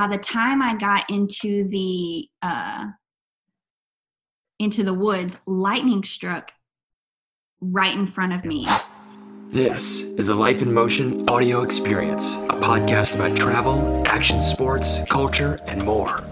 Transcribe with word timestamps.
by 0.00 0.06
the 0.06 0.16
time 0.16 0.62
I 0.62 0.74
got 0.76 1.10
into 1.10 1.68
the 1.68 2.26
uh, 2.40 2.86
into 4.58 4.82
the 4.82 4.94
woods, 4.94 5.36
lightning 5.46 6.04
struck 6.04 6.52
right 7.60 7.94
in 7.94 8.06
front 8.06 8.32
of 8.32 8.46
me. 8.46 8.66
This 9.50 10.04
is 10.04 10.30
a 10.30 10.34
Life 10.34 10.62
in 10.62 10.72
Motion 10.72 11.28
audio 11.28 11.60
experience, 11.60 12.36
a 12.36 12.56
podcast 12.56 13.14
about 13.14 13.36
travel, 13.36 14.02
action 14.06 14.40
sports, 14.40 15.02
culture, 15.10 15.60
and 15.66 15.84
more. 15.84 16.24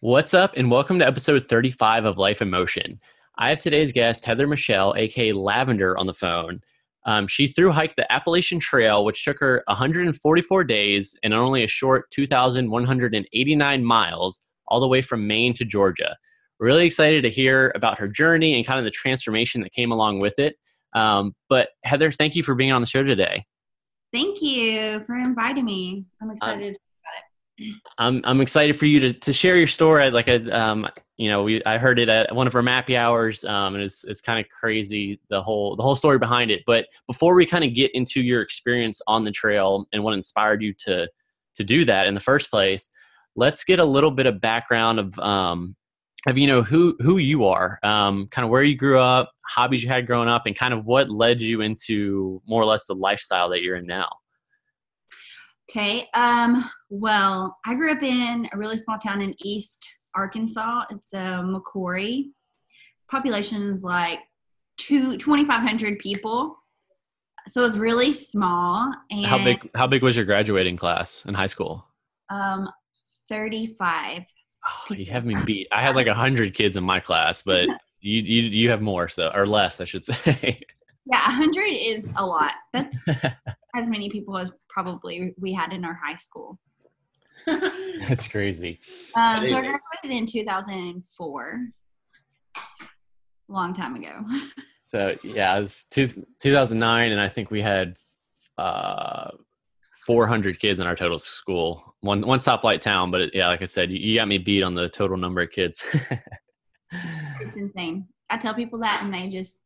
What's 0.00 0.32
up, 0.32 0.54
and 0.56 0.70
welcome 0.70 0.98
to 1.00 1.06
episode 1.06 1.50
35 1.50 2.06
of 2.06 2.16
Life 2.16 2.40
in 2.40 2.48
Motion. 2.48 3.00
I 3.36 3.50
have 3.50 3.60
today's 3.60 3.92
guest, 3.92 4.24
Heather 4.24 4.46
Michelle, 4.46 4.94
aka 4.96 5.30
Lavender, 5.32 5.98
on 5.98 6.06
the 6.06 6.14
phone. 6.14 6.62
Um, 7.06 7.28
she 7.28 7.46
through 7.46 7.70
hiked 7.70 7.96
the 7.96 8.12
Appalachian 8.12 8.58
Trail, 8.58 9.04
which 9.04 9.24
took 9.24 9.38
her 9.38 9.62
144 9.68 10.64
days 10.64 11.16
and 11.22 11.32
only 11.32 11.62
a 11.62 11.68
short 11.68 12.10
2,189 12.10 13.84
miles, 13.84 14.44
all 14.68 14.80
the 14.80 14.88
way 14.88 15.00
from 15.00 15.26
Maine 15.26 15.54
to 15.54 15.64
Georgia. 15.64 16.16
Really 16.58 16.84
excited 16.84 17.22
to 17.22 17.30
hear 17.30 17.72
about 17.76 17.98
her 17.98 18.08
journey 18.08 18.54
and 18.54 18.66
kind 18.66 18.78
of 18.78 18.84
the 18.84 18.90
transformation 18.90 19.60
that 19.60 19.72
came 19.72 19.92
along 19.92 20.18
with 20.18 20.38
it. 20.38 20.56
Um, 20.94 21.34
but 21.48 21.68
Heather, 21.84 22.10
thank 22.10 22.34
you 22.34 22.42
for 22.42 22.54
being 22.54 22.72
on 22.72 22.80
the 22.80 22.86
show 22.86 23.04
today. 23.04 23.44
Thank 24.12 24.42
you 24.42 25.04
for 25.04 25.14
inviting 25.14 25.64
me. 25.64 26.06
I'm 26.20 26.30
excited. 26.30 26.70
Um, 26.70 26.85
I'm 27.98 28.20
I'm 28.24 28.40
excited 28.40 28.76
for 28.76 28.86
you 28.86 29.00
to, 29.00 29.12
to 29.12 29.32
share 29.32 29.56
your 29.56 29.66
story. 29.66 30.10
Like 30.10 30.28
I, 30.28 30.36
um, 30.50 30.86
you 31.16 31.30
know, 31.30 31.42
we 31.42 31.64
I 31.64 31.78
heard 31.78 31.98
it 31.98 32.08
at 32.08 32.34
one 32.34 32.46
of 32.46 32.54
our 32.54 32.62
Mappy 32.62 32.96
hours, 32.96 33.44
um, 33.44 33.74
and 33.74 33.82
it's 33.82 34.04
it's 34.04 34.20
kind 34.20 34.38
of 34.38 34.48
crazy 34.50 35.20
the 35.30 35.42
whole 35.42 35.76
the 35.76 35.82
whole 35.82 35.94
story 35.94 36.18
behind 36.18 36.50
it. 36.50 36.62
But 36.66 36.86
before 37.06 37.34
we 37.34 37.46
kind 37.46 37.64
of 37.64 37.74
get 37.74 37.94
into 37.94 38.20
your 38.22 38.42
experience 38.42 39.00
on 39.06 39.24
the 39.24 39.30
trail 39.30 39.86
and 39.92 40.04
what 40.04 40.14
inspired 40.14 40.62
you 40.62 40.74
to 40.80 41.08
to 41.54 41.64
do 41.64 41.84
that 41.86 42.06
in 42.06 42.14
the 42.14 42.20
first 42.20 42.50
place, 42.50 42.90
let's 43.36 43.64
get 43.64 43.78
a 43.78 43.84
little 43.84 44.10
bit 44.10 44.26
of 44.26 44.40
background 44.40 44.98
of 44.98 45.18
um, 45.18 45.74
of 46.26 46.36
you 46.36 46.46
know 46.46 46.62
who 46.62 46.96
who 47.00 47.18
you 47.18 47.46
are, 47.46 47.78
um, 47.82 48.26
kind 48.30 48.44
of 48.44 48.50
where 48.50 48.62
you 48.62 48.76
grew 48.76 49.00
up, 49.00 49.32
hobbies 49.46 49.82
you 49.82 49.88
had 49.88 50.06
growing 50.06 50.28
up, 50.28 50.42
and 50.44 50.56
kind 50.56 50.74
of 50.74 50.84
what 50.84 51.08
led 51.08 51.40
you 51.40 51.62
into 51.62 52.42
more 52.46 52.60
or 52.60 52.66
less 52.66 52.86
the 52.86 52.94
lifestyle 52.94 53.48
that 53.48 53.62
you're 53.62 53.76
in 53.76 53.86
now. 53.86 54.10
Okay. 55.70 56.08
Um, 56.14 56.68
well, 56.90 57.56
I 57.66 57.74
grew 57.74 57.90
up 57.90 58.02
in 58.02 58.48
a 58.52 58.58
really 58.58 58.76
small 58.76 58.98
town 58.98 59.20
in 59.20 59.34
East 59.40 59.86
Arkansas. 60.14 60.84
It's 60.90 61.12
a 61.12 61.18
uh, 61.18 61.42
McCrory. 61.42 62.26
Its 62.96 63.06
population 63.10 63.62
is 63.72 63.82
like 63.82 64.20
two, 64.78 65.16
2,500 65.16 65.98
people. 65.98 66.56
So 67.48 67.64
it's 67.64 67.76
really 67.76 68.12
small. 68.12 68.92
And 69.10 69.26
how 69.26 69.42
big, 69.42 69.68
how 69.74 69.86
big 69.86 70.02
was 70.02 70.16
your 70.16 70.24
graduating 70.24 70.76
class 70.76 71.24
in 71.26 71.34
high 71.34 71.46
school? 71.46 71.84
Um, 72.30 72.68
35. 73.28 74.22
Oh, 74.66 74.94
you 74.94 75.06
have 75.06 75.24
me 75.24 75.36
beat. 75.44 75.68
I 75.70 75.82
had 75.82 75.94
like 75.94 76.08
a 76.08 76.14
hundred 76.14 76.54
kids 76.54 76.76
in 76.76 76.84
my 76.84 76.98
class, 76.98 77.42
but 77.42 77.68
you, 78.00 78.22
you, 78.22 78.42
you 78.42 78.70
have 78.70 78.82
more, 78.82 79.08
so, 79.08 79.30
or 79.34 79.46
less, 79.46 79.80
I 79.80 79.84
should 79.84 80.04
say. 80.04 80.60
Yeah, 81.06 81.24
100 81.26 81.62
is 81.68 82.10
a 82.16 82.26
lot. 82.26 82.52
That's 82.72 83.04
as 83.76 83.88
many 83.88 84.08
people 84.10 84.36
as 84.36 84.52
probably 84.68 85.34
we 85.38 85.52
had 85.52 85.72
in 85.72 85.84
our 85.84 85.98
high 86.02 86.16
school. 86.16 86.58
That's 87.46 88.26
crazy. 88.28 88.80
Um, 89.16 89.46
so 89.48 89.56
I 89.56 89.60
graduated 89.60 89.78
in 90.10 90.26
2004, 90.26 91.68
long 93.48 93.72
time 93.72 93.96
ago. 93.96 94.24
So 94.88 95.16
yeah, 95.24 95.56
it 95.56 95.58
was 95.58 95.84
two, 95.90 96.06
2009, 96.40 97.10
and 97.10 97.20
I 97.20 97.28
think 97.28 97.50
we 97.50 97.60
had 97.60 97.96
uh, 98.56 99.32
400 100.06 100.60
kids 100.60 100.78
in 100.78 100.86
our 100.86 100.94
total 100.94 101.18
school. 101.18 101.96
One 102.02 102.24
one 102.24 102.38
stoplight 102.38 102.82
town, 102.82 103.10
but 103.10 103.20
it, 103.20 103.34
yeah, 103.34 103.48
like 103.48 103.62
I 103.62 103.64
said, 103.64 103.90
you, 103.90 103.98
you, 103.98 104.14
got 104.14 104.28
me 104.28 104.38
beat 104.38 104.62
on 104.62 104.76
the 104.76 104.88
total 104.88 105.16
number 105.16 105.40
of 105.40 105.50
kids. 105.50 105.84
it's 107.40 107.56
insane. 107.56 108.06
I 108.30 108.36
tell 108.36 108.54
people 108.54 108.78
that, 108.78 109.00
and 109.02 109.12
they 109.12 109.28
just 109.28 109.60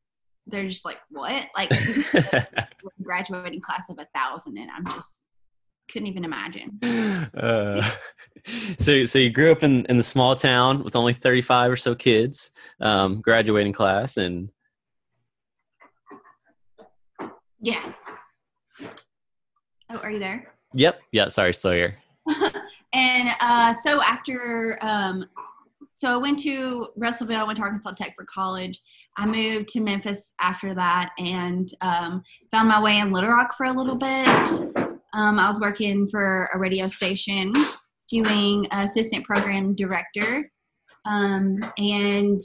they're 0.50 0.68
just 0.68 0.84
like, 0.84 0.98
what? 1.11 1.46
Like 1.56 1.70
graduating 3.02 3.61
class 3.61 3.88
of 3.90 3.98
a 3.98 4.06
thousand, 4.14 4.58
and 4.58 4.70
I'm 4.70 4.84
just 4.86 5.22
couldn't 5.90 6.08
even 6.08 6.24
imagine. 6.24 6.78
Uh, 7.34 7.83
so, 8.78 9.05
so 9.05 9.18
you 9.18 9.30
grew 9.30 9.50
up 9.52 9.62
in 9.62 9.84
in 9.86 9.96
the 9.96 10.02
small 10.02 10.36
town 10.36 10.84
with 10.84 10.96
only 10.96 11.12
35 11.12 11.72
or 11.72 11.77
so 11.77 11.94
kids, 11.94 12.50
um, 12.80 13.20
graduating 13.20 13.72
class, 13.72 14.16
and 14.16 14.50
yes. 17.60 18.00
Oh, 19.90 19.96
are 19.96 20.10
you 20.10 20.20
there? 20.20 20.55
Yep. 20.74 21.00
Yeah. 21.12 21.28
Sorry, 21.28 21.52
still 21.52 21.72
here. 21.72 21.98
and 22.92 23.28
uh, 23.40 23.74
so 23.83 24.00
after 24.02 24.78
um, 24.83 25.27
so 26.00 26.14
I 26.14 26.16
went 26.16 26.38
to 26.40 26.88
Russellville, 26.96 27.40
I 27.40 27.44
went 27.44 27.56
to 27.58 27.62
Arkansas 27.62 27.90
Tech 27.90 28.14
for 28.16 28.24
college. 28.24 28.80
I 29.18 29.27
moved 29.27 29.68
to 29.70 29.80
Memphis 29.80 30.33
after 30.40 30.72
that 30.72 31.11
and 31.18 31.70
um, 31.83 32.22
found 32.50 32.68
my 32.68 32.80
way 32.80 32.98
in 32.98 33.12
Little 33.12 33.28
Rock 33.28 33.52
for 33.55 33.66
a 33.66 33.72
little 33.72 33.96
bit. 33.96 34.27
Um, 35.12 35.39
I 35.39 35.46
was 35.46 35.60
working 35.60 36.08
for 36.08 36.48
a 36.55 36.58
radio 36.58 36.89
station 36.89 37.52
doing 38.08 38.66
assistant 38.72 39.27
program 39.27 39.74
director. 39.74 40.50
Um, 41.05 41.58
and 41.77 42.40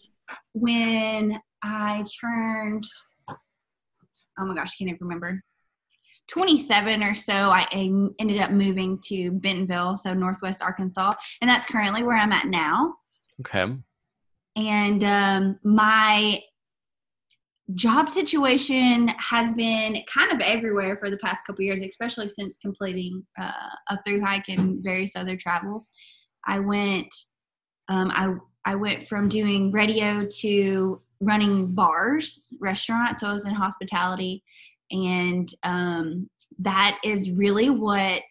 when 0.51 1.39
I 1.63 2.03
turned, 2.19 2.83
oh 3.29 4.45
my 4.45 4.53
gosh, 4.53 4.73
I 4.73 4.75
can't 4.77 4.89
even 4.89 4.97
remember, 4.99 5.41
27 6.27 7.03
or 7.03 7.15
so, 7.15 7.33
I 7.33 7.65
ended 7.71 8.41
up 8.41 8.51
moving 8.51 8.99
to 9.05 9.31
Bentonville, 9.31 9.95
so 9.95 10.13
Northwest 10.13 10.61
Arkansas. 10.61 11.13
And 11.39 11.49
that's 11.49 11.67
currently 11.67 12.03
where 12.03 12.17
I'm 12.17 12.33
at 12.33 12.47
now. 12.47 12.95
Okay. 13.41 13.65
And 14.55 15.03
um, 15.03 15.59
my 15.63 16.41
job 17.73 18.07
situation 18.07 19.07
has 19.17 19.53
been 19.53 20.01
kind 20.13 20.31
of 20.31 20.39
everywhere 20.39 20.97
for 20.97 21.09
the 21.09 21.17
past 21.17 21.45
couple 21.45 21.63
years, 21.63 21.81
especially 21.81 22.29
since 22.29 22.57
completing 22.57 23.25
uh, 23.39 23.69
a 23.89 24.01
through 24.03 24.23
hike 24.23 24.49
and 24.49 24.83
various 24.83 25.15
other 25.15 25.35
travels. 25.35 25.89
I 26.45 26.59
went, 26.59 27.13
um, 27.89 28.11
I 28.13 28.35
I 28.65 28.75
went 28.75 29.07
from 29.07 29.29
doing 29.29 29.71
radio 29.71 30.27
to 30.41 31.01
running 31.19 31.73
bars, 31.73 32.49
restaurants. 32.59 33.21
So 33.21 33.27
I 33.27 33.31
was 33.31 33.45
in 33.45 33.53
hospitality, 33.53 34.43
and 34.91 35.49
um, 35.63 36.29
that 36.59 36.99
is 37.03 37.31
really 37.31 37.69
what 37.69 38.21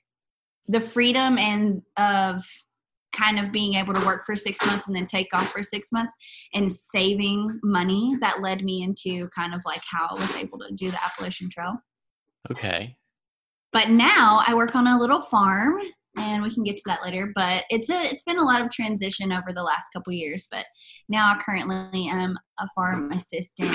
the 0.69 0.81
freedom 0.81 1.39
and 1.39 1.83
of 1.97 2.45
kind 3.15 3.39
of 3.39 3.53
being 3.53 3.75
able 3.75 3.95
to 3.95 4.07
work 4.07 4.25
for 4.25 4.37
six 4.37 4.65
months 4.67 4.87
and 4.87 4.97
then 4.97 5.07
take 5.07 5.35
off 5.35 5.51
for 5.51 5.63
six 5.63 5.93
months 5.93 6.15
and 6.53 6.71
saving 6.71 7.61
money 7.63 8.17
that 8.21 8.41
led 8.41 8.65
me 8.65 8.83
into 8.83 9.29
kind 9.29 9.55
of 9.55 9.61
like 9.65 9.83
how 9.91 10.09
I 10.11 10.15
was 10.15 10.37
able 10.37 10.59
to 10.59 10.73
do 10.75 10.91
the 10.91 11.03
Appalachian 11.03 11.49
Trail. 11.51 11.77
Okay. 12.51 12.97
But 13.73 13.91
now 13.91 14.43
I 14.47 14.55
work 14.55 14.77
on 14.77 14.87
a 14.87 14.99
little 14.99 15.21
farm 15.21 15.81
and 16.17 16.43
we 16.43 16.53
can 16.53 16.63
get 16.63 16.77
to 16.77 16.83
that 16.87 17.03
later 17.03 17.33
but 17.35 17.65
it's 17.71 17.91
a 17.91 18.03
it's 18.05 18.25
been 18.25 18.39
a 18.39 18.45
lot 18.45 18.61
of 18.61 18.71
transition 18.71 19.33
over 19.33 19.53
the 19.53 19.63
last 19.63 19.89
couple 19.93 20.13
years 20.13 20.47
but 20.51 20.65
now 21.09 21.33
i 21.33 21.39
currently 21.43 22.07
am 22.09 22.37
a 22.61 22.69
farm 22.75 23.11
assistant 23.13 23.75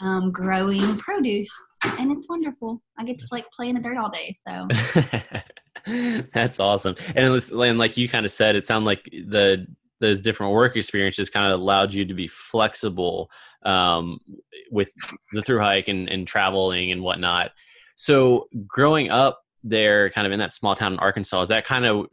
um, 0.00 0.32
growing 0.32 0.98
produce 0.98 1.54
and 1.98 2.10
it's 2.10 2.28
wonderful 2.28 2.82
i 2.98 3.04
get 3.04 3.18
to 3.18 3.26
like 3.30 3.46
play 3.52 3.68
in 3.68 3.76
the 3.76 3.80
dirt 3.80 3.96
all 3.96 4.10
day 4.10 4.34
so 4.46 4.66
That's 6.32 6.60
awesome. 6.60 6.94
And, 7.14 7.32
was, 7.32 7.50
and 7.50 7.78
like 7.78 7.96
you 7.96 8.08
kind 8.08 8.24
of 8.24 8.32
said, 8.32 8.56
it 8.56 8.64
sounded 8.64 8.86
like 8.86 9.04
the 9.04 9.66
those 10.00 10.20
different 10.20 10.52
work 10.52 10.76
experiences 10.76 11.30
kind 11.30 11.50
of 11.50 11.58
allowed 11.58 11.94
you 11.94 12.04
to 12.04 12.14
be 12.14 12.28
flexible 12.28 13.30
um, 13.64 14.18
with 14.70 14.92
the 15.32 15.40
through 15.40 15.60
hike 15.60 15.88
and, 15.88 16.08
and 16.08 16.26
traveling 16.26 16.92
and 16.92 17.02
whatnot. 17.02 17.52
So 17.96 18.48
growing 18.66 19.10
up 19.10 19.40
there, 19.62 20.10
kind 20.10 20.26
of 20.26 20.32
in 20.32 20.40
that 20.40 20.52
small 20.52 20.74
town 20.74 20.94
in 20.94 20.98
Arkansas, 20.98 21.42
is 21.42 21.48
that 21.48 21.64
kind 21.64 21.86
of 21.86 22.06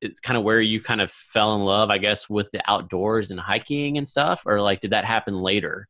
it's 0.00 0.20
kind 0.20 0.36
of 0.36 0.44
where 0.44 0.60
you 0.60 0.80
kind 0.80 1.00
of 1.00 1.10
fell 1.10 1.54
in 1.54 1.62
love, 1.62 1.90
I 1.90 1.98
guess, 1.98 2.28
with 2.28 2.50
the 2.52 2.62
outdoors 2.66 3.30
and 3.30 3.38
hiking 3.38 3.98
and 3.98 4.08
stuff, 4.08 4.42
or 4.46 4.60
like 4.60 4.80
did 4.80 4.92
that 4.92 5.04
happen 5.04 5.40
later? 5.40 5.88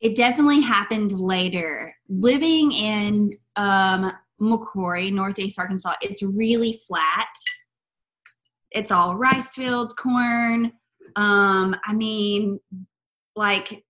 It 0.00 0.14
definitely 0.14 0.60
happened 0.60 1.12
later. 1.12 1.94
Living 2.08 2.70
in 2.72 3.36
um, 3.56 4.12
McCrory, 4.40 5.12
Northeast 5.12 5.58
Arkansas, 5.58 5.94
it's 6.00 6.22
really 6.22 6.80
flat. 6.86 7.28
It's 8.70 8.90
all 8.90 9.16
rice 9.16 9.54
fields, 9.54 9.94
corn. 9.94 10.72
Um, 11.16 11.74
I 11.84 11.94
mean, 11.94 12.60
like 13.34 13.84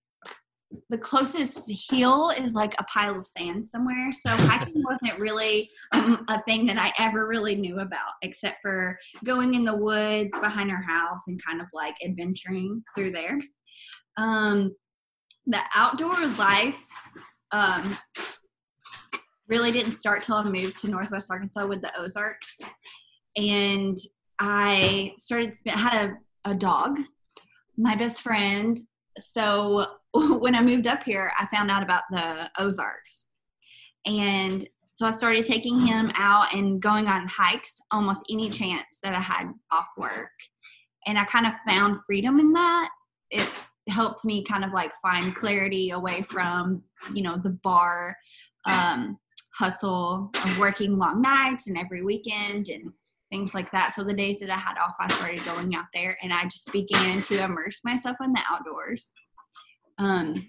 the 0.91 0.99
closest 0.99 1.71
hill 1.91 2.31
is 2.31 2.55
like 2.55 2.75
a 2.79 2.85
pile 2.85 3.19
of 3.19 3.27
sand 3.27 3.67
somewhere. 3.67 4.13
So 4.13 4.31
hiking 4.31 4.83
wasn't 4.85 5.19
really 5.19 5.67
um, 5.93 6.25
a 6.29 6.43
thing 6.43 6.67
that 6.67 6.79
I 6.79 6.93
ever 6.99 7.27
really 7.27 7.57
knew 7.57 7.81
about, 7.81 8.13
except 8.23 8.59
for 8.63 8.99
going 9.25 9.55
in 9.55 9.65
the 9.65 9.77
woods 9.77 10.31
behind 10.41 10.71
our 10.71 10.83
house 10.83 11.27
and 11.27 11.43
kind 11.45 11.61
of 11.61 11.67
like 11.73 11.95
adventuring 12.05 12.83
through 12.95 13.13
there. 13.13 13.39
Um, 14.17 14.75
the 15.47 15.61
outdoor 15.75 16.27
life 16.39 16.83
um, 17.53 17.97
really 19.49 19.73
didn't 19.73 19.93
start 19.93 20.23
till 20.23 20.37
I 20.37 20.45
moved 20.45 20.79
to 20.79 20.89
Northwest 20.89 21.31
Arkansas 21.31 21.67
with 21.67 21.81
the 21.81 21.93
Ozarks. 21.99 22.59
and 23.37 23.97
I 24.39 25.15
started 25.17 25.55
had 25.67 26.11
a, 26.45 26.51
a 26.51 26.55
dog, 26.55 27.01
my 27.77 27.97
best 27.97 28.23
friend. 28.23 28.79
So 29.19 29.87
when 30.15 30.55
I 30.55 30.63
moved 30.63 30.87
up 30.87 31.03
here, 31.03 31.33
I 31.39 31.47
found 31.55 31.71
out 31.71 31.83
about 31.83 32.05
the 32.11 32.51
Ozarks, 32.59 33.27
and 34.07 34.67
so 34.99 35.07
I 35.07 35.13
started 35.13 35.45
taking 35.45 35.79
him 35.79 36.11
out 36.17 36.53
and 36.53 36.83
going 36.83 37.07
on 37.07 37.29
hikes 37.29 37.81
almost 37.93 38.25
any 38.29 38.51
chance 38.51 38.99
that 39.05 39.15
I 39.15 39.21
had 39.21 39.53
off 39.71 39.87
work. 39.97 40.33
And 41.07 41.17
I 41.17 41.25
kind 41.25 41.47
of 41.47 41.53
found 41.65 41.99
freedom 42.05 42.41
in 42.41 42.53
that. 42.55 42.89
It 43.31 43.49
helped 43.89 44.25
me 44.25 44.43
kind 44.43 44.65
of 44.65 44.73
like 44.73 44.91
find 45.01 45.37
clarity 45.37 45.91
away 45.91 46.23
from, 46.23 46.83
you 47.15 47.23
know, 47.23 47.37
the 47.37 47.51
bar 47.63 48.17
um, 48.67 49.17
hustle 49.59 50.31
of 50.45 50.59
working 50.59 50.97
long 50.97 51.21
nights 51.21 51.67
and 51.67 51.77
every 51.77 52.03
weekend 52.03 52.69
and 52.69 52.93
things 53.31 53.55
like 53.55 53.71
that. 53.73 53.93
So 53.95 54.03
the 54.03 54.15
days 54.15 54.41
that 54.41 54.51
I 54.51 54.57
had 54.57 54.79
off, 54.79 54.95
I 55.01 55.09
started 55.13 55.45
going 55.45 55.75
out 55.75 55.87
there 55.93 56.17
and 56.23 56.33
I 56.33 56.45
just 56.45 56.71
began 56.73 57.23
to 57.23 57.43
immerse 57.43 57.81
myself 57.85 58.17
in 58.23 58.33
the 58.33 58.41
outdoors. 58.49 59.11
Um, 59.99 60.47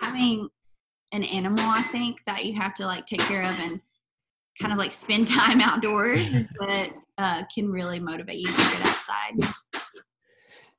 having 0.00 0.48
an 1.12 1.24
animal 1.24 1.64
i 1.66 1.82
think 1.84 2.18
that 2.26 2.44
you 2.44 2.54
have 2.54 2.74
to 2.74 2.86
like 2.86 3.06
take 3.06 3.20
care 3.20 3.42
of 3.42 3.58
and 3.60 3.80
kind 4.60 4.72
of 4.72 4.78
like 4.78 4.92
spend 4.92 5.26
time 5.32 5.60
outdoors 5.60 6.32
is 6.32 6.48
what 6.58 6.92
uh, 7.18 7.42
can 7.54 7.68
really 7.68 8.00
motivate 8.00 8.38
you 8.38 8.46
to 8.46 8.52
get 8.52 8.80
outside 8.80 9.54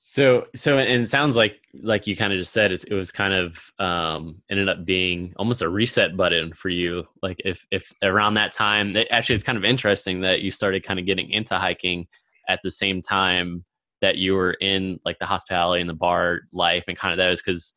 so 0.04 0.48
so 0.56 0.80
and 0.80 1.04
it 1.04 1.08
sounds 1.08 1.36
like 1.36 1.62
like 1.84 2.08
you 2.08 2.16
kind 2.16 2.34
of 2.34 2.40
just 2.40 2.52
said 2.52 2.72
it 2.72 2.92
was 2.92 3.12
kind 3.12 3.36
of 3.36 3.72
um 3.78 4.42
ended 4.50 4.68
up 4.68 4.84
being 4.84 5.32
almost 5.38 5.62
a 5.62 5.70
reset 5.70 6.18
button 6.18 6.52
for 6.54 6.70
you 6.70 7.06
like 7.22 7.40
if 7.46 7.68
if 7.70 7.94
around 8.02 8.34
that 8.34 8.52
time 8.52 8.98
actually 9.12 9.36
it's 9.36 9.44
kind 9.44 9.60
of 9.60 9.64
interesting 9.64 10.20
that 10.22 10.42
you 10.42 10.50
started 10.50 10.84
kind 10.84 11.00
of 11.00 11.06
getting 11.06 11.30
into 11.30 11.56
hiking 11.56 12.08
at 12.50 12.60
the 12.64 12.72
same 12.72 13.00
time 13.00 13.64
that 14.02 14.18
you 14.18 14.34
were 14.34 14.54
in 14.54 15.00
like 15.06 15.20
the 15.20 15.26
hospitality 15.28 15.82
and 15.82 15.90
the 15.90 15.94
bar 15.94 16.42
life 16.52 16.86
and 16.88 16.98
kind 16.98 17.12
of 17.12 17.24
those 17.24 17.40
because 17.40 17.76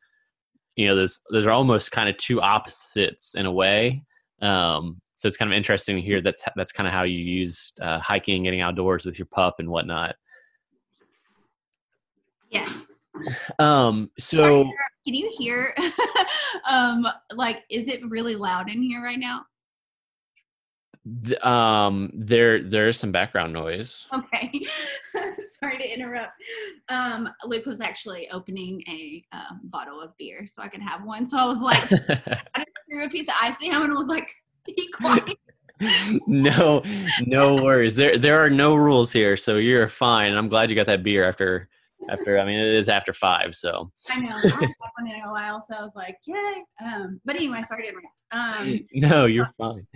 you 0.77 0.87
know 0.87 0.97
those 0.97 1.21
those 1.31 1.47
are 1.47 1.53
almost 1.53 1.93
kind 1.93 2.09
of 2.09 2.17
two 2.17 2.41
opposites 2.41 3.35
in 3.35 3.45
a 3.45 3.53
way. 3.53 4.03
Um, 4.41 4.99
so 5.15 5.29
it's 5.29 5.37
kind 5.37 5.53
of 5.53 5.57
interesting 5.57 5.97
to 5.97 6.03
hear 6.03 6.23
that's 6.23 6.43
that's 6.57 6.73
kind 6.73 6.87
of 6.87 6.93
how 6.95 7.03
you 7.03 7.19
used 7.19 7.79
uh, 7.83 8.01
hiking 8.01 8.45
getting 8.45 8.63
outdoors 8.63 9.05
with 9.05 9.19
your 9.19 9.27
pup 9.27 9.57
and 9.59 9.69
whatnot 9.69 10.17
yes. 12.55 12.87
Um 13.59 14.11
so 14.19 14.65
can 15.05 15.15
you 15.15 15.33
hear 15.39 15.75
um 16.69 17.07
like 17.35 17.63
is 17.71 17.89
it 17.89 18.09
really 18.09 18.37
loud 18.37 18.71
in 18.71 18.83
here 18.83 19.03
right 19.03 19.19
now? 19.19 19.45
Um 21.43 22.11
there 22.15 22.63
there's 22.63 22.99
some 22.99 23.13
background 23.13 23.53
noise. 23.53 24.07
Okay. 24.13 24.51
Sorry 25.61 25.79
to 25.79 25.93
interrupt. 25.93 26.33
Um 26.89 27.29
luke 27.45 27.67
was 27.67 27.81
actually 27.81 28.29
opening 28.31 28.83
a 28.89 29.25
uh, 29.33 29.55
bottle 29.65 30.01
of 30.01 30.17
beer 30.17 30.47
so 30.47 30.63
i 30.63 30.69
could 30.69 30.83
have 30.83 31.05
one. 31.05 31.27
So 31.27 31.37
i 31.39 31.45
was 31.45 31.61
like 31.61 31.83
i 31.93 32.59
just 32.59 32.71
threw 32.91 33.05
a 33.05 33.09
piece 33.09 33.29
of 33.29 33.35
ice 33.43 33.57
in 33.63 33.73
him 33.73 33.83
and 33.83 33.95
was 33.95 34.09
like 34.09 34.35
be 34.65 34.91
quiet. 34.93 35.39
No 36.27 36.83
no 37.27 37.63
worries. 37.63 37.97
There 37.97 38.17
there 38.17 38.41
are 38.45 38.51
no 38.51 38.75
rules 38.75 39.13
here 39.13 39.37
so 39.37 39.57
you're 39.57 39.89
fine. 39.89 40.35
I'm 40.35 40.49
glad 40.49 40.71
you 40.71 40.77
got 40.77 40.87
that 40.87 41.03
beer 41.03 41.29
after 41.29 41.69
after 42.09 42.39
I 42.39 42.45
mean 42.45 42.59
it 42.59 42.75
is 42.75 42.89
after 42.89 43.13
five, 43.13 43.55
so 43.55 43.91
I 44.11 44.21
know. 44.21 44.31
I 44.31 44.49
haven't 44.49 44.75
one 44.99 45.09
in 45.09 45.21
a 45.21 45.31
while, 45.31 45.61
so 45.61 45.77
I 45.77 45.83
was 45.83 45.93
like, 45.95 46.17
yay. 46.27 46.65
Um, 46.85 47.21
but 47.25 47.37
anyway, 47.37 47.63
sorry 47.67 47.85
to 47.85 47.89
interrupt. 47.89 48.23
Um, 48.33 48.81
no, 48.95 49.27
you're 49.27 49.51
fine. 49.59 49.87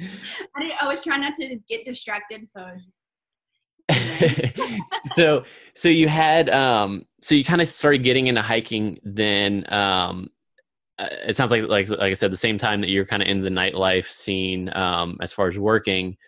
I, 0.56 0.62
did, 0.62 0.72
I 0.80 0.86
was 0.86 1.04
trying 1.04 1.20
not 1.20 1.34
to 1.36 1.58
get 1.68 1.84
distracted, 1.84 2.46
so. 2.46 2.70
so 5.14 5.44
so 5.74 5.88
you 5.88 6.08
had 6.08 6.50
um 6.50 7.06
so 7.22 7.34
you 7.34 7.42
kind 7.42 7.62
of 7.62 7.68
started 7.68 8.02
getting 8.04 8.26
into 8.26 8.42
hiking 8.42 8.98
then 9.02 9.64
um 9.72 10.28
uh, 10.98 11.08
it 11.26 11.34
sounds 11.34 11.50
like 11.50 11.66
like 11.68 11.88
like 11.88 12.00
I 12.00 12.12
said 12.12 12.30
the 12.30 12.36
same 12.36 12.58
time 12.58 12.82
that 12.82 12.90
you're 12.90 13.06
kind 13.06 13.22
of 13.22 13.28
in 13.28 13.40
the 13.40 13.48
nightlife 13.48 14.10
scene 14.10 14.70
um 14.76 15.16
as 15.22 15.32
far 15.32 15.48
as 15.48 15.58
working 15.58 16.18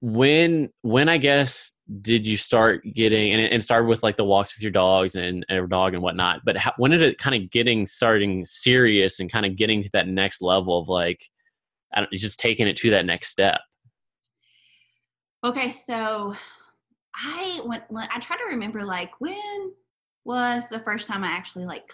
when 0.00 0.70
when 0.80 1.08
i 1.08 1.18
guess 1.18 1.76
did 2.00 2.26
you 2.26 2.36
start 2.36 2.84
getting 2.94 3.32
and 3.32 3.40
it, 3.40 3.64
started 3.64 3.88
with 3.88 4.02
like 4.02 4.16
the 4.16 4.24
walks 4.24 4.56
with 4.56 4.62
your 4.62 4.70
dogs 4.70 5.16
and, 5.16 5.44
and 5.48 5.68
dog 5.68 5.94
and 5.94 6.02
whatnot 6.02 6.40
but 6.44 6.56
how, 6.56 6.72
when 6.76 6.90
did 6.90 7.02
it 7.02 7.18
kind 7.18 7.42
of 7.42 7.50
getting 7.50 7.84
starting 7.84 8.44
serious 8.44 9.18
and 9.18 9.32
kind 9.32 9.44
of 9.44 9.56
getting 9.56 9.82
to 9.82 9.90
that 9.92 10.06
next 10.06 10.40
level 10.40 10.78
of 10.78 10.88
like 10.88 11.26
just 12.12 12.38
taking 12.38 12.68
it 12.68 12.76
to 12.76 12.90
that 12.90 13.04
next 13.04 13.28
step? 13.28 13.60
Okay 15.44 15.70
so 15.70 16.34
i 17.16 17.60
went 17.64 17.82
i 17.92 18.20
try 18.20 18.36
to 18.36 18.44
remember 18.44 18.84
like 18.84 19.10
when 19.18 19.72
was 20.24 20.68
the 20.68 20.78
first 20.80 21.08
time 21.08 21.24
i 21.24 21.28
actually 21.28 21.64
like 21.64 21.90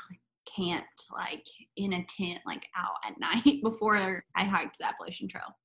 camped 0.46 1.04
like 1.14 1.46
in 1.76 1.94
a 1.94 2.06
tent 2.06 2.40
like 2.44 2.64
out 2.76 2.96
at 3.04 3.18
night 3.44 3.62
before 3.62 4.24
i 4.34 4.44
hiked 4.44 4.78
the 4.78 4.86
appalachian 4.86 5.28
trail. 5.28 5.56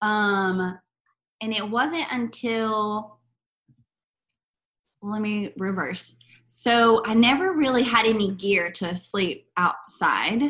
Um 0.00 0.78
and 1.40 1.52
it 1.52 1.68
wasn't 1.68 2.10
until 2.10 3.17
let 5.02 5.22
me 5.22 5.52
reverse. 5.56 6.16
So 6.48 7.02
I 7.04 7.14
never 7.14 7.52
really 7.52 7.82
had 7.82 8.06
any 8.06 8.30
gear 8.32 8.70
to 8.72 8.96
sleep 8.96 9.48
outside 9.56 10.42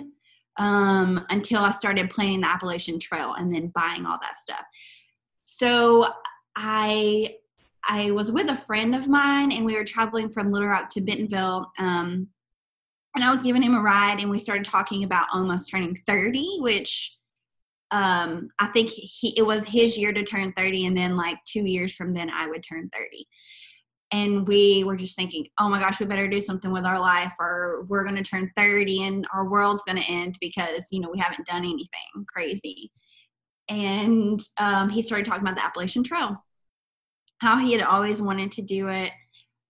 um, 0.56 1.25
until 1.31 1.62
I 1.62 1.71
started 1.71 2.11
planning 2.11 2.41
the 2.41 2.49
Appalachian 2.49 2.99
Trail 2.99 3.35
and 3.35 3.53
then 3.53 3.69
buying 3.69 4.06
all 4.06 4.19
that 4.21 4.37
stuff. 4.37 4.65
So 5.45 6.09
I 6.56 7.37
I 7.89 8.11
was 8.11 8.31
with 8.31 8.50
a 8.50 8.56
friend 8.56 8.95
of 8.95 9.09
mine 9.09 9.53
and 9.53 9.65
we 9.65 9.75
were 9.75 9.85
traveling 9.85 10.31
from 10.31 10.50
Little 10.50 10.69
Rock 10.69 10.91
to 10.91 11.00
Bentonville. 11.00 11.71
Um, 11.79 12.29
and 13.15 13.25
I 13.25 13.31
was 13.31 13.43
giving 13.43 13.62
him 13.62 13.75
a 13.75 13.81
ride 13.81 14.21
and 14.21 14.31
we 14.31 14.39
started 14.39 14.65
talking 14.65 15.05
about 15.05 15.29
almost 15.33 15.71
turning 15.71 15.97
30, 16.06 16.59
which 16.61 17.19
um 17.91 18.50
i 18.59 18.67
think 18.67 18.91
he 18.91 19.33
it 19.37 19.43
was 19.43 19.67
his 19.67 19.97
year 19.97 20.12
to 20.12 20.23
turn 20.23 20.53
30 20.53 20.87
and 20.87 20.97
then 20.97 21.17
like 21.17 21.39
two 21.47 21.62
years 21.62 21.95
from 21.95 22.12
then 22.12 22.29
i 22.29 22.47
would 22.47 22.62
turn 22.62 22.91
30 22.93 23.27
and 24.10 24.46
we 24.49 24.84
were 24.84 24.96
just 24.96 25.16
thinking 25.16 25.46
oh 25.58 25.69
my 25.69 25.78
gosh 25.78 26.00
we 26.00 26.06
better 26.06 26.28
do 26.28 26.40
something 26.40 26.70
with 26.70 26.87
our 26.87 26.99
life 26.99 27.32
or 27.38 27.84
we're 27.88 28.05
going 28.05 28.16
to 28.16 28.22
turn 28.22 28.50
30 28.56 29.02
and 29.02 29.26
our 29.34 29.49
world's 29.49 29.82
going 29.82 29.99
to 29.99 30.10
end 30.10 30.37
because 30.40 30.87
you 30.90 31.00
know 31.00 31.10
we 31.12 31.19
haven't 31.19 31.46
done 31.46 31.64
anything 31.64 32.26
crazy. 32.26 32.90
And 33.70 34.40
um, 34.58 34.88
he 34.88 35.02
started 35.02 35.26
talking 35.26 35.43
about 35.43 35.56
the 35.56 35.64
appalachian 35.64 36.02
trail 36.02 36.43
how 37.40 37.58
he 37.58 37.72
had 37.72 37.82
always 37.82 38.20
wanted 38.20 38.50
to 38.52 38.62
do 38.62 38.88
it 38.88 39.12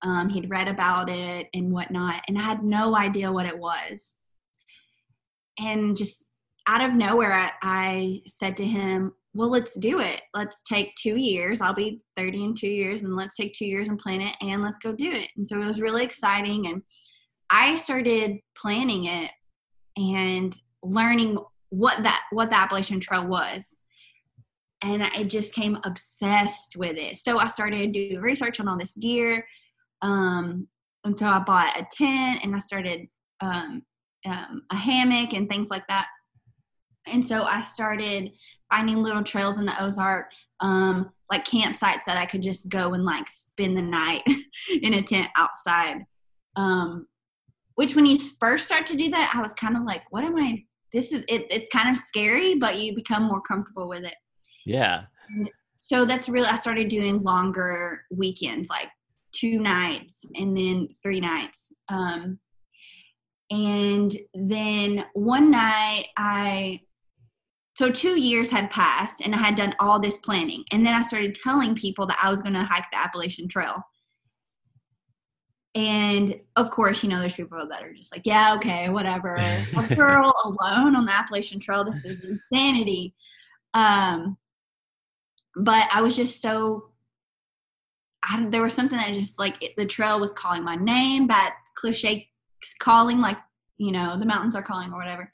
um, 0.02 0.28
he'd 0.28 0.48
read 0.48 0.68
about 0.68 1.10
it 1.10 1.48
and 1.52 1.72
whatnot 1.72 2.22
and 2.28 2.38
i 2.38 2.42
had 2.42 2.62
no 2.62 2.96
idea 2.96 3.32
what 3.32 3.46
it 3.46 3.58
was. 3.58 4.16
And 5.58 5.96
just 5.96 6.28
out 6.68 6.82
of 6.82 6.94
nowhere, 6.94 7.32
I, 7.32 7.50
I 7.62 8.22
said 8.26 8.56
to 8.58 8.64
him, 8.64 9.12
well, 9.38 9.50
let's 9.50 9.78
do 9.78 10.00
it. 10.00 10.23
Let's 10.35 10.62
take 10.62 10.97
two 10.97 11.16
years. 11.16 11.61
I'll 11.61 11.73
be 11.73 12.00
30 12.16 12.42
in 12.42 12.54
two 12.54 12.66
years, 12.66 13.02
and 13.02 13.14
let's 13.14 13.37
take 13.37 13.52
two 13.52 13.66
years 13.66 13.88
and 13.88 13.97
plan 13.97 14.21
it, 14.21 14.35
and 14.42 14.64
let's 14.64 14.78
go 14.78 14.92
do 14.92 15.09
it. 15.09 15.28
And 15.37 15.49
so 15.49 15.61
it 15.61 15.64
was 15.64 15.80
really 15.80 16.02
exciting. 16.02 16.66
And 16.66 16.83
I 17.49 17.76
started 17.76 18.38
planning 18.61 19.04
it 19.04 19.30
and 19.97 20.52
learning 20.83 21.38
what 21.68 22.02
that 22.02 22.23
what 22.33 22.50
the 22.50 22.59
Appalachian 22.59 22.99
Trail 22.99 23.28
was. 23.28 23.85
And 24.83 25.04
I 25.04 25.23
just 25.23 25.54
came 25.54 25.78
obsessed 25.85 26.75
with 26.76 26.97
it. 26.97 27.16
So 27.18 27.38
I 27.38 27.47
started 27.47 27.92
doing 27.92 28.21
research 28.21 28.59
on 28.59 28.66
all 28.66 28.76
this 28.76 28.97
gear. 28.97 29.47
Um, 30.02 30.66
and 31.04 31.16
so 31.16 31.26
I 31.26 31.38
bought 31.38 31.78
a 31.78 31.87
tent 31.92 32.40
and 32.42 32.57
I 32.57 32.59
started 32.59 33.07
um, 33.40 33.83
um, 34.26 34.62
a 34.73 34.75
hammock 34.75 35.33
and 35.33 35.49
things 35.49 35.71
like 35.71 35.87
that. 35.87 36.09
And 37.10 37.26
so 37.26 37.44
I 37.44 37.62
started 37.62 38.32
finding 38.70 39.02
little 39.02 39.22
trails 39.22 39.58
in 39.58 39.64
the 39.64 39.82
Ozark, 39.82 40.32
um, 40.60 41.10
like 41.30 41.44
campsites 41.46 42.04
that 42.06 42.16
I 42.16 42.26
could 42.26 42.42
just 42.42 42.68
go 42.68 42.94
and 42.94 43.04
like 43.04 43.28
spend 43.28 43.76
the 43.76 43.82
night 43.82 44.22
in 44.82 44.94
a 44.94 45.02
tent 45.02 45.28
outside. 45.36 46.04
Um, 46.56 47.06
which 47.74 47.94
when 47.94 48.06
you 48.06 48.18
first 48.40 48.66
start 48.66 48.86
to 48.86 48.96
do 48.96 49.08
that, 49.10 49.32
I 49.34 49.40
was 49.40 49.52
kind 49.54 49.76
of 49.76 49.84
like, 49.84 50.02
what 50.10 50.24
am 50.24 50.36
I? 50.36 50.64
This 50.92 51.12
is 51.12 51.22
it, 51.28 51.46
it's 51.50 51.68
kind 51.68 51.88
of 51.88 51.96
scary, 51.96 52.54
but 52.54 52.80
you 52.80 52.94
become 52.94 53.22
more 53.22 53.40
comfortable 53.40 53.88
with 53.88 54.04
it. 54.04 54.16
Yeah. 54.66 55.02
And 55.28 55.48
so 55.78 56.04
that's 56.04 56.28
really 56.28 56.48
I 56.48 56.56
started 56.56 56.88
doing 56.88 57.22
longer 57.22 58.02
weekends, 58.10 58.68
like 58.68 58.88
two 59.32 59.60
nights 59.60 60.24
and 60.34 60.56
then 60.56 60.88
three 61.02 61.20
nights. 61.20 61.72
Um, 61.88 62.38
and 63.50 64.16
then 64.34 65.04
one 65.14 65.50
night 65.50 66.08
I 66.16 66.80
so 67.78 67.92
two 67.92 68.20
years 68.20 68.50
had 68.50 68.73
passed 68.73 69.20
and 69.20 69.32
I 69.37 69.38
had 69.38 69.54
done 69.54 69.73
all 69.78 70.00
this 70.00 70.18
planning. 70.18 70.64
And 70.73 70.85
then 70.85 70.97
I 70.97 71.02
started 71.02 71.37
telling 71.37 71.76
people 71.76 72.08
that 72.08 72.18
I 72.20 72.28
was 72.28 72.42
going 72.42 72.54
to 72.54 72.64
hike 72.64 72.90
the 72.90 72.99
Appalachian 72.99 73.47
Trail. 73.47 73.76
And 75.76 76.40
of 76.56 76.73
course, 76.73 77.04
you 77.04 77.08
know, 77.08 77.20
there's 77.20 77.37
people 77.37 77.64
that 77.68 77.85
are 77.85 77.92
just 77.92 78.11
like, 78.11 78.23
yeah, 78.25 78.56
okay, 78.56 78.88
whatever. 78.88 79.37
A 79.37 79.94
girl 79.94 80.35
alone 80.44 80.97
on 80.97 81.04
the 81.04 81.12
Appalachian 81.12 81.61
Trail, 81.61 81.85
this 81.85 82.04
is 82.04 82.25
insanity. 82.25 83.14
Um, 83.75 84.37
but 85.54 85.87
I 85.92 86.02
was 86.02 86.16
just 86.16 86.42
so 86.42 86.90
I, 88.28 88.44
there 88.49 88.62
was 88.64 88.75
something 88.75 88.99
that 88.99 89.14
just 89.14 89.38
like 89.38 89.62
it, 89.62 89.76
the 89.76 89.87
trail 89.87 90.18
was 90.18 90.32
calling 90.32 90.64
my 90.64 90.75
name, 90.75 91.28
that 91.28 91.54
cliche 91.76 92.28
calling, 92.80 93.20
like 93.20 93.38
you 93.76 93.92
know 93.92 94.16
the 94.16 94.26
mountains 94.26 94.56
are 94.56 94.62
calling 94.64 94.92
or 94.92 94.99
whatever. 94.99 95.30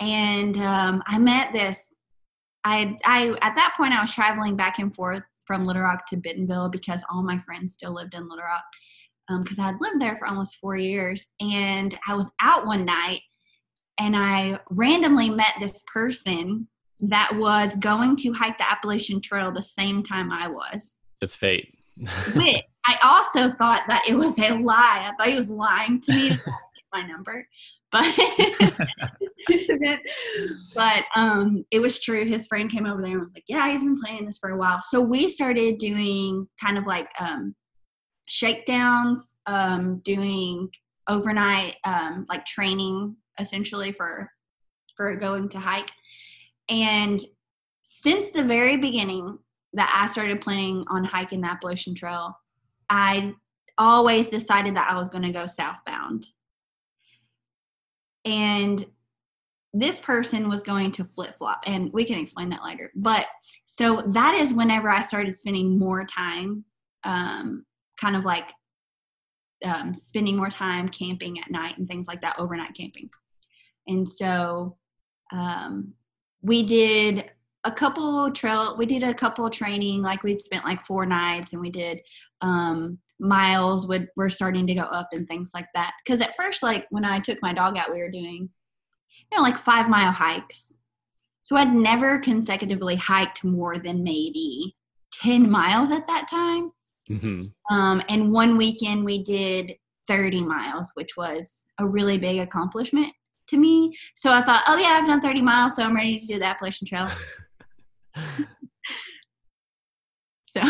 And 0.00 0.56
um, 0.58 1.02
I 1.06 1.18
met 1.18 1.52
this. 1.52 1.92
I 2.64 2.96
I 3.04 3.36
at 3.42 3.54
that 3.54 3.74
point 3.76 3.94
I 3.94 4.00
was 4.00 4.14
traveling 4.14 4.56
back 4.56 4.78
and 4.78 4.94
forth 4.94 5.22
from 5.46 5.64
Little 5.64 5.82
Rock 5.82 6.06
to 6.08 6.16
Bentonville 6.16 6.68
because 6.68 7.04
all 7.10 7.22
my 7.22 7.38
friends 7.38 7.72
still 7.72 7.92
lived 7.92 8.14
in 8.14 8.28
Little 8.28 8.44
Rock 8.44 8.64
because 9.42 9.58
um, 9.58 9.64
I 9.64 9.68
had 9.68 9.80
lived 9.80 10.00
there 10.00 10.16
for 10.16 10.26
almost 10.26 10.56
four 10.56 10.76
years. 10.76 11.28
And 11.40 11.96
I 12.08 12.14
was 12.14 12.30
out 12.40 12.66
one 12.66 12.84
night 12.84 13.20
and 13.98 14.16
I 14.16 14.58
randomly 14.70 15.30
met 15.30 15.54
this 15.60 15.82
person 15.92 16.68
that 17.00 17.30
was 17.34 17.76
going 17.76 18.16
to 18.16 18.32
hike 18.32 18.58
the 18.58 18.70
Appalachian 18.70 19.20
Trail 19.20 19.52
the 19.52 19.62
same 19.62 20.02
time 20.02 20.32
I 20.32 20.48
was. 20.48 20.96
It's 21.20 21.36
fate. 21.36 21.74
I 22.86 22.96
also 23.02 23.52
thought 23.56 23.84
that 23.88 24.04
it 24.08 24.14
was 24.14 24.38
a 24.38 24.54
lie. 24.54 25.06
I 25.06 25.12
thought 25.18 25.28
he 25.28 25.36
was 25.36 25.50
lying 25.50 26.00
to 26.02 26.12
me 26.12 26.30
my 26.92 27.02
number. 27.02 27.46
But 27.92 28.06
but 30.74 31.04
um 31.16 31.64
it 31.70 31.80
was 31.80 32.00
true. 32.00 32.24
His 32.24 32.46
friend 32.46 32.70
came 32.70 32.86
over 32.86 33.02
there 33.02 33.12
and 33.12 33.22
was 33.22 33.34
like, 33.34 33.44
Yeah, 33.48 33.70
he's 33.70 33.82
been 33.82 34.00
playing 34.00 34.26
this 34.26 34.38
for 34.38 34.50
a 34.50 34.56
while. 34.56 34.80
So 34.80 35.00
we 35.00 35.28
started 35.28 35.78
doing 35.78 36.48
kind 36.62 36.78
of 36.78 36.86
like 36.86 37.08
um 37.20 37.54
shakedowns, 38.30 39.40
um, 39.46 40.00
doing 40.04 40.68
overnight 41.08 41.76
um, 41.84 42.24
like 42.28 42.44
training 42.46 43.16
essentially 43.38 43.92
for 43.92 44.30
for 44.96 45.14
going 45.16 45.48
to 45.48 45.58
hike. 45.58 45.90
And 46.68 47.20
since 47.82 48.30
the 48.30 48.44
very 48.44 48.76
beginning 48.76 49.38
that 49.72 49.92
I 49.96 50.10
started 50.10 50.40
planning 50.40 50.84
on 50.88 51.04
hiking 51.04 51.40
the 51.40 51.48
Appalachian 51.48 51.94
Trail, 51.94 52.38
I 52.88 53.34
always 53.78 54.28
decided 54.28 54.76
that 54.76 54.90
I 54.90 54.96
was 54.96 55.08
going 55.08 55.24
to 55.24 55.32
go 55.32 55.46
southbound. 55.46 56.26
And 58.24 58.84
this 59.72 60.00
person 60.00 60.48
was 60.48 60.62
going 60.62 60.90
to 60.92 61.04
flip 61.04 61.36
flop, 61.38 61.60
and 61.64 61.92
we 61.92 62.04
can 62.04 62.18
explain 62.18 62.48
that 62.50 62.64
later. 62.64 62.90
But 62.94 63.26
so 63.66 64.02
that 64.08 64.34
is 64.34 64.52
whenever 64.52 64.88
I 64.88 65.02
started 65.02 65.36
spending 65.36 65.78
more 65.78 66.04
time, 66.04 66.64
um, 67.04 67.64
kind 68.00 68.16
of 68.16 68.24
like 68.24 68.50
um, 69.64 69.94
spending 69.94 70.36
more 70.36 70.48
time 70.48 70.88
camping 70.88 71.38
at 71.38 71.50
night 71.50 71.78
and 71.78 71.86
things 71.86 72.08
like 72.08 72.22
that, 72.22 72.38
overnight 72.38 72.74
camping. 72.74 73.10
And 73.86 74.08
so 74.08 74.76
um, 75.32 75.92
we 76.42 76.62
did 76.62 77.30
a 77.64 77.70
couple 77.70 78.30
trail 78.30 78.76
we 78.78 78.86
did 78.86 79.02
a 79.02 79.12
couple 79.12 79.48
training 79.50 80.00
like 80.00 80.22
we'd 80.22 80.40
spent 80.40 80.64
like 80.64 80.82
four 80.82 81.04
nights 81.04 81.52
and 81.52 81.60
we 81.60 81.68
did 81.68 82.00
um 82.40 82.98
miles 83.20 83.86
would 83.86 84.08
we're 84.16 84.28
starting 84.28 84.66
to 84.66 84.74
go 84.74 84.82
up 84.82 85.08
and 85.12 85.26
things 85.28 85.52
like 85.54 85.68
that. 85.74 85.92
Because 86.04 86.20
at 86.20 86.36
first 86.36 86.62
like 86.62 86.86
when 86.90 87.04
i 87.04 87.18
took 87.18 87.38
my 87.42 87.52
dog 87.52 87.76
out 87.76 87.92
we 87.92 88.00
were 88.00 88.10
doing 88.10 88.48
you 89.30 89.36
know 89.36 89.42
like 89.42 89.58
five 89.58 89.88
mile 89.88 90.12
hikes. 90.12 90.72
So 91.42 91.56
i'd 91.56 91.74
never 91.74 92.18
consecutively 92.18 92.96
hiked 92.96 93.44
more 93.44 93.78
than 93.78 94.02
maybe 94.02 94.76
10 95.22 95.50
miles 95.50 95.90
at 95.90 96.06
that 96.06 96.28
time. 96.28 96.72
Mm-hmm. 97.10 97.74
um, 97.76 98.00
and 98.08 98.32
one 98.32 98.56
weekend 98.56 99.04
we 99.04 99.24
did 99.24 99.74
30 100.06 100.44
miles 100.44 100.92
which 100.94 101.16
was 101.16 101.66
a 101.78 101.86
really 101.86 102.18
big 102.18 102.38
accomplishment 102.38 103.12
to 103.48 103.56
me. 103.56 103.96
So 104.14 104.32
i 104.32 104.42
thought 104.42 104.64
oh 104.68 104.76
yeah 104.76 104.90
i've 104.90 105.06
done 105.06 105.20
30 105.20 105.42
miles 105.42 105.76
so 105.76 105.82
i'm 105.82 105.94
ready 105.94 106.18
to 106.18 106.26
do 106.26 106.38
the 106.38 106.44
appalachian 106.44 106.86
trail 106.86 107.08
so 110.50 110.60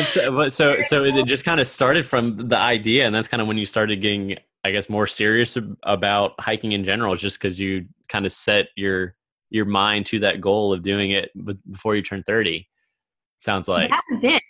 so 0.02 0.48
so 0.48 0.80
so 0.80 1.04
it 1.04 1.26
just 1.26 1.44
kind 1.44 1.60
of 1.60 1.66
started 1.66 2.06
from 2.06 2.48
the 2.48 2.56
idea 2.56 3.06
and 3.06 3.14
that's 3.14 3.28
kind 3.28 3.40
of 3.40 3.46
when 3.46 3.58
you 3.58 3.66
started 3.66 4.00
getting 4.00 4.36
i 4.64 4.70
guess 4.70 4.88
more 4.88 5.06
serious 5.06 5.58
about 5.84 6.32
hiking 6.40 6.72
in 6.72 6.84
general 6.84 7.14
just 7.14 7.40
because 7.40 7.58
you 7.60 7.84
kind 8.08 8.26
of 8.26 8.32
set 8.32 8.66
your 8.76 9.14
your 9.50 9.64
mind 9.64 10.06
to 10.06 10.18
that 10.20 10.40
goal 10.40 10.72
of 10.72 10.82
doing 10.82 11.10
it 11.10 11.30
before 11.70 11.96
you 11.96 12.02
turn 12.02 12.22
30 12.22 12.68
sounds 13.38 13.68
like. 13.68 13.90
that 13.90 14.02
was 14.10 14.24
it. 14.24 14.42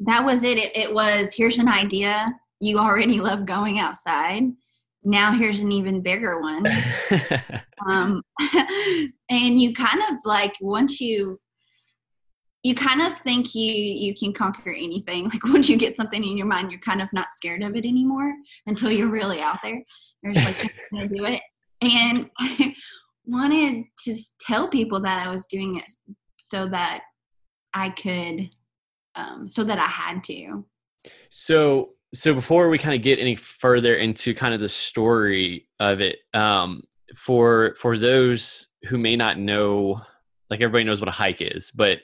That 0.00 0.24
was 0.24 0.42
it. 0.42 0.58
it 0.58 0.76
it 0.76 0.94
was 0.94 1.34
here's 1.34 1.58
an 1.58 1.68
idea. 1.68 2.32
You 2.60 2.78
already 2.78 3.20
love 3.20 3.46
going 3.46 3.78
outside. 3.78 4.44
Now 5.02 5.32
here's 5.32 5.60
an 5.60 5.72
even 5.72 6.00
bigger 6.00 6.40
one. 6.40 6.66
Um, 7.86 8.22
and 9.28 9.60
you 9.60 9.74
kind 9.74 10.00
of 10.08 10.16
like 10.24 10.54
once 10.62 11.02
you 11.02 11.36
you 12.64 12.74
kind 12.74 13.02
of 13.02 13.16
think 13.18 13.54
you 13.54 13.72
you 13.72 14.14
can 14.14 14.32
conquer 14.32 14.72
anything. 14.72 15.28
Like 15.34 15.44
once 15.44 15.68
you 15.68 15.76
get 15.76 15.96
something 15.96 16.24
in 16.24 16.36
your 16.36 16.46
mind 16.46 16.72
you're 16.72 16.80
kind 16.80 17.00
of 17.00 17.08
not 17.12 17.32
scared 17.32 17.62
of 17.62 17.76
it 17.76 17.84
anymore 17.84 18.34
until 18.66 18.90
you're 18.90 19.10
really 19.10 19.40
out 19.40 19.58
there. 19.62 19.84
You're 20.22 20.32
just 20.32 20.46
like 20.46 20.74
i'm 20.92 20.98
gonna 20.98 21.08
do 21.08 21.24
it. 21.26 21.40
And 21.82 22.30
i 22.38 22.74
wanted 23.26 23.84
to 24.04 24.14
tell 24.40 24.68
people 24.68 25.00
that 25.00 25.26
i 25.26 25.30
was 25.30 25.46
doing 25.46 25.76
it 25.76 25.90
so 26.38 26.68
that 26.68 27.02
i 27.72 27.88
could 27.90 28.50
um, 29.14 29.48
so 29.48 29.62
that 29.62 29.78
i 29.78 29.86
had 29.86 30.24
to. 30.24 30.64
So 31.30 31.90
so 32.14 32.32
before 32.32 32.68
we 32.68 32.78
kind 32.78 32.94
of 32.94 33.02
get 33.02 33.18
any 33.18 33.34
further 33.34 33.96
into 33.96 34.34
kind 34.34 34.54
of 34.54 34.60
the 34.60 34.68
story 34.68 35.68
of 35.80 36.00
it 36.00 36.18
um, 36.32 36.82
for 37.14 37.74
for 37.78 37.98
those 37.98 38.68
who 38.84 38.96
may 38.98 39.16
not 39.16 39.38
know 39.38 40.00
like 40.48 40.60
everybody 40.60 40.84
knows 40.84 41.00
what 41.00 41.08
a 41.08 41.12
hike 41.12 41.42
is 41.42 41.70
but 41.70 41.98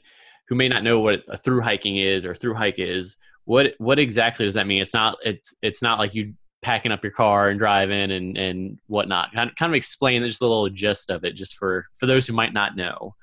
who 0.51 0.57
may 0.57 0.69
not 0.69 0.85
know 0.85 1.01
what 1.01 1.23
a 1.29 1.39
through 1.39 1.63
hiking 1.63 1.97
is 1.97 2.27
or 2.27 2.35
through 2.35 2.55
hike 2.55 2.79
is 2.79 3.17
what 3.45 3.75
what 3.79 3.99
exactly 3.99 4.45
does 4.45 4.55
that 4.55 4.67
mean? 4.67 4.83
It's 4.83 4.93
not 4.93 5.17
it's 5.25 5.55
it's 5.63 5.81
not 5.81 5.99
like 5.99 6.15
you 6.15 6.35
packing 6.63 6.93
up 6.93 7.03
your 7.03 7.13
car 7.13 7.49
and 7.49 7.59
driving 7.59 8.11
and 8.11 8.37
and 8.37 8.79
whatnot. 8.89 9.33
Kind 9.33 9.49
of, 9.51 9.57
kind 9.57 9.73
of 9.73 9.77
explain 9.77 10.23
just 10.27 10.43
a 10.43 10.47
little 10.47 10.69
gist 10.69 11.09
of 11.09 11.25
it 11.25 11.33
just 11.33 11.57
for 11.57 11.87
for 11.97 12.07
those 12.07 12.27
who 12.27 12.33
might 12.33 12.53
not 12.53 12.77
know. 12.77 13.15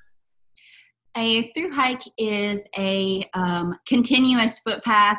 A 1.16 1.52
through 1.52 1.72
hike 1.72 2.04
is 2.18 2.66
a 2.78 3.24
um, 3.34 3.78
continuous 3.88 4.60
footpath. 4.60 5.18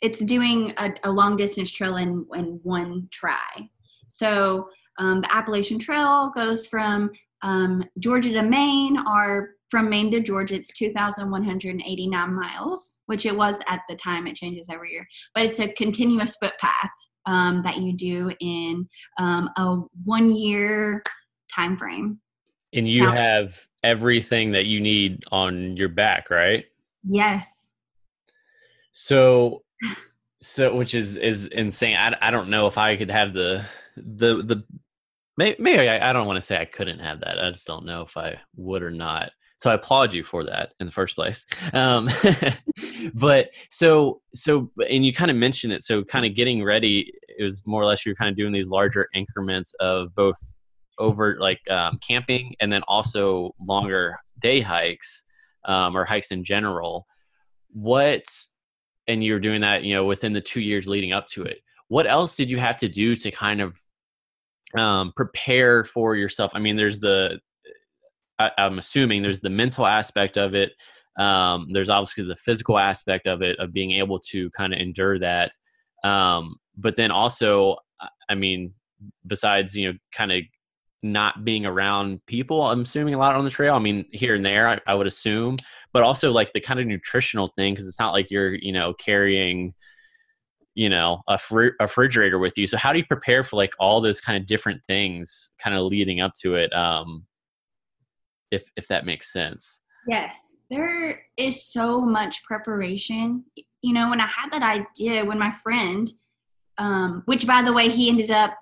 It's 0.00 0.18
doing 0.24 0.74
a, 0.78 0.92
a 1.04 1.10
long 1.10 1.36
distance 1.36 1.70
trail 1.70 1.96
in, 1.96 2.26
in 2.34 2.58
one 2.64 3.08
try. 3.12 3.70
So 4.08 4.68
um, 4.98 5.20
the 5.20 5.34
Appalachian 5.34 5.78
Trail 5.78 6.30
goes 6.34 6.66
from 6.66 7.12
um, 7.42 7.84
Georgia 8.00 8.32
to 8.32 8.42
Maine, 8.42 8.98
or 9.06 9.50
from 9.72 9.88
Maine 9.88 10.10
to 10.10 10.20
Georgia, 10.20 10.56
it's 10.56 10.70
2,189 10.74 12.34
miles, 12.34 12.98
which 13.06 13.24
it 13.24 13.34
was 13.34 13.58
at 13.68 13.80
the 13.88 13.96
time. 13.96 14.26
It 14.26 14.36
changes 14.36 14.68
every 14.70 14.92
year, 14.92 15.08
but 15.34 15.44
it's 15.44 15.60
a 15.60 15.72
continuous 15.72 16.36
footpath 16.36 16.90
um, 17.24 17.62
that 17.62 17.78
you 17.78 17.96
do 17.96 18.30
in 18.40 18.86
um, 19.18 19.48
a 19.56 19.78
one 20.04 20.30
year 20.30 21.02
time 21.54 21.78
frame. 21.78 22.20
And 22.74 22.86
you 22.86 23.08
have 23.08 23.66
everything 23.82 24.52
that 24.52 24.66
you 24.66 24.78
need 24.78 25.24
on 25.32 25.74
your 25.78 25.88
back, 25.88 26.28
right? 26.28 26.66
Yes. 27.02 27.70
So 28.92 29.62
so 30.38 30.74
which 30.74 30.94
is 30.94 31.16
is 31.16 31.46
insane 31.46 31.96
I, 31.96 32.14
I 32.20 32.30
don't 32.32 32.50
know 32.50 32.66
if 32.66 32.76
i 32.76 32.96
could 32.96 33.10
have 33.10 33.32
the 33.32 33.64
the 33.96 34.42
the 34.42 34.64
maybe 35.36 35.88
I, 35.88 36.10
I 36.10 36.12
don't 36.12 36.26
want 36.26 36.36
to 36.36 36.42
say 36.42 36.58
i 36.58 36.64
couldn't 36.64 36.98
have 36.98 37.20
that 37.20 37.38
i 37.38 37.48
just 37.52 37.64
don't 37.64 37.86
know 37.86 38.02
if 38.02 38.16
i 38.16 38.40
would 38.56 38.82
or 38.82 38.90
not 38.90 39.30
so 39.62 39.70
i 39.70 39.74
applaud 39.74 40.12
you 40.12 40.24
for 40.24 40.42
that 40.44 40.74
in 40.80 40.86
the 40.86 40.92
first 40.92 41.14
place. 41.14 41.46
Um 41.72 42.08
but 43.14 43.50
so 43.70 44.20
so 44.34 44.70
and 44.90 45.06
you 45.06 45.12
kind 45.12 45.30
of 45.30 45.36
mentioned 45.36 45.72
it 45.72 45.82
so 45.82 46.02
kind 46.02 46.26
of 46.26 46.34
getting 46.34 46.64
ready 46.64 47.12
it 47.28 47.44
was 47.44 47.62
more 47.64 47.80
or 47.80 47.84
less 47.84 48.04
you're 48.04 48.16
kind 48.16 48.28
of 48.28 48.36
doing 48.36 48.52
these 48.52 48.68
larger 48.68 49.08
increments 49.14 49.72
of 49.74 50.14
both 50.14 50.36
over 50.98 51.36
like 51.38 51.60
um, 51.70 51.98
camping 52.06 52.54
and 52.60 52.72
then 52.72 52.82
also 52.88 53.54
longer 53.60 54.18
day 54.40 54.60
hikes 54.60 55.24
um, 55.64 55.96
or 55.96 56.04
hikes 56.04 56.32
in 56.32 56.44
general. 56.44 57.06
What 57.68 58.24
and 59.06 59.24
you're 59.24 59.40
doing 59.40 59.60
that 59.60 59.84
you 59.84 59.94
know 59.94 60.04
within 60.04 60.32
the 60.32 60.40
two 60.40 60.60
years 60.60 60.88
leading 60.88 61.12
up 61.12 61.26
to 61.28 61.44
it 61.44 61.58
what 61.88 62.06
else 62.06 62.36
did 62.36 62.50
you 62.50 62.58
have 62.58 62.76
to 62.78 62.88
do 62.88 63.14
to 63.14 63.30
kind 63.30 63.60
of 63.60 63.80
um, 64.76 65.12
prepare 65.14 65.84
for 65.84 66.16
yourself? 66.16 66.52
I 66.54 66.58
mean 66.58 66.76
there's 66.76 67.00
the 67.00 67.38
I, 68.38 68.50
am 68.58 68.78
assuming 68.78 69.22
there's 69.22 69.40
the 69.40 69.50
mental 69.50 69.86
aspect 69.86 70.36
of 70.36 70.54
it 70.54 70.72
um, 71.18 71.66
there's 71.70 71.90
obviously 71.90 72.24
the 72.24 72.36
physical 72.36 72.78
aspect 72.78 73.26
of 73.26 73.42
it 73.42 73.58
of 73.58 73.72
being 73.72 73.92
able 73.92 74.18
to 74.30 74.48
kind 74.52 74.72
of 74.72 74.80
endure 74.80 75.18
that. 75.18 75.52
Um, 76.04 76.56
but 76.76 76.96
then 76.96 77.10
also 77.10 77.76
i 78.28 78.34
mean 78.34 78.72
besides 79.26 79.76
you 79.76 79.92
know 79.92 79.98
kind 80.12 80.32
of 80.32 80.42
not 81.02 81.44
being 81.44 81.66
around 81.66 82.24
people 82.26 82.62
i'm 82.62 82.82
assuming 82.82 83.14
a 83.14 83.18
lot 83.18 83.34
on 83.34 83.44
the 83.44 83.50
trail 83.50 83.74
i 83.74 83.78
mean 83.78 84.04
here 84.12 84.34
and 84.34 84.44
there 84.44 84.68
I, 84.68 84.78
I 84.86 84.94
would 84.94 85.06
assume 85.06 85.56
but 85.92 86.02
also 86.02 86.30
like 86.30 86.52
the 86.52 86.60
kind 86.60 86.78
of 86.78 86.86
nutritional 86.86 87.48
thing 87.56 87.74
because 87.74 87.88
it's 87.88 87.98
not 87.98 88.12
like 88.12 88.30
you're 88.30 88.54
you 88.54 88.72
know 88.72 88.94
carrying 88.94 89.74
you 90.74 90.88
know 90.88 91.22
a, 91.28 91.36
fr- 91.36 91.76
a 91.80 91.82
refrigerator 91.82 92.38
with 92.38 92.56
you. 92.56 92.66
So 92.66 92.78
how 92.78 92.92
do 92.92 92.98
you 92.98 93.04
prepare 93.04 93.44
for 93.44 93.56
like 93.56 93.74
all 93.78 94.00
those 94.00 94.22
kind 94.22 94.40
of 94.40 94.46
different 94.46 94.82
things 94.84 95.50
kind 95.58 95.76
of 95.76 95.84
leading 95.84 96.22
up 96.22 96.32
to 96.40 96.54
it? 96.54 96.72
Um 96.72 97.26
if 98.52 98.70
if 98.76 98.86
that 98.86 99.04
makes 99.04 99.32
sense 99.32 99.82
yes 100.06 100.56
there 100.70 101.26
is 101.36 101.66
so 101.66 102.00
much 102.00 102.42
preparation 102.44 103.44
you 103.82 103.92
know, 103.92 104.08
when 104.08 104.20
I 104.20 104.26
had 104.26 104.50
that 104.52 104.62
idea, 104.62 105.24
when 105.24 105.38
my 105.38 105.50
friend, 105.50 106.10
um, 106.78 107.22
which 107.26 107.46
by 107.46 107.62
the 107.62 107.72
way, 107.72 107.88
he 107.88 108.08
ended 108.08 108.30
up 108.30 108.56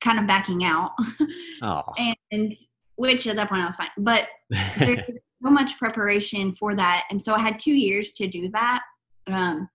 kind 0.00 0.18
of 0.18 0.26
backing 0.26 0.64
out, 0.64 0.92
Oh. 1.62 1.82
and 2.30 2.52
which 2.96 3.26
at 3.26 3.36
that 3.36 3.48
point 3.48 3.62
I 3.62 3.66
was 3.66 3.76
fine, 3.76 3.88
but 3.98 4.28
there's 4.78 5.00
so 5.42 5.50
much 5.50 5.78
preparation 5.78 6.52
for 6.52 6.74
that, 6.74 7.04
and 7.10 7.20
so 7.20 7.34
I 7.34 7.40
had 7.40 7.58
two 7.58 7.72
years 7.72 8.12
to 8.16 8.28
do 8.28 8.50
that. 8.50 8.82
Um, 9.26 9.68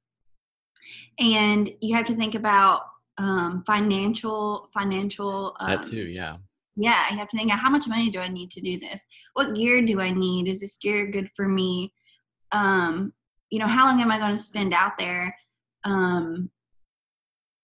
and 1.19 1.69
you 1.81 1.95
have 1.95 2.05
to 2.05 2.15
think 2.15 2.35
about 2.35 2.83
um, 3.17 3.63
financial 3.65 4.69
financial 4.73 5.55
um, 5.59 5.69
that 5.69 5.83
too, 5.83 6.03
yeah. 6.03 6.37
Yeah 6.75 7.09
you 7.11 7.17
have 7.17 7.27
to 7.27 7.37
think 7.37 7.51
how 7.51 7.69
much 7.69 7.87
money 7.87 8.09
do 8.09 8.19
i 8.19 8.27
need 8.27 8.51
to 8.51 8.61
do 8.61 8.79
this? 8.79 9.03
What 9.33 9.55
gear 9.55 9.81
do 9.81 9.99
i 10.01 10.11
need? 10.11 10.47
Is 10.47 10.61
this 10.61 10.77
gear 10.77 11.07
good 11.07 11.29
for 11.35 11.47
me? 11.47 11.93
Um 12.51 13.13
you 13.49 13.59
know 13.59 13.67
how 13.67 13.85
long 13.85 14.01
am 14.01 14.11
i 14.11 14.17
going 14.17 14.35
to 14.35 14.41
spend 14.41 14.73
out 14.73 14.97
there? 14.97 15.35
Um 15.83 16.49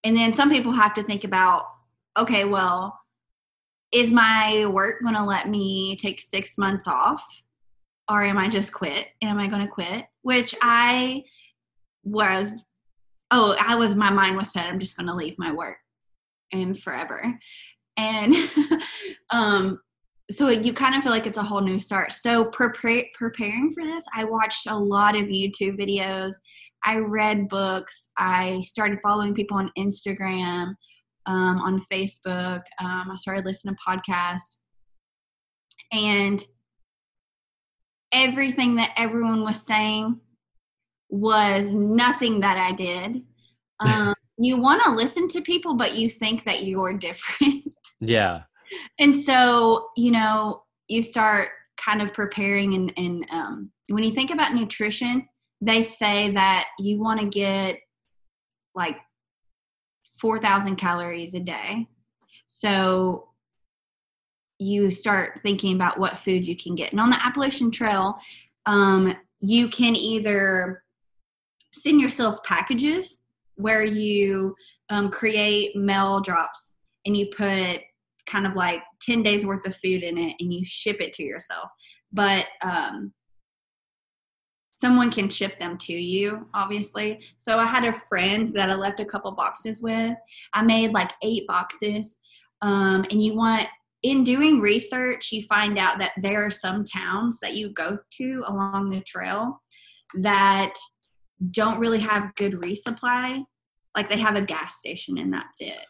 and 0.04 0.16
then 0.16 0.34
some 0.34 0.50
people 0.50 0.72
have 0.72 0.94
to 0.96 1.04
think 1.04 1.24
about 1.24 1.64
okay 2.18 2.46
well 2.46 3.00
is 3.94 4.12
my 4.12 4.66
work 4.66 5.02
going 5.02 5.16
to 5.16 5.24
let 5.24 5.48
me 5.48 5.96
take 5.96 6.20
six 6.20 6.58
months 6.58 6.88
off 6.88 7.24
or 8.10 8.24
am 8.24 8.38
i 8.38 8.48
just 8.48 8.74
quit? 8.74 9.08
Am 9.22 9.40
i 9.40 9.48
going 9.48 9.62
to 9.62 9.72
quit? 9.72 10.06
Which 10.22 10.54
i 10.62 11.24
was 12.04 12.64
oh 13.32 13.56
i 13.60 13.76
was 13.76 13.96
my 13.96 14.10
mind 14.10 14.38
was 14.38 14.52
set 14.52 14.66
i'm 14.66 14.80
just 14.80 14.98
going 14.98 15.08
to 15.08 15.14
leave 15.14 15.36
my 15.38 15.52
work 15.52 15.78
and 16.54 16.80
forever 16.80 17.38
and 17.98 18.34
um 19.32 19.80
so 20.30 20.50
you 20.50 20.74
kind 20.74 20.96
of 20.96 21.04
feel 21.04 21.12
like 21.12 21.25
it's 21.25 21.38
a 21.38 21.44
whole 21.44 21.62
new 21.62 21.80
start. 21.80 22.12
So 22.12 22.46
prepare, 22.46 23.06
preparing 23.13 23.74
for 23.74 23.84
this 23.84 24.06
i 24.16 24.24
watched 24.24 24.68
a 24.68 24.77
lot 24.77 25.16
of 25.16 25.25
youtube 25.25 25.80
videos. 25.80 26.34
I 26.86 26.98
read 27.00 27.50
books. 27.50 28.12
I 28.18 28.62
started 28.62 29.00
following 29.01 29.34
people 29.34 29.58
on 29.58 29.72
instagram 29.77 30.74
um, 31.25 31.60
on 31.60 31.82
facebook. 31.92 32.62
Um, 32.80 33.12
i 33.12 33.16
started 33.16 33.46
listening 33.46 33.75
to 33.75 33.82
podcasts. 33.89 34.58
And 35.92 36.44
everything 38.12 38.75
that 38.75 38.94
everyone 38.98 39.44
was 39.44 39.66
saying 39.66 40.20
was 41.10 41.72
nothing 41.72 42.42
that 42.42 42.58
i 42.58 42.72
did. 42.72 43.24
Um, 43.80 44.16
you 44.39 44.58
want 44.58 44.84
to 44.84 44.89
listen 44.89 45.27
to 45.27 45.42
people 45.42 45.75
but 45.75 45.94
you 45.94 46.10
think 46.10 46.46
that 46.46 46.63
you're 46.63 46.94
different 46.98 47.63
Yeah. 48.00 48.42
and 49.00 49.22
so 49.22 49.89
you 49.96 50.12
know 50.12 50.63
you 50.88 51.01
start 51.01 51.50
kind 51.77 52.01
of 52.01 52.13
preparing 52.13 52.74
and, 52.74 52.94
and 52.98 53.25
um, 53.32 53.72
when 53.89 54.04
you 54.04 54.12
think 54.12 54.32
about 54.32 54.54
nutrition 54.54 55.27
they 55.62 55.84
say 55.84 56.32
that 56.32 56.68
you 56.80 57.00
want 57.00 57.20
to 57.20 57.25
get 57.25 57.80
like 58.75 58.98
4000 60.20 60.75
calories 60.75 61.34
a 61.34 61.39
day 61.39 61.88
so 62.48 63.30
you 64.60 64.89
start 64.89 65.39
thinking 65.42 65.75
about 65.75 66.00
what 66.00 66.18
food 66.18 66.48
you 66.48 66.56
can 66.56 66.75
get 66.75 66.92
and 66.92 67.00
on 67.00 67.10
the 67.10 67.25
appalachian 67.25 67.72
trail 67.72 68.18
um, 68.66 69.16
you 69.39 69.68
can 69.68 69.96
either 69.96 70.84
send 71.72 72.01
yourself 72.01 72.44
packages 72.44 73.22
where 73.56 73.84
you 73.84 74.56
um, 74.89 75.10
create 75.10 75.75
mail 75.75 76.20
drops 76.22 76.76
and 77.08 77.18
you 77.18 77.28
put 77.36 77.82
kind 78.28 78.46
of 78.46 78.54
like 78.54 78.84
10 79.02 79.24
days 79.24 79.46
worth 79.46 79.66
of 79.66 79.76
food 79.76 80.04
in 80.04 80.18
it 80.18 80.36
and 80.40 80.54
you 80.54 80.64
ship 80.66 80.98
it 81.00 81.14
to 81.14 81.24
yourself. 81.24 81.70
But 82.12 82.46
um, 82.62 83.14
someone 84.74 85.10
can 85.10 85.30
ship 85.30 85.58
them 85.60 85.78
to 85.78 85.94
you 85.94 86.48
obviously. 86.54 87.22
So 87.38 87.58
i 87.58 87.66
had 87.66 87.86
a 87.86 87.94
friend 87.94 88.54
that 88.54 88.70
i 88.70 88.76
left 88.76 89.00
a 89.00 89.06
couple 89.06 89.32
boxes 89.32 89.82
with. 89.82 90.16
I 90.54 90.62
made 90.62 90.92
like 90.92 91.12
eight 91.24 91.48
boxes 91.48 92.20
um, 92.62 93.06
and 93.10 93.24
you 93.24 93.36
want 93.36 93.67
in 94.04 94.24
doing 94.24 94.60
research 94.60 95.32
you 95.32 95.41
find 95.43 95.80
out 95.80 95.98
that 95.98 96.12
there 96.22 96.46
are 96.46 96.52
some 96.52 96.84
towns 96.84 97.39
that 97.39 97.56
you 97.56 97.70
go 97.70 97.98
to 98.17 98.43
along 98.46 98.89
the 98.89 99.02
trail 99.02 99.62
that 100.20 100.74
don't 101.52 101.80
really 101.80 102.00
have 102.00 102.36
good 102.36 102.54
resupply. 102.54 103.43
Like 103.96 104.10
they 104.10 104.20
have 104.20 104.36
a 104.36 104.41
gas 104.41 104.80
station 104.80 105.17
and 105.17 105.34
that's 105.34 105.60
it 105.60 105.86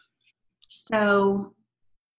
so 0.68 1.54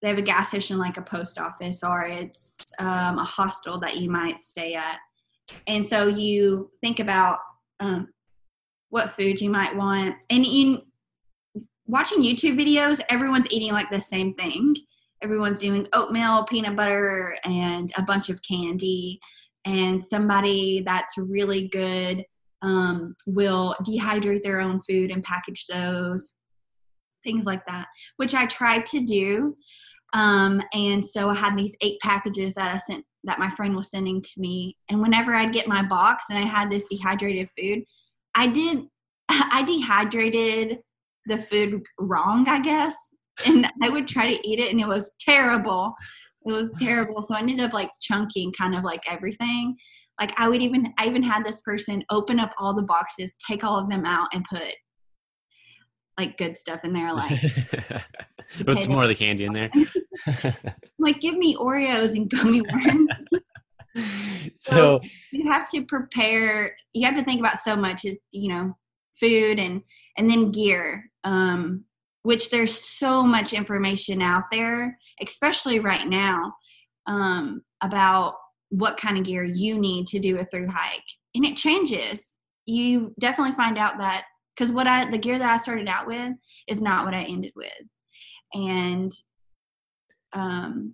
they 0.02 0.10
have 0.10 0.18
a 0.18 0.24
gas 0.24 0.50
station 0.50 0.78
like 0.78 0.98
a 0.98 1.02
post 1.02 1.38
office 1.38 1.84
or 1.84 2.04
it's 2.04 2.72
um, 2.80 3.20
a 3.20 3.24
hostel 3.24 3.80
that 3.80 3.98
you 3.98 4.10
might 4.10 4.40
stay 4.40 4.74
at. 4.74 4.98
And 5.68 5.88
so 5.88 6.08
you 6.08 6.72
think 6.82 7.00
about 7.00 7.40
um, 7.80 8.10
what 8.90 9.12
food 9.12 9.40
you 9.40 9.50
might 9.50 9.76
want. 9.76 10.16
And 10.30 10.46
in 10.46 10.82
watching 11.86 12.22
youtube 12.22 12.60
videos 12.60 13.02
everyone's 13.10 13.52
eating 13.52 13.72
like 13.72 13.90
the 13.90 14.02
same 14.02 14.34
thing. 14.36 14.76
Everyone's 15.22 15.60
doing 15.60 15.88
oatmeal 15.94 16.46
peanut 16.46 16.76
butter 16.76 17.38
and 17.44 17.92
a 17.98 18.02
bunch 18.02 18.30
of 18.30 18.42
candy. 18.42 19.20
And 19.66 20.02
somebody 20.02 20.82
that's 20.86 21.18
really 21.18 21.68
good 21.68 22.24
um, 22.62 23.16
will 23.26 23.76
dehydrate 23.84 24.44
their 24.44 24.62
own 24.62 24.80
food 24.82 25.12
and 25.12 25.24
package 25.24 25.66
those 25.68 26.34
things 27.24 27.46
like 27.46 27.66
that 27.66 27.88
which 28.18 28.34
i 28.34 28.46
tried 28.46 28.86
to 28.86 29.02
do 29.02 29.56
um, 30.14 30.62
and 30.74 31.06
so 31.06 31.30
i 31.30 31.36
had 31.36 31.58
these 31.58 31.76
eight 31.82 32.00
packages 32.02 32.54
that 32.56 32.74
i 32.74 32.78
sent 32.78 33.06
that 33.24 33.40
my 33.40 33.50
friend 33.50 33.76
was 33.76 33.92
sending 33.92 34.22
to 34.22 34.32
me 34.38 34.76
and 34.90 35.02
whenever 35.02 35.34
i'd 35.34 35.54
get 35.54 35.68
my 35.68 35.84
box 35.84 36.26
and 36.30 36.40
i 36.40 36.48
had 36.48 36.70
this 36.70 36.88
dehydrated 36.90 37.50
food 37.58 37.84
i 38.36 38.48
did 38.48 38.86
i 39.30 39.64
dehydrated 39.64 40.80
the 41.26 41.38
food 41.38 41.82
wrong 42.00 42.48
i 42.48 42.60
guess 42.60 42.96
and 43.46 43.68
i 43.82 43.90
would 43.90 44.08
try 44.08 44.32
to 44.32 44.48
eat 44.48 44.60
it 44.60 44.72
and 44.72 44.80
it 44.80 44.88
was 44.88 45.12
terrible. 45.20 45.94
It 46.46 46.54
was 46.54 46.74
terrible 46.74 47.22
so 47.22 47.36
i 47.36 47.40
ended 47.40 47.60
up 47.60 47.74
like 47.74 47.92
chunking 48.02 48.52
kind 48.54 48.76
of 48.76 48.84
like 48.84 49.04
everything. 49.10 49.76
Like 50.20 50.38
i 50.40 50.48
would 50.48 50.62
even 50.62 50.94
i 50.98 51.06
even 51.06 51.24
had 51.24 51.46
this 51.46 51.62
person 51.62 52.04
open 52.10 52.40
up 52.40 52.52
all 52.58 52.74
the 52.74 52.82
boxes 52.82 53.38
take 53.48 53.64
all 53.64 53.78
of 53.78 53.90
them 53.90 54.06
out 54.06 54.28
and 54.34 54.46
put 54.50 54.74
like 56.20 56.38
good 56.38 56.58
stuff 56.58 56.82
in 56.84 56.94
there 56.94 57.14
like 57.14 57.40
What's 58.64 58.88
more 58.88 59.04
of 59.04 59.10
the 59.10 59.16
candy 59.16 59.44
in 59.44 59.54
there? 59.54 59.70
like 61.00 61.20
give 61.20 61.38
me 61.38 61.56
oreos 61.56 62.16
and 62.16 62.28
gummy 62.28 62.62
worms. 62.74 63.10
So 64.60 65.00
you 65.32 65.52
have 65.52 65.70
to 65.72 65.86
prepare 65.86 66.76
you 66.94 67.06
have 67.06 67.16
to 67.16 67.24
think 67.24 67.40
about 67.40 67.60
so 67.60 67.76
much 67.76 68.06
you 68.32 68.50
know 68.50 68.76
food 69.20 69.60
and 69.60 69.84
and 70.18 70.30
then 70.30 70.52
gear 70.52 71.12
um 71.24 71.84
which 72.24 72.50
there's 72.50 72.74
so 72.74 73.22
much 73.22 73.54
information 73.54 74.22
out 74.22 74.46
there 74.52 74.98
especially 75.22 75.80
right 75.80 76.08
now 76.08 76.54
um 77.06 77.62
about 77.82 78.36
what 78.70 78.98
kind 78.98 79.18
of 79.18 79.26
gear 79.26 79.44
you 79.44 79.78
need 79.78 80.08
to 80.08 80.20
do 80.20 80.40
a 80.40 80.46
through 80.46 80.68
hike 80.70 81.04
and 81.36 81.46
it 81.46 81.56
changes. 81.56 82.32
You 82.66 83.14
definitely 83.20 83.56
find 83.56 83.78
out 83.78 83.98
that 84.00 84.26
because 84.60 84.74
what 84.74 84.88
i 84.88 85.10
the 85.10 85.18
gear 85.18 85.40
that 85.40 85.54
i 85.54 85.58
started 85.58 85.88
out 85.88 86.06
with 86.06 86.34
is 86.68 86.82
not 86.82 87.06
what 87.06 87.14
i 87.14 87.24
ended 87.24 87.54
with. 87.56 87.72
And 88.54 89.12
um 90.34 90.94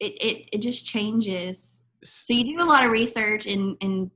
it 0.00 0.12
it, 0.22 0.48
it 0.52 0.58
just 0.58 0.84
changes. 0.84 1.82
So 2.02 2.32
you 2.32 2.56
do 2.56 2.62
a 2.62 2.64
lot 2.64 2.84
of 2.84 2.90
research 2.90 3.46
and 3.46 3.76
and 3.80 4.10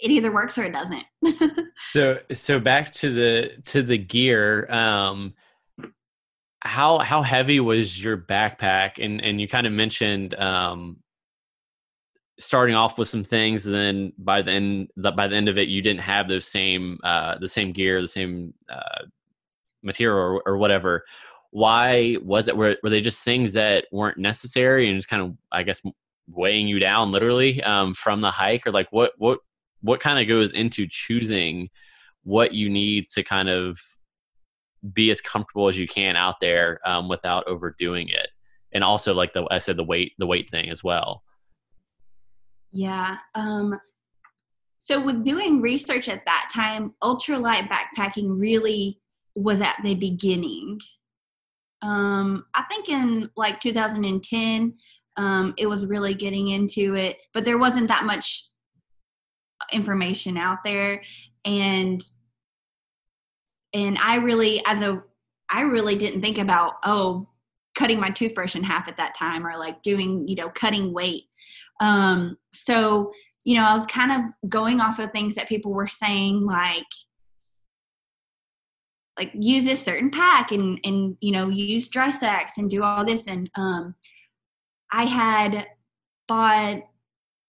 it 0.00 0.10
either 0.10 0.32
works 0.32 0.58
or 0.58 0.64
it 0.64 0.72
doesn't. 0.72 1.04
So 1.90 2.18
so 2.32 2.58
back 2.58 2.92
to 2.94 3.12
the 3.12 3.62
to 3.66 3.82
the 3.82 3.96
gear 3.96 4.68
um 4.70 5.34
how 6.60 6.98
how 6.98 7.22
heavy 7.22 7.60
was 7.60 8.02
your 8.02 8.18
backpack? 8.18 9.02
And 9.02 9.24
and 9.24 9.40
you 9.40 9.46
kind 9.46 9.66
of 9.66 9.72
mentioned 9.72 10.34
um 10.34 10.98
starting 12.38 12.74
off 12.74 12.98
with 12.98 13.08
some 13.08 13.24
things 13.24 13.66
and 13.66 13.74
then 13.74 14.12
by 14.18 14.40
the 14.42 14.52
end 14.52 14.88
by 15.14 15.26
the 15.26 15.34
end 15.34 15.48
of 15.48 15.58
it 15.58 15.68
you 15.68 15.82
didn't 15.82 16.00
have 16.00 16.28
those 16.28 16.46
same 16.46 16.98
uh 17.02 17.36
the 17.38 17.48
same 17.48 17.72
gear 17.72 18.00
the 18.00 18.06
same 18.06 18.54
uh 18.70 19.04
material 19.82 20.18
or, 20.18 20.42
or 20.46 20.56
whatever. 20.56 21.04
Why 21.50 22.16
was 22.22 22.48
it 22.48 22.56
were, 22.56 22.76
were 22.82 22.90
they 22.90 23.00
just 23.00 23.24
things 23.24 23.54
that 23.54 23.86
weren't 23.90 24.18
necessary 24.18 24.88
and 24.88 24.98
just 24.98 25.08
kind 25.08 25.22
of 25.22 25.36
i 25.50 25.62
guess 25.62 25.80
weighing 26.28 26.68
you 26.68 26.78
down 26.78 27.10
literally 27.10 27.62
um 27.62 27.94
from 27.94 28.20
the 28.20 28.30
hike? 28.30 28.66
Or 28.66 28.72
like 28.72 28.88
what 28.90 29.12
what 29.18 29.38
what 29.80 30.00
kind 30.00 30.18
of 30.18 30.28
goes 30.28 30.52
into 30.52 30.86
choosing 30.88 31.70
what 32.24 32.52
you 32.52 32.68
need 32.68 33.08
to 33.10 33.22
kind 33.22 33.48
of 33.48 33.80
be 34.92 35.10
as 35.10 35.20
comfortable 35.20 35.68
as 35.68 35.78
you 35.78 35.88
can 35.88 36.16
out 36.16 36.40
there 36.40 36.80
um, 36.84 37.08
without 37.08 37.46
overdoing 37.46 38.08
it? 38.08 38.28
And 38.72 38.84
also 38.84 39.14
like 39.14 39.32
the 39.32 39.46
i 39.50 39.58
said 39.58 39.76
the 39.76 39.84
weight 39.84 40.12
the 40.18 40.26
weight 40.26 40.50
thing 40.50 40.68
as 40.68 40.84
well 40.84 41.22
yeah 42.72 43.18
um 43.34 43.78
so 44.78 45.04
with 45.04 45.22
doing 45.24 45.60
research 45.60 46.08
at 46.08 46.24
that 46.24 46.50
time 46.54 46.94
ultralight 47.02 47.68
backpacking 47.68 48.38
really 48.38 49.00
was 49.34 49.60
at 49.60 49.76
the 49.84 49.94
beginning. 49.94 50.80
Um 51.82 52.44
i 52.54 52.62
think 52.64 52.88
in 52.88 53.30
like 53.36 53.60
2010 53.60 54.74
um 55.16 55.54
it 55.56 55.66
was 55.66 55.86
really 55.86 56.14
getting 56.14 56.48
into 56.48 56.94
it 56.94 57.18
but 57.32 57.44
there 57.44 57.58
wasn't 57.58 57.88
that 57.88 58.04
much 58.04 58.48
information 59.72 60.36
out 60.36 60.58
there. 60.64 61.02
And 61.44 62.02
and 63.74 63.98
I 63.98 64.16
really 64.16 64.62
as 64.66 64.80
a 64.82 65.02
I 65.50 65.62
really 65.62 65.96
didn't 65.96 66.22
think 66.22 66.38
about 66.38 66.74
oh 66.84 67.28
cutting 67.74 68.00
my 68.00 68.10
toothbrush 68.10 68.56
in 68.56 68.62
half 68.62 68.88
at 68.88 68.96
that 68.96 69.14
time 69.14 69.46
or 69.46 69.56
like 69.56 69.82
doing 69.82 70.26
you 70.26 70.34
know 70.34 70.48
cutting 70.48 70.92
weight 70.92 71.24
um 71.80 72.36
so 72.52 73.12
you 73.44 73.54
know 73.54 73.64
I 73.64 73.74
was 73.74 73.86
kind 73.86 74.12
of 74.12 74.50
going 74.50 74.80
off 74.80 74.98
of 74.98 75.12
things 75.12 75.34
that 75.36 75.48
people 75.48 75.72
were 75.72 75.86
saying 75.86 76.44
like 76.44 76.84
like 79.18 79.32
use 79.34 79.64
this 79.64 79.82
certain 79.82 80.10
pack 80.10 80.52
and 80.52 80.78
and 80.84 81.16
you 81.20 81.32
know 81.32 81.48
use 81.48 81.88
dry 81.88 82.10
sacks 82.10 82.56
and 82.56 82.70
do 82.70 82.82
all 82.82 83.04
this. 83.04 83.26
And 83.26 83.50
um 83.56 83.94
i 84.92 85.04
had 85.04 85.66
bought 86.28 86.82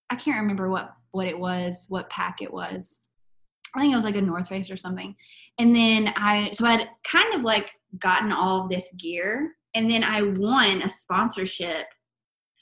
i 0.10 0.15
can't 0.15 0.42
remember 0.42 0.70
what 0.70 0.94
what 1.12 1.28
it 1.28 1.38
was 1.38 1.86
what 1.89 2.10
pack 2.10 2.42
it 2.42 2.52
was. 2.52 3.00
I 3.76 3.82
think 3.82 3.94
it 3.94 3.96
was 3.96 4.06
like 4.06 4.15
a 4.15 4.22
north 4.22 4.50
face 4.50 4.72
or 4.72 4.78
something. 4.78 5.15
And 5.60 5.76
then 5.76 6.13
i 6.18 6.52
so 6.52 6.65
i'd 6.65 6.89
kind 7.04 7.34
of 7.36 7.42
like 7.42 7.70
gotten 8.00 8.32
all 8.32 8.63
of 8.63 8.70
this 8.70 8.92
gear. 8.98 9.52
And 9.76 9.89
then 9.89 10.04
i 10.04 10.22
won 10.22 10.82
a 10.82 10.89
sponsorship 10.89 11.86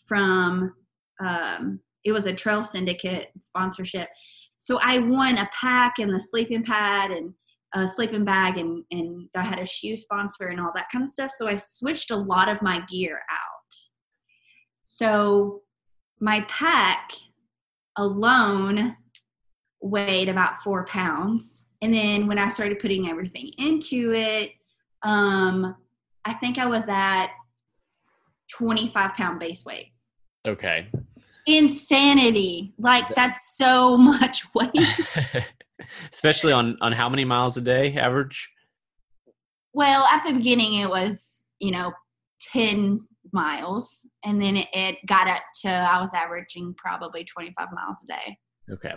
from 0.06 0.74
um 1.20 1.80
it 2.04 2.12
was 2.12 2.26
a 2.26 2.34
trail 2.34 2.64
syndicate 2.64 3.32
sponsorship 3.40 4.10
so 4.58 4.80
i 4.82 5.00
won 5.00 5.38
a 5.38 5.50
pack 5.52 6.00
and 6.00 6.14
the 6.14 6.20
sleeping 6.20 6.64
pad 6.64 7.12
and 7.12 7.34
a 7.74 7.88
sleeping 7.88 8.24
bag 8.24 8.58
and 8.58 8.84
and 8.92 9.28
I 9.36 9.42
had 9.42 9.60
a 9.60 9.66
shoe 9.66 9.98
sponsor 9.98 10.48
and 10.48 10.60
all 10.60 10.72
that 10.76 10.88
kind 10.92 11.04
of 11.04 11.12
stuff. 11.12 11.32
So 11.32 11.48
I 11.48 11.58
switched 11.58 12.12
a 12.12 12.16
lot 12.16 12.50
of 12.50 12.62
my 12.62 12.82
gear 12.90 13.22
out. 13.30 13.74
So 14.86 15.62
my 16.20 16.42
pack 16.48 17.12
alone 17.98 18.96
weighed 19.82 20.30
about 20.30 20.62
four 20.64 20.86
pounds. 20.86 21.66
And 21.82 21.94
then 21.94 22.26
when 22.26 22.40
I 22.40 22.50
started 22.50 22.80
putting 22.80 23.10
everything 23.10 23.52
into 23.60 24.14
it, 24.14 24.52
um, 25.04 25.76
I 26.26 26.34
think 26.34 26.58
I 26.58 26.66
was 26.66 26.88
at 26.90 27.28
25 28.52 29.14
pound 29.14 29.40
base 29.40 29.66
weight. 29.66 29.92
Okay. 30.48 30.90
Insanity. 31.48 32.74
Like 32.78 33.16
that's 33.16 33.58
so 33.58 33.98
much 33.98 34.44
weight. 34.54 34.72
especially 36.12 36.52
on 36.52 36.78
on 36.82 36.92
how 36.92 37.10
many 37.10 37.26
miles 37.26 37.58
a 37.58 37.62
day 37.62 37.96
average 37.96 38.50
well 39.74 40.04
at 40.06 40.24
the 40.26 40.34
beginning 40.34 40.76
it 40.76 40.90
was 40.90 41.44
you 41.60 41.72
know 41.72 41.92
10 42.52 43.00
miles 43.32 44.06
and 44.26 44.42
then 44.42 44.58
it, 44.58 44.68
it 44.74 44.96
got 45.06 45.28
up 45.28 45.42
to 45.62 45.70
i 45.70 46.02
was 46.02 46.14
averaging 46.14 46.74
probably 46.78 47.24
25 47.24 47.68
miles 47.74 48.00
a 48.04 48.08
day 48.08 48.38
okay 48.72 48.94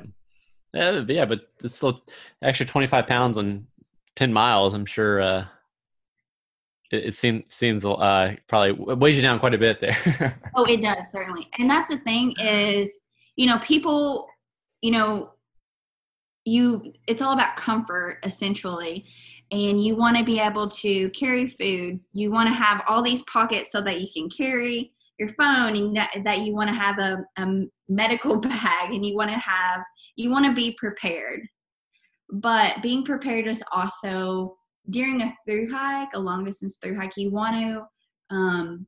uh, 0.76 1.04
yeah 1.08 1.24
but 1.24 1.40
it's 1.62 1.76
still 1.76 2.02
extra 2.42 2.66
25 2.66 3.06
pounds 3.06 3.38
on 3.38 3.66
10 4.16 4.32
miles 4.32 4.74
i'm 4.74 4.86
sure 4.86 5.20
uh 5.20 5.44
it, 6.90 7.06
it 7.06 7.14
seems 7.14 7.44
seems 7.48 7.84
uh 7.84 8.34
probably 8.48 8.72
weighs 8.72 9.16
you 9.16 9.22
down 9.22 9.38
quite 9.38 9.54
a 9.54 9.58
bit 9.58 9.80
there. 9.80 10.38
Oh 10.56 10.64
it 10.64 10.82
does 10.82 11.10
certainly. 11.10 11.48
And 11.58 11.70
that's 11.70 11.88
the 11.88 11.98
thing 11.98 12.34
is 12.40 13.00
you 13.36 13.46
know 13.46 13.58
people 13.60 14.26
you 14.82 14.90
know 14.90 15.32
you 16.44 16.92
it's 17.06 17.22
all 17.22 17.32
about 17.32 17.56
comfort 17.56 18.18
essentially. 18.24 19.06
And 19.52 19.84
you 19.84 19.96
want 19.96 20.16
to 20.16 20.22
be 20.22 20.38
able 20.38 20.68
to 20.68 21.10
carry 21.10 21.48
food. 21.48 21.98
You 22.12 22.30
want 22.30 22.48
to 22.48 22.54
have 22.54 22.84
all 22.88 23.02
these 23.02 23.22
pockets 23.24 23.72
so 23.72 23.80
that 23.80 24.00
you 24.00 24.06
can 24.14 24.30
carry 24.30 24.92
your 25.18 25.28
phone 25.30 25.76
and 25.76 25.96
that, 25.96 26.12
that 26.24 26.40
you 26.40 26.54
want 26.54 26.68
to 26.68 26.74
have 26.74 27.00
a, 27.00 27.24
a 27.36 27.64
medical 27.88 28.36
bag 28.40 28.92
and 28.92 29.04
you 29.04 29.16
want 29.16 29.30
to 29.30 29.38
have 29.38 29.82
you 30.16 30.30
want 30.30 30.46
to 30.46 30.52
be 30.52 30.76
prepared. 30.78 31.40
But 32.32 32.80
being 32.82 33.04
prepared 33.04 33.46
is 33.46 33.62
also 33.72 34.56
during 34.90 35.22
a 35.22 35.32
through 35.46 35.70
hike 35.70 36.10
a 36.14 36.18
long 36.18 36.44
distance 36.44 36.76
through 36.76 36.98
hike 36.98 37.16
you 37.16 37.30
want 37.30 37.54
to 37.56 38.34
um, 38.34 38.86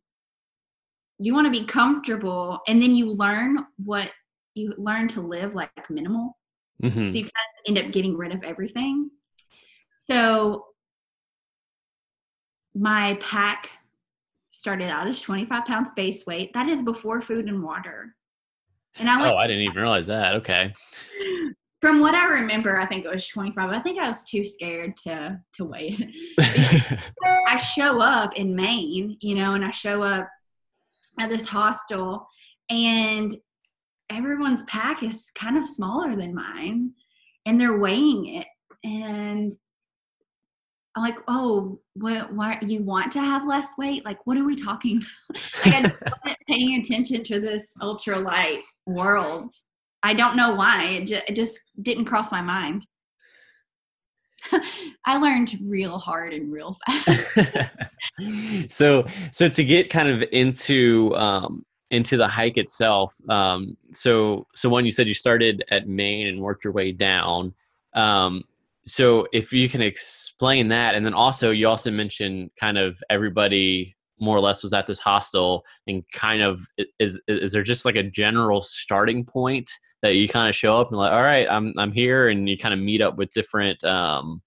you 1.19 1.35
want 1.35 1.47
to 1.47 1.61
be 1.61 1.65
comfortable 1.65 2.61
and 2.69 2.83
then 2.83 2.95
you 2.95 3.13
learn 3.13 3.59
what 3.77 4.11
you 4.55 4.75
learn 4.77 5.09
to 5.09 5.21
live 5.21 5.55
like 5.55 5.71
minimal 5.89 6.37
Mm-hmm. 6.83 7.05
So 7.05 7.11
you 7.11 7.23
kind 7.23 7.31
of 7.31 7.69
end 7.69 7.79
up 7.79 7.93
getting 7.93 8.17
rid 8.17 8.33
of 8.33 8.43
everything. 8.43 9.11
So 9.99 10.67
my 12.75 13.17
pack 13.21 13.71
started 14.51 14.91
out 14.91 15.07
as 15.07 15.21
25 15.21 15.65
pounds 15.65 15.93
base 15.95 16.27
weight. 16.27 16.53
That 16.55 16.69
is 16.69 16.83
before 16.83 17.21
food 17.21 17.47
and 17.49 17.63
water. 17.63 18.15
And 18.99 19.09
I 19.09 19.31
oh, 19.31 19.37
I 19.37 19.47
didn't 19.47 19.63
even 19.63 19.77
realize 19.77 20.09
that. 20.09 20.35
Okay. 20.37 20.75
From 21.83 22.01
what 22.01 22.15
I 22.15 22.27
remember, 22.41 22.79
I 22.79 22.87
think 22.87 23.05
it 23.05 23.11
was 23.11 23.27
25. 23.27 23.69
I 23.69 23.81
think 23.81 23.99
I 23.99 24.09
was 24.09 24.25
too 24.25 24.45
scared 24.45 24.97
to 24.99 25.39
to 25.55 25.65
wait. 25.65 26.01
I 26.41 27.57
show 27.57 28.01
up 28.01 28.35
in 28.37 28.57
Maine, 28.57 29.19
you 29.21 29.35
know, 29.35 29.53
and 29.55 29.65
I 29.65 29.73
show 29.73 30.03
up 30.03 30.29
at 31.19 31.29
this 31.29 31.47
hostel 31.47 32.27
and 32.71 33.37
everyone's 34.09 34.63
pack 34.63 35.03
is 35.03 35.31
kind 35.35 35.59
of 35.59 35.67
smaller 35.67 36.17
than 36.17 36.35
mine 36.35 36.93
and 37.45 37.61
they're 37.61 37.79
weighing 37.79 38.27
it 38.27 38.47
and 38.85 39.55
I'm 40.95 41.03
like, 41.03 41.19
oh, 41.27 41.81
what, 41.95 42.33
why 42.33 42.59
you 42.61 42.83
want 42.83 43.13
to 43.13 43.21
have 43.21 43.47
less 43.47 43.79
weight? 43.79 44.05
Like, 44.05 44.27
what 44.27 44.37
are 44.37 44.45
we 44.45 44.55
talking 44.55 44.99
about? 44.99 45.65
like, 45.65 45.75
I 45.75 45.81
wasn't 46.25 46.39
paying 46.49 46.81
attention 46.81 47.25
to 47.25 47.41
this 47.41 47.73
ultralight 47.81 48.61
world. 48.87 49.55
I 50.03 50.15
don't 50.15 50.37
know 50.37 50.55
why. 50.55 50.85
It 50.85 51.07
just, 51.07 51.23
it 51.29 51.37
just 51.37 51.61
didn't 51.81 52.07
cross 52.07 52.33
my 52.33 52.43
mind. 52.43 52.87
I 55.07 55.17
learned 55.19 55.57
real 55.63 55.99
hard 55.99 56.33
and 56.33 56.53
real 56.53 56.77
fast. 56.87 57.39
so, 58.73 59.07
so 59.31 59.49
to 59.49 59.65
get 59.65 59.91
kind 59.91 60.09
of 60.09 60.25
into 60.33 61.15
um, 61.17 61.65
into 61.91 62.17
the 62.17 62.27
hike 62.27 62.57
itself. 62.57 63.15
Um, 63.29 63.77
so, 63.93 64.47
so 64.55 64.69
one, 64.69 64.85
you 64.85 64.91
said 64.91 65.07
you 65.07 65.15
started 65.15 65.63
at 65.71 65.87
Maine 65.87 66.27
and 66.27 66.41
worked 66.41 66.65
your 66.65 66.73
way 66.73 66.91
down. 66.91 67.55
Um, 67.95 68.43
so, 68.85 69.29
if 69.33 69.53
you 69.53 69.69
can 69.69 69.83
explain 69.83 70.69
that, 70.69 70.95
and 70.95 71.07
then 71.07 71.15
also 71.15 71.51
you 71.51 71.69
also 71.69 71.91
mentioned 71.91 72.51
kind 72.59 72.79
of 72.79 73.01
everybody 73.11 73.95
more 74.19 74.37
or 74.37 74.41
less 74.41 74.63
was 74.63 74.73
at 74.73 74.87
this 74.87 74.99
hostel, 74.99 75.65
and 75.87 76.03
kind 76.13 76.43
of 76.43 76.67
is 76.99 77.21
is 77.29 77.53
there 77.53 77.63
just 77.63 77.85
like 77.85 77.97
a 77.97 78.03
general 78.03 78.63
starting 78.63 79.25
point 79.25 79.71
that 80.03 80.15
you 80.15 80.29
kind 80.29 80.49
of 80.49 80.55
show 80.55 80.81
up 80.81 80.89
and 80.89 80.99
like, 80.99 81.13
all 81.13 81.23
right, 81.23 81.47
I'm 81.49 81.73
I'm 81.79 81.93
here, 81.93 82.29
and 82.29 82.49
you 82.49 82.59
kind 82.59 82.75
of 82.75 82.81
meet 82.81 83.01
up 83.01 83.17
with 83.17 83.33
different 83.33 83.83
um, 83.85 84.43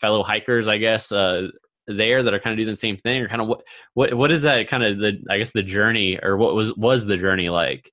fellow 0.00 0.22
hikers, 0.22 0.68
I 0.68 0.78
guess, 0.78 1.12
uh, 1.12 1.48
there 1.86 2.22
that 2.22 2.34
are 2.34 2.40
kind 2.40 2.52
of 2.52 2.58
doing 2.58 2.68
the 2.68 2.76
same 2.76 2.96
thing 2.96 3.20
or 3.22 3.28
kind 3.28 3.42
of 3.42 3.48
what 3.48 3.62
what 3.94 4.14
what 4.14 4.30
is 4.30 4.42
that 4.42 4.68
kind 4.68 4.84
of 4.84 4.98
the 4.98 5.20
i 5.28 5.38
guess 5.38 5.52
the 5.52 5.62
journey 5.62 6.18
or 6.22 6.36
what 6.36 6.54
was 6.54 6.74
was 6.76 7.06
the 7.06 7.16
journey 7.16 7.48
like? 7.48 7.90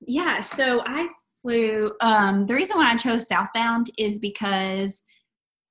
Yeah 0.00 0.40
so 0.40 0.82
i 0.86 1.08
flew 1.40 1.92
um 2.00 2.46
the 2.46 2.54
reason 2.54 2.76
why 2.76 2.90
i 2.90 2.96
chose 2.96 3.26
southbound 3.26 3.90
is 3.98 4.18
because 4.18 5.04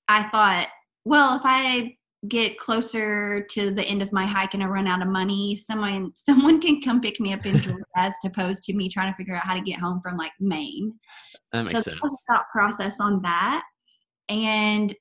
i 0.08 0.24
thought 0.24 0.68
well 1.06 1.36
if 1.36 1.42
i 1.46 1.96
get 2.28 2.58
closer 2.58 3.46
to 3.50 3.72
the 3.72 3.84
end 3.86 4.02
of 4.02 4.12
my 4.12 4.26
hike 4.26 4.54
and 4.54 4.62
i 4.62 4.66
run 4.66 4.88
out 4.88 5.02
of 5.02 5.08
money 5.08 5.56
someone 5.56 6.12
someone 6.16 6.60
can 6.60 6.82
come 6.82 7.00
pick 7.00 7.20
me 7.20 7.32
up 7.32 7.46
in 7.46 7.58
georgia 7.62 7.84
as 7.96 8.14
opposed 8.26 8.62
to 8.64 8.74
me 8.74 8.90
trying 8.90 9.12
to 9.12 9.16
figure 9.16 9.36
out 9.36 9.46
how 9.46 9.54
to 9.54 9.62
get 9.62 9.80
home 9.80 10.02
from 10.04 10.18
like 10.18 10.34
maine 10.40 10.94
that 11.54 11.64
makes 11.64 11.84
so 11.84 11.92
sense 11.92 12.24
thought 12.30 12.46
process 12.52 13.00
on 13.00 13.22
that 13.22 13.64
and 14.28 14.94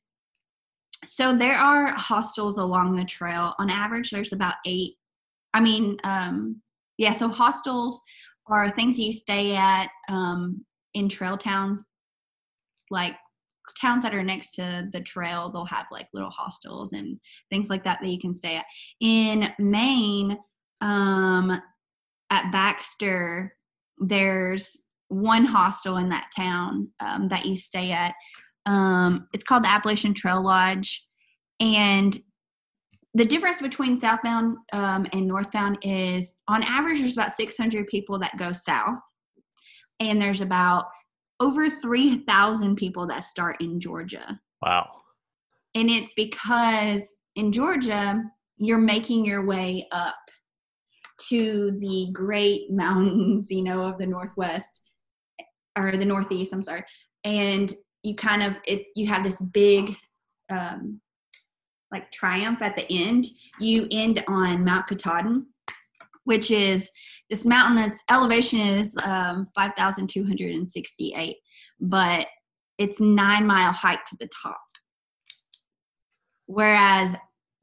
so 1.07 1.37
there 1.37 1.55
are 1.55 1.93
hostels 1.97 2.59
along 2.59 2.97
the 2.97 3.05
trail. 3.05 3.55
On 3.59 3.71
average, 3.71 4.11
there's 4.11 4.33
about 4.33 4.57
eight. 4.67 4.95
I 5.55 5.61
mean, 5.61 5.97
um, 6.05 6.61
yeah. 6.97 7.13
So 7.13 7.29
hostels 7.29 8.01
are 8.47 8.71
things 8.71 8.99
you 8.99 9.13
stay 9.13 9.55
at 9.55 9.89
um, 10.09 10.65
in 10.95 11.09
trail 11.09 11.37
towns, 11.37 11.85
like 12.91 13.15
towns 13.75 14.03
that 14.03 14.15
are 14.15 14.23
next 14.23 14.55
to 14.55 14.89
the 14.93 15.01
trail. 15.01 15.51
They'll 15.51 15.65
have 15.67 15.87
like 15.91 16.09
little 16.13 16.31
hostels 16.31 16.93
and 16.93 17.19
things 17.51 17.69
like 17.71 17.85
that 17.85 18.01
that 18.03 18.09
you 18.09 18.19
can 18.19 18.35
stay 18.35 18.57
at. 18.57 18.65
In 19.01 19.53
Maine, 19.59 20.39
um, 20.81 21.61
at 22.31 22.53
Baxter, 22.53 23.55
there's 23.99 24.83
one 25.09 25.45
hostel 25.45 25.97
in 25.97 26.11
that 26.11 26.31
town 26.37 26.89
um, 27.01 27.29
that 27.29 27.47
you 27.47 27.57
stay 27.57 27.93
at 27.93 28.15
um, 28.69 29.29
it's 29.33 29.45
called 29.45 29.65
the 29.65 29.71
Appalachian 29.71 30.13
Trail 30.13 30.43
Lodge. 30.43 31.07
And 31.59 32.17
the 33.15 33.25
difference 33.25 33.63
between 33.63 33.99
southbound 33.99 34.59
um, 34.75 35.07
and 35.13 35.27
northbound 35.27 35.79
is 35.83 36.35
on 36.47 36.63
average, 36.63 36.99
there's 36.99 37.15
about 37.15 37.33
600 37.33 37.87
people 37.87 38.19
that 38.19 38.37
go 38.37 38.53
south, 38.53 39.01
and 39.99 40.21
there's 40.21 40.43
about 40.43 40.85
over 41.41 41.71
3,000 41.71 42.77
people 42.77 43.07
that 43.07 43.25
start 43.25 43.61
in 43.61 43.79
Georgia. 43.79 44.41
Wow. 44.63 44.89
And 45.75 45.89
it's 45.89 46.15
because 46.15 47.07
in 47.37 47.53
Georgia, 47.53 48.23
you're 48.57 48.79
making 48.79 49.25
your 49.25 49.47
way 49.47 49.87
up 49.93 50.17
to 51.29 51.77
the 51.81 52.09
great 52.13 52.63
mountains, 52.71 53.51
you 53.51 53.63
know, 53.63 53.83
of 53.83 53.99
the 53.99 54.07
Northwest 54.07 54.83
or 55.77 55.97
the 55.97 56.05
Northeast, 56.05 56.53
I'm 56.53 56.65
sorry. 56.65 56.85
And 57.25 57.73
you 58.03 58.15
kind 58.15 58.43
of 58.43 58.55
it 58.65 58.87
you 58.95 59.07
have 59.09 59.23
this 59.23 59.41
big 59.41 59.95
um, 60.51 61.01
like 61.91 62.11
triumph 62.13 62.63
at 62.63 62.77
the 62.77 62.87
end. 62.91 63.27
You 63.61 63.87
end 63.91 64.23
on 64.29 64.65
Mount 64.65 64.87
Katahdin, 64.87 65.47
which 66.25 66.51
is 66.51 66.91
this 67.31 67.45
mountain 67.45 67.77
that's 67.77 68.03
elevation 68.11 68.61
is 68.61 68.97
um, 69.03 69.49
5,268, 69.55 71.37
but 71.81 72.27
it's 72.79 73.01
nine 73.01 73.47
mile 73.47 73.73
hike 73.73 74.05
to 74.05 74.17
the 74.19 74.29
top. 74.43 74.61
Whereas 76.47 77.15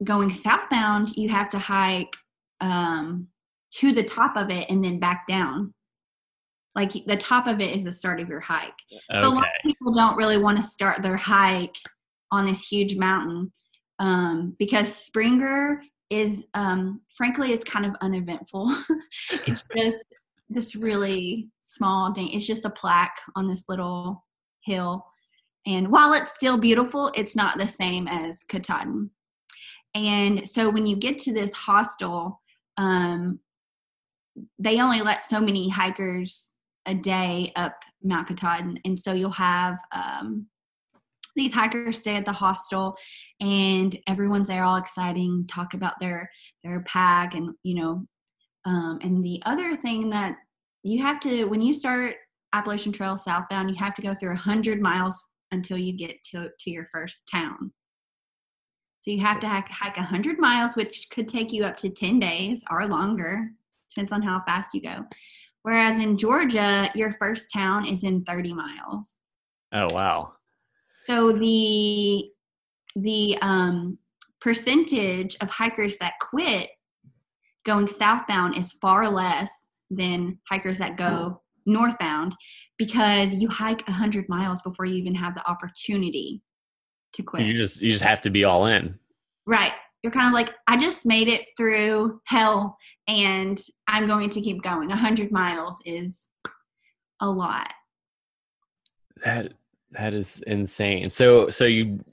going 0.04 0.30
southbound, 0.30 1.16
you 1.16 1.28
have 1.30 1.48
to 1.50 1.58
hike 1.58 2.14
um, 2.60 3.28
to 3.72 3.92
the 3.92 4.04
top 4.04 4.36
of 4.36 4.50
it 4.50 4.70
and 4.70 4.84
then 4.84 5.00
back 5.00 5.26
down. 5.26 5.74
Like 6.74 6.92
the 7.06 7.16
top 7.16 7.46
of 7.46 7.60
it 7.60 7.74
is 7.74 7.84
the 7.84 7.92
start 7.92 8.20
of 8.20 8.28
your 8.28 8.40
hike. 8.40 8.74
Okay. 8.92 9.22
So 9.22 9.28
a 9.28 9.34
lot 9.34 9.44
of 9.44 9.62
people 9.64 9.92
don't 9.92 10.16
really 10.16 10.38
want 10.38 10.58
to 10.58 10.62
start 10.62 11.02
their 11.02 11.16
hike 11.16 11.76
on 12.30 12.44
this 12.44 12.66
huge 12.66 12.96
mountain 12.96 13.50
um, 13.98 14.54
because 14.58 14.94
Springer 14.94 15.82
is, 16.10 16.44
um, 16.54 17.00
frankly, 17.16 17.52
it's 17.52 17.70
kind 17.70 17.86
of 17.86 17.94
uneventful. 18.00 18.74
it's 19.46 19.64
just 19.76 20.14
this 20.48 20.76
really 20.76 21.48
small 21.62 22.12
thing. 22.12 22.28
It's 22.28 22.46
just 22.46 22.64
a 22.64 22.70
plaque 22.70 23.20
on 23.34 23.46
this 23.46 23.64
little 23.68 24.24
hill. 24.62 25.04
And 25.66 25.88
while 25.88 26.12
it's 26.12 26.36
still 26.36 26.56
beautiful, 26.56 27.10
it's 27.14 27.34
not 27.34 27.58
the 27.58 27.66
same 27.66 28.06
as 28.06 28.44
Katahdin. 28.44 29.10
And 29.94 30.48
so 30.48 30.70
when 30.70 30.86
you 30.86 30.94
get 30.94 31.18
to 31.20 31.32
this 31.32 31.52
hostel, 31.52 32.40
um, 32.76 33.40
they 34.58 34.80
only 34.80 35.00
let 35.00 35.22
so 35.22 35.40
many 35.40 35.68
hikers 35.68 36.50
a 36.86 36.94
day 36.94 37.52
up 37.56 37.82
Mount 38.02 38.28
Katahdin. 38.28 38.78
And 38.84 39.00
so 39.00 39.12
you'll 39.12 39.30
have 39.30 39.78
um, 39.92 40.46
these 41.36 41.54
hikers 41.54 41.98
stay 41.98 42.16
at 42.16 42.24
the 42.24 42.32
hostel 42.32 42.96
and 43.40 43.96
everyone's 44.06 44.48
there 44.48 44.64
all 44.64 44.76
exciting, 44.76 45.46
talk 45.46 45.74
about 45.74 46.00
their 46.00 46.30
their 46.64 46.82
pack 46.82 47.34
and 47.34 47.54
you 47.62 47.74
know 47.74 48.02
um, 48.64 48.98
and 49.02 49.24
the 49.24 49.40
other 49.46 49.76
thing 49.76 50.10
that 50.10 50.36
you 50.82 51.00
have 51.02 51.20
to 51.20 51.44
when 51.44 51.62
you 51.62 51.72
start 51.72 52.16
Appalachian 52.52 52.92
Trail 52.92 53.16
southbound, 53.16 53.70
you 53.70 53.76
have 53.76 53.94
to 53.94 54.02
go 54.02 54.14
through 54.14 54.32
a 54.32 54.36
hundred 54.36 54.80
miles 54.80 55.22
until 55.52 55.78
you 55.78 55.92
get 55.92 56.22
to 56.30 56.50
to 56.58 56.70
your 56.70 56.86
first 56.86 57.28
town. 57.30 57.72
So 59.00 59.12
you 59.12 59.20
have 59.20 59.38
to 59.40 59.48
hike, 59.48 59.68
hike 59.68 59.96
100 59.96 60.38
miles, 60.40 60.74
which 60.74 61.06
could 61.10 61.28
take 61.28 61.52
you 61.52 61.64
up 61.64 61.76
to 61.76 61.90
10 61.90 62.18
days 62.18 62.64
or 62.70 62.86
longer. 62.88 63.50
Depends 63.94 64.10
on 64.10 64.20
how 64.20 64.42
fast 64.44 64.74
you 64.74 64.82
go. 64.82 65.04
Whereas 65.62 65.98
in 66.00 66.18
Georgia, 66.18 66.90
your 66.92 67.12
first 67.12 67.52
town 67.52 67.86
is 67.86 68.02
in 68.02 68.24
30 68.24 68.52
miles. 68.54 69.18
Oh 69.72 69.86
wow. 69.92 70.32
So 71.04 71.32
the 71.32 72.24
the 72.96 73.36
um, 73.42 73.98
percentage 74.40 75.36
of 75.40 75.50
hikers 75.50 75.98
that 75.98 76.14
quit 76.20 76.70
going 77.64 77.86
southbound 77.86 78.56
is 78.56 78.72
far 78.72 79.10
less 79.10 79.68
than 79.90 80.38
hikers 80.48 80.78
that 80.78 80.96
go 80.96 81.42
northbound 81.66 82.34
because 82.78 83.34
you 83.34 83.48
hike 83.48 83.86
100 83.86 84.28
miles 84.28 84.62
before 84.62 84.86
you 84.86 84.94
even 84.94 85.14
have 85.14 85.34
the 85.34 85.46
opportunity 85.48 86.42
to 87.12 87.22
quit. 87.22 87.46
You 87.46 87.54
just 87.54 87.82
you 87.82 87.90
just 87.90 88.04
have 88.04 88.20
to 88.22 88.30
be 88.30 88.44
all 88.44 88.66
in. 88.66 88.98
Right. 89.46 89.72
You're 90.02 90.12
kind 90.12 90.28
of 90.28 90.34
like, 90.34 90.54
I 90.68 90.76
just 90.76 91.04
made 91.04 91.28
it 91.28 91.46
through 91.56 92.20
hell 92.26 92.76
and 93.08 93.60
I'm 93.88 94.06
going 94.06 94.30
to 94.30 94.40
keep 94.40 94.62
going. 94.62 94.88
100 94.88 95.32
miles 95.32 95.80
is 95.84 96.30
a 97.20 97.28
lot. 97.28 97.72
That 99.24 99.54
that 99.96 100.14
is 100.14 100.42
insane. 100.46 101.08
So 101.10 101.50
so 101.50 101.64
you 101.64 102.04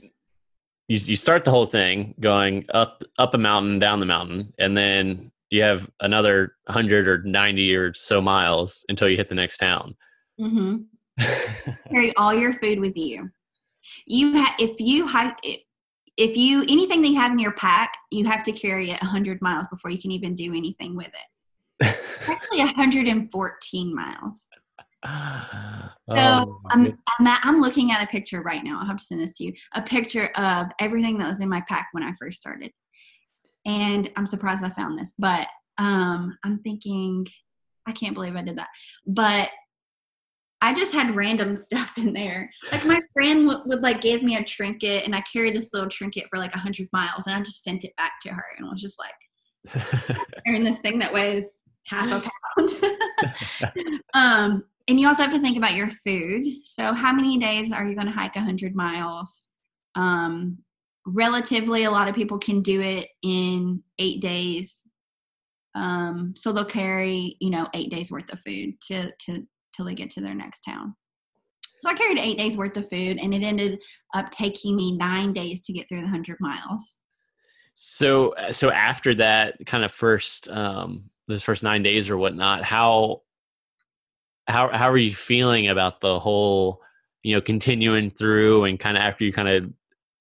you 0.87 0.97
you 0.97 1.15
start 1.15 1.43
the 1.45 1.51
whole 1.51 1.65
thing 1.65 2.15
going 2.19 2.65
up 2.73 3.03
up 3.17 3.33
a 3.33 3.37
mountain, 3.37 3.79
down 3.79 3.99
the 3.99 4.05
mountain, 4.05 4.53
and 4.59 4.75
then 4.75 5.31
you 5.49 5.61
have 5.61 5.89
another 5.99 6.55
100 6.65 7.07
or 7.07 7.21
90 7.23 7.75
or 7.75 7.93
so 7.93 8.19
miles 8.19 8.83
until 8.89 9.07
you 9.07 9.15
hit 9.15 9.29
the 9.29 9.35
next 9.35 9.57
town. 9.57 9.95
Mm-hmm. 10.41 10.77
Carry 11.91 12.11
all 12.15 12.33
your 12.33 12.53
food 12.53 12.79
with 12.79 12.97
you. 12.97 13.29
You 14.07 14.41
ha- 14.41 14.55
if 14.59 14.79
you 14.79 15.05
hike 15.05 15.37
if 16.17 16.37
you 16.37 16.61
anything 16.63 17.01
that 17.01 17.09
you 17.09 17.15
have 17.15 17.31
in 17.31 17.39
your 17.39 17.53
pack, 17.53 17.97
you 18.11 18.25
have 18.25 18.43
to 18.43 18.51
carry 18.51 18.91
it 18.91 19.01
100 19.01 19.41
miles 19.41 19.67
before 19.67 19.91
you 19.91 19.99
can 19.99 20.11
even 20.11 20.35
do 20.35 20.53
anything 20.55 20.95
with 20.95 21.07
it. 21.07 21.97
Actually, 22.27 22.59
114 22.59 23.95
miles. 23.95 24.47
So 26.11 26.19
Oh, 26.19 26.61
I'm, 26.69 26.97
I'm 27.19 27.27
at- 27.27 27.39
I'm 27.43 27.59
looking 27.59 27.91
at 27.91 28.03
a 28.03 28.07
picture 28.07 28.41
right 28.41 28.63
now. 28.63 28.79
I'll 28.79 28.85
have 28.85 28.97
to 28.97 29.03
send 29.03 29.21
this 29.21 29.37
to 29.37 29.45
you. 29.45 29.53
A 29.73 29.81
picture 29.81 30.29
of 30.35 30.67
everything 30.79 31.17
that 31.17 31.27
was 31.27 31.41
in 31.41 31.49
my 31.49 31.61
pack 31.67 31.87
when 31.93 32.03
I 32.03 32.11
first 32.19 32.39
started, 32.39 32.71
and 33.65 34.11
I'm 34.15 34.27
surprised 34.27 34.63
I 34.63 34.69
found 34.69 34.99
this. 34.99 35.13
But 35.17 35.47
um, 35.77 36.37
I'm 36.43 36.59
thinking, 36.59 37.25
I 37.87 37.93
can't 37.93 38.13
believe 38.13 38.35
I 38.35 38.43
did 38.43 38.57
that. 38.57 38.67
But 39.07 39.49
I 40.61 40.73
just 40.73 40.93
had 40.93 41.15
random 41.15 41.55
stuff 41.57 41.97
in 41.97 42.13
there. 42.13 42.51
Like 42.71 42.85
my 42.85 43.01
friend 43.13 43.47
would, 43.47 43.61
would 43.65 43.81
like 43.81 44.01
give 44.01 44.21
me 44.23 44.35
a 44.35 44.43
trinket, 44.43 45.05
and 45.05 45.15
I 45.15 45.21
carried 45.21 45.55
this 45.55 45.73
little 45.73 45.89
trinket 45.89 46.25
for 46.29 46.37
like 46.37 46.53
a 46.53 46.59
hundred 46.59 46.89
miles, 46.93 47.25
and 47.27 47.35
I 47.35 47.41
just 47.41 47.63
sent 47.63 47.85
it 47.85 47.95
back 47.95 48.13
to 48.23 48.29
her, 48.29 48.45
and 48.57 48.69
was 48.69 48.81
just 48.81 48.99
like 48.99 49.85
carrying 50.45 50.63
this 50.63 50.79
thing 50.79 50.99
that 50.99 51.13
weighs 51.13 51.59
half 51.85 52.11
a 52.11 52.29
pound. 52.57 54.01
um, 54.13 54.63
and 54.87 54.99
you 54.99 55.07
also 55.07 55.23
have 55.23 55.31
to 55.33 55.39
think 55.39 55.57
about 55.57 55.75
your 55.75 55.89
food. 55.89 56.45
So, 56.63 56.93
how 56.93 57.13
many 57.13 57.37
days 57.37 57.71
are 57.71 57.85
you 57.85 57.95
going 57.95 58.07
to 58.07 58.13
hike 58.13 58.35
100 58.35 58.75
miles? 58.75 59.49
Um, 59.95 60.57
relatively, 61.05 61.83
a 61.83 61.91
lot 61.91 62.07
of 62.07 62.15
people 62.15 62.37
can 62.37 62.61
do 62.61 62.81
it 62.81 63.07
in 63.21 63.81
eight 63.99 64.21
days. 64.21 64.77
Um, 65.75 66.33
so 66.37 66.51
they'll 66.51 66.65
carry, 66.65 67.35
you 67.39 67.49
know, 67.49 67.67
eight 67.73 67.89
days 67.89 68.11
worth 68.11 68.31
of 68.31 68.39
food 68.41 68.79
to 68.87 69.11
to 69.25 69.47
till 69.75 69.85
they 69.85 69.95
get 69.95 70.09
to 70.11 70.21
their 70.21 70.35
next 70.35 70.61
town. 70.61 70.95
So 71.77 71.89
I 71.89 71.95
carried 71.95 72.19
eight 72.19 72.37
days 72.37 72.55
worth 72.55 72.77
of 72.77 72.87
food, 72.89 73.17
and 73.19 73.33
it 73.33 73.41
ended 73.41 73.79
up 74.13 74.29
taking 74.31 74.75
me 74.75 74.95
nine 74.95 75.33
days 75.33 75.61
to 75.61 75.73
get 75.73 75.89
through 75.89 76.01
the 76.01 76.07
hundred 76.07 76.37
miles. 76.39 76.99
so 77.75 78.35
so 78.51 78.69
after 78.69 79.15
that 79.15 79.55
kind 79.65 79.83
of 79.83 79.91
first 79.91 80.47
um 80.49 81.09
those 81.27 81.43
first 81.43 81.63
nine 81.63 81.83
days 81.83 82.09
or 82.09 82.17
whatnot, 82.17 82.63
how 82.63 83.21
how 84.47 84.69
how 84.75 84.89
are 84.89 84.97
you 84.97 85.13
feeling 85.13 85.69
about 85.69 86.01
the 86.01 86.19
whole 86.19 86.81
you 87.23 87.35
know 87.35 87.41
continuing 87.41 88.09
through 88.09 88.65
and 88.65 88.79
kind 88.79 88.97
of 88.97 89.01
after 89.01 89.23
you 89.23 89.31
kind 89.31 89.47
of 89.47 89.71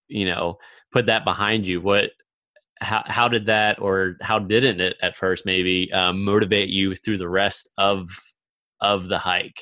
you 0.08 0.24
know 0.24 0.56
put 0.92 1.06
that 1.06 1.24
behind 1.24 1.66
you 1.66 1.80
what 1.80 2.10
how 2.80 3.02
how 3.06 3.26
did 3.26 3.46
that 3.46 3.80
or 3.80 4.16
how 4.20 4.38
didn't 4.38 4.80
it 4.80 4.96
at 5.02 5.16
first 5.16 5.44
maybe 5.44 5.92
um, 5.92 6.24
motivate 6.24 6.68
you 6.68 6.94
through 6.94 7.18
the 7.18 7.28
rest 7.28 7.68
of 7.78 8.08
of 8.80 9.08
the 9.08 9.18
hike 9.18 9.60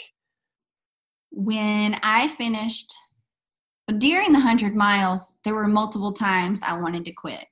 when 1.31 1.99
I 2.03 2.29
finished 2.29 2.93
during 3.99 4.33
the 4.33 4.41
hundred 4.41 4.75
miles, 4.75 5.35
there 5.45 5.55
were 5.55 5.67
multiple 5.67 6.13
times 6.13 6.63
I 6.63 6.79
wanted 6.79 7.05
to 7.07 7.13
quit. 7.13 7.45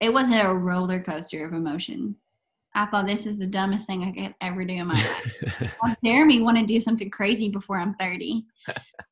It 0.00 0.12
wasn't 0.12 0.44
a 0.44 0.54
roller 0.54 1.00
coaster 1.02 1.44
of 1.44 1.52
emotion. 1.52 2.16
I 2.78 2.86
thought 2.86 3.08
this 3.08 3.26
is 3.26 3.38
the 3.40 3.46
dumbest 3.46 3.88
thing 3.88 4.04
I 4.04 4.12
could 4.12 4.34
ever 4.40 4.64
do 4.64 4.74
in 4.74 4.86
my 4.86 4.94
life. 4.94 5.74
How 5.82 5.96
dare 6.04 6.24
me 6.24 6.42
want 6.42 6.58
to 6.58 6.64
do 6.64 6.78
something 6.80 7.10
crazy 7.10 7.48
before 7.48 7.78
I'm 7.78 7.94
30? 7.94 8.44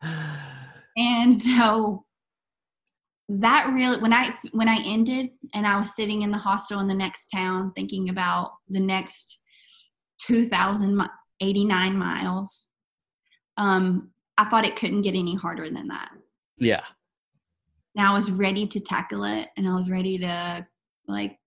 And 0.98 1.38
so 1.38 2.06
that 3.28 3.70
really 3.74 3.98
when 4.00 4.14
I 4.14 4.34
when 4.52 4.66
I 4.66 4.78
ended 4.82 5.28
and 5.52 5.66
I 5.66 5.78
was 5.78 5.94
sitting 5.94 6.22
in 6.22 6.30
the 6.30 6.38
hostel 6.38 6.80
in 6.80 6.88
the 6.88 6.94
next 6.94 7.26
town 7.26 7.72
thinking 7.76 8.08
about 8.08 8.52
the 8.70 8.80
next 8.80 9.38
2089 10.20 11.98
miles 11.98 12.68
um 13.58 14.10
I 14.38 14.44
thought 14.44 14.64
it 14.64 14.76
couldn't 14.76 15.02
get 15.02 15.14
any 15.14 15.34
harder 15.34 15.68
than 15.68 15.88
that. 15.88 16.12
yeah 16.56 16.84
Now 17.94 18.12
I 18.12 18.16
was 18.16 18.30
ready 18.30 18.66
to 18.68 18.80
tackle 18.80 19.24
it 19.24 19.50
and 19.58 19.68
I 19.68 19.74
was 19.74 19.90
ready 19.90 20.16
to 20.16 20.66
like 21.06 21.38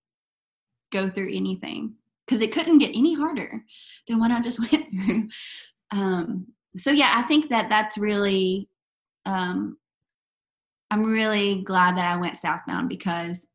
go 0.91 1.10
through 1.10 1.34
anything 1.34 1.95
because 2.29 2.43
it 2.43 2.51
couldn't 2.51 2.77
get 2.77 2.95
any 2.95 3.15
harder 3.15 3.63
than 4.07 4.19
what 4.19 4.29
I 4.29 4.39
just 4.39 4.59
went 4.71 4.85
through. 4.91 5.29
Um, 5.89 6.45
so 6.77 6.91
yeah, 6.91 7.13
I 7.15 7.23
think 7.23 7.49
that 7.49 7.69
that's 7.69 7.97
really, 7.97 8.69
um, 9.25 9.77
I'm 10.91 11.03
really 11.03 11.63
glad 11.63 11.97
that 11.97 12.05
I 12.05 12.17
went 12.17 12.37
southbound 12.37 12.87
because 12.87 13.47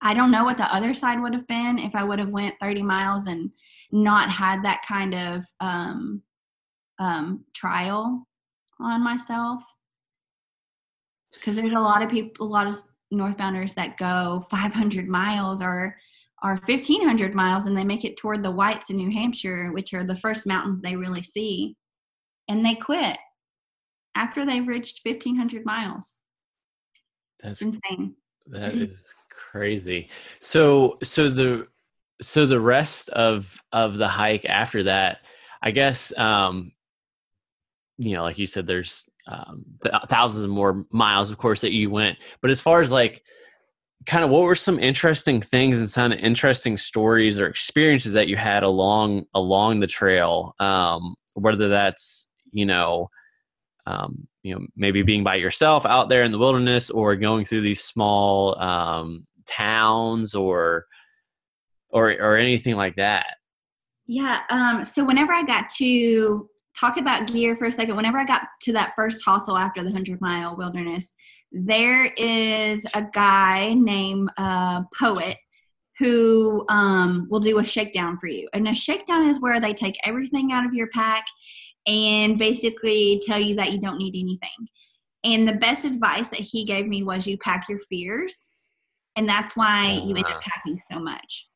I 0.00 0.14
don't 0.14 0.30
know 0.30 0.44
what 0.44 0.56
the 0.56 0.72
other 0.72 0.94
side 0.94 1.20
would 1.20 1.34
have 1.34 1.48
been 1.48 1.80
if 1.80 1.96
I 1.96 2.04
would 2.04 2.20
have 2.20 2.28
went 2.28 2.54
30 2.60 2.82
miles 2.84 3.26
and 3.26 3.52
not 3.90 4.30
had 4.30 4.62
that 4.62 4.84
kind 4.86 5.14
of 5.14 5.44
um, 5.60 6.22
um, 7.00 7.44
trial 7.54 8.24
on 8.80 9.02
myself. 9.02 9.62
Because 11.32 11.56
there's 11.56 11.72
a 11.72 11.80
lot 11.80 12.02
of 12.02 12.08
people, 12.08 12.46
a 12.46 12.48
lot 12.48 12.68
of 12.68 12.76
northbounders 13.12 13.74
that 13.74 13.96
go 13.96 14.44
500 14.48 15.08
miles 15.08 15.60
or 15.60 15.96
or 16.44 16.56
1500 16.66 17.34
miles 17.34 17.66
and 17.66 17.76
they 17.76 17.84
make 17.84 18.04
it 18.04 18.16
toward 18.16 18.42
the 18.42 18.50
whites 18.50 18.90
in 18.90 18.96
new 18.96 19.10
hampshire 19.10 19.72
which 19.72 19.94
are 19.94 20.04
the 20.04 20.16
first 20.16 20.46
mountains 20.46 20.80
they 20.80 20.94
really 20.94 21.22
see 21.22 21.74
and 22.48 22.64
they 22.64 22.74
quit 22.74 23.16
after 24.14 24.44
they've 24.46 24.68
reached 24.68 25.00
1500 25.04 25.64
miles. 25.64 26.16
That's 27.42 27.62
It's 27.62 27.76
insane. 27.76 28.14
That 28.46 28.74
Mhm. 28.74 29.14
crazy. 29.30 30.10
So 30.38 30.96
so 31.02 31.28
the 31.28 31.68
so 32.20 32.46
the 32.46 32.60
rest 32.60 33.08
of 33.10 33.60
of 33.72 33.96
the 33.96 34.08
hike 34.08 34.44
after 34.44 34.82
that, 34.84 35.18
I 35.62 35.70
guess 35.70 36.16
um 36.18 36.72
you 37.96 38.14
know, 38.14 38.22
like 38.22 38.38
you 38.38 38.46
said 38.46 38.66
there's 38.66 39.08
um 39.26 39.64
th- 39.82 39.94
thousands 40.08 40.44
of 40.44 40.50
more 40.50 40.84
miles 40.90 41.30
of 41.30 41.38
course 41.38 41.62
that 41.62 41.72
you 41.72 41.90
went. 41.90 42.18
But 42.40 42.50
as 42.50 42.60
far 42.60 42.80
as 42.80 42.92
like 42.92 43.24
kind 44.06 44.24
of 44.24 44.30
what 44.30 44.42
were 44.42 44.54
some 44.54 44.78
interesting 44.78 45.40
things 45.40 45.78
and 45.78 45.88
some 45.88 46.12
interesting 46.12 46.76
stories 46.76 47.38
or 47.38 47.46
experiences 47.46 48.12
that 48.12 48.28
you 48.28 48.36
had 48.36 48.62
along 48.62 49.24
along 49.34 49.80
the 49.80 49.86
trail 49.86 50.54
um 50.60 51.14
whether 51.34 51.68
that's, 51.68 52.30
you 52.52 52.64
know, 52.64 53.08
um, 53.86 54.26
you 54.42 54.54
know 54.54 54.66
maybe 54.76 55.02
being 55.02 55.24
by 55.24 55.34
yourself 55.34 55.84
out 55.84 56.08
there 56.08 56.22
in 56.22 56.32
the 56.32 56.38
wilderness 56.38 56.90
or 56.90 57.16
going 57.16 57.44
through 57.44 57.60
these 57.60 57.82
small 57.82 58.58
um, 58.60 59.24
towns 59.46 60.34
or 60.34 60.86
or 61.90 62.10
or 62.12 62.36
anything 62.36 62.76
like 62.76 62.96
that 62.96 63.26
Yeah. 64.06 64.40
Um, 64.50 64.84
so 64.84 65.04
whenever 65.04 65.32
I 65.32 65.42
got 65.42 65.68
to 65.78 66.48
talk 66.78 66.96
about 66.96 67.26
gear 67.26 67.56
for 67.56 67.66
a 67.66 67.70
second, 67.70 67.96
whenever 67.96 68.18
I 68.18 68.24
got 68.24 68.42
to 68.62 68.72
that 68.72 68.92
first 68.94 69.24
hostel 69.24 69.56
after 69.56 69.82
the 69.82 69.90
hundred 69.90 70.20
mile 70.20 70.56
wilderness, 70.56 71.14
there 71.54 72.12
is 72.16 72.84
a 72.94 73.02
guy 73.12 73.74
named 73.74 74.28
uh, 74.36 74.82
Poet 74.98 75.36
who 76.00 76.66
um, 76.68 77.28
will 77.30 77.38
do 77.38 77.60
a 77.60 77.64
shakedown 77.64 78.18
for 78.18 78.26
you. 78.26 78.48
And 78.52 78.66
a 78.66 78.74
shakedown 78.74 79.26
is 79.26 79.40
where 79.40 79.60
they 79.60 79.72
take 79.72 79.96
everything 80.04 80.50
out 80.50 80.66
of 80.66 80.74
your 80.74 80.88
pack 80.88 81.24
and 81.86 82.36
basically 82.38 83.22
tell 83.24 83.38
you 83.38 83.54
that 83.54 83.70
you 83.70 83.78
don't 83.78 83.98
need 83.98 84.16
anything. 84.16 84.68
And 85.22 85.46
the 85.46 85.54
best 85.54 85.84
advice 85.84 86.30
that 86.30 86.40
he 86.40 86.64
gave 86.64 86.88
me 86.88 87.04
was 87.04 87.26
you 87.26 87.38
pack 87.38 87.68
your 87.68 87.78
fears. 87.88 88.54
And 89.14 89.28
that's 89.28 89.56
why 89.56 89.92
you 89.92 90.16
end 90.16 90.26
up 90.26 90.40
packing 90.40 90.80
so 90.90 90.98
much. 90.98 91.48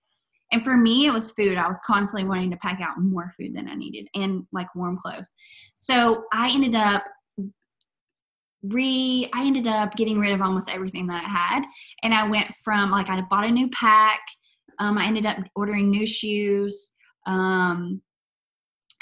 And 0.52 0.62
for 0.62 0.76
me, 0.76 1.06
it 1.06 1.12
was 1.12 1.32
food. 1.32 1.58
I 1.58 1.66
was 1.66 1.80
constantly 1.84 2.26
wanting 2.26 2.52
to 2.52 2.56
pack 2.58 2.80
out 2.80 3.00
more 3.00 3.32
food 3.36 3.54
than 3.54 3.68
I 3.68 3.74
needed 3.74 4.06
and 4.14 4.46
like 4.52 4.74
warm 4.76 4.96
clothes. 4.96 5.28
So 5.74 6.24
I 6.32 6.50
ended 6.50 6.76
up 6.76 7.02
re 8.62 9.28
I 9.34 9.46
ended 9.46 9.66
up 9.66 9.94
getting 9.96 10.18
rid 10.18 10.32
of 10.32 10.42
almost 10.42 10.72
everything 10.72 11.06
that 11.08 11.24
I 11.24 11.28
had. 11.28 11.64
And 12.02 12.14
I 12.14 12.28
went 12.28 12.52
from 12.64 12.90
like 12.90 13.08
I 13.08 13.20
bought 13.22 13.44
a 13.44 13.50
new 13.50 13.68
pack. 13.70 14.20
Um, 14.78 14.98
I 14.98 15.06
ended 15.06 15.26
up 15.26 15.38
ordering 15.56 15.90
new 15.90 16.06
shoes 16.06 16.92
um, 17.26 18.00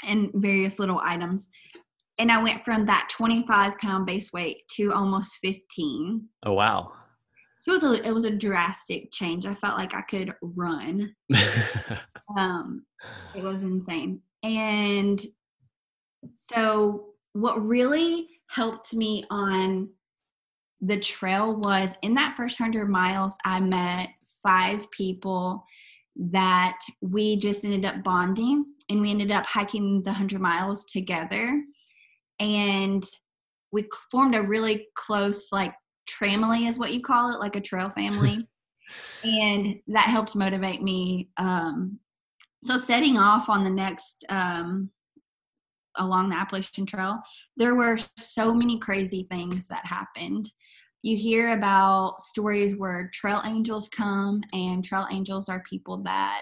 and 0.07 0.31
various 0.35 0.79
little 0.79 0.99
items. 1.03 1.49
And 2.19 2.31
I 2.31 2.41
went 2.41 2.61
from 2.61 2.85
that 2.87 3.09
25 3.11 3.77
pound 3.77 4.05
base 4.05 4.33
weight 4.33 4.63
to 4.75 4.91
almost 4.91 5.37
15. 5.43 6.27
oh 6.45 6.53
wow 6.53 6.91
So 7.59 7.73
it 7.73 7.81
was 7.81 7.83
a, 7.83 8.07
it 8.07 8.11
was 8.13 8.25
a 8.25 8.31
drastic 8.31 9.11
change. 9.11 9.45
I 9.45 9.53
felt 9.53 9.77
like 9.77 9.93
I 9.93 10.01
could 10.01 10.33
run. 10.41 11.13
Um, 12.35 12.85
it 13.35 13.43
was 13.43 13.63
insane. 13.63 14.21
And 14.43 15.21
so, 16.35 17.05
what 17.33 17.65
really 17.65 18.27
helped 18.49 18.93
me 18.93 19.23
on 19.29 19.89
the 20.81 20.99
trail 20.99 21.55
was 21.55 21.95
in 22.01 22.13
that 22.15 22.35
first 22.37 22.59
100 22.59 22.89
miles, 22.89 23.37
I 23.43 23.59
met 23.59 24.09
five 24.43 24.89
people 24.91 25.65
that 26.15 26.79
we 27.01 27.37
just 27.37 27.65
ended 27.65 27.85
up 27.85 28.03
bonding 28.03 28.65
and 28.89 29.01
we 29.01 29.09
ended 29.09 29.31
up 29.31 29.45
hiking 29.45 30.03
the 30.03 30.11
100 30.11 30.39
miles 30.39 30.85
together. 30.85 31.61
And 32.39 33.03
we 33.71 33.87
formed 34.11 34.35
a 34.35 34.41
really 34.41 34.87
close, 34.95 35.51
like, 35.51 35.73
tramily 36.09 36.69
is 36.69 36.77
what 36.77 36.93
you 36.93 37.01
call 37.01 37.33
it, 37.33 37.39
like 37.39 37.55
a 37.55 37.61
trail 37.61 37.89
family. 37.89 38.47
and 39.23 39.79
that 39.87 40.05
helped 40.05 40.35
motivate 40.35 40.81
me 40.81 41.29
um, 41.37 41.99
so 42.63 42.77
setting 42.77 43.17
off 43.17 43.49
on 43.49 43.63
the 43.63 43.69
next 43.69 44.25
um, 44.29 44.89
along 45.97 46.29
the 46.29 46.35
appalachian 46.35 46.85
trail 46.85 47.19
there 47.55 47.75
were 47.75 47.97
so 48.17 48.53
many 48.53 48.77
crazy 48.79 49.27
things 49.29 49.67
that 49.67 49.85
happened 49.85 50.49
you 51.03 51.15
hear 51.15 51.53
about 51.53 52.19
stories 52.21 52.75
where 52.75 53.09
trail 53.13 53.41
angels 53.45 53.87
come 53.89 54.41
and 54.53 54.83
trail 54.83 55.07
angels 55.11 55.47
are 55.49 55.63
people 55.69 55.97
that 56.03 56.41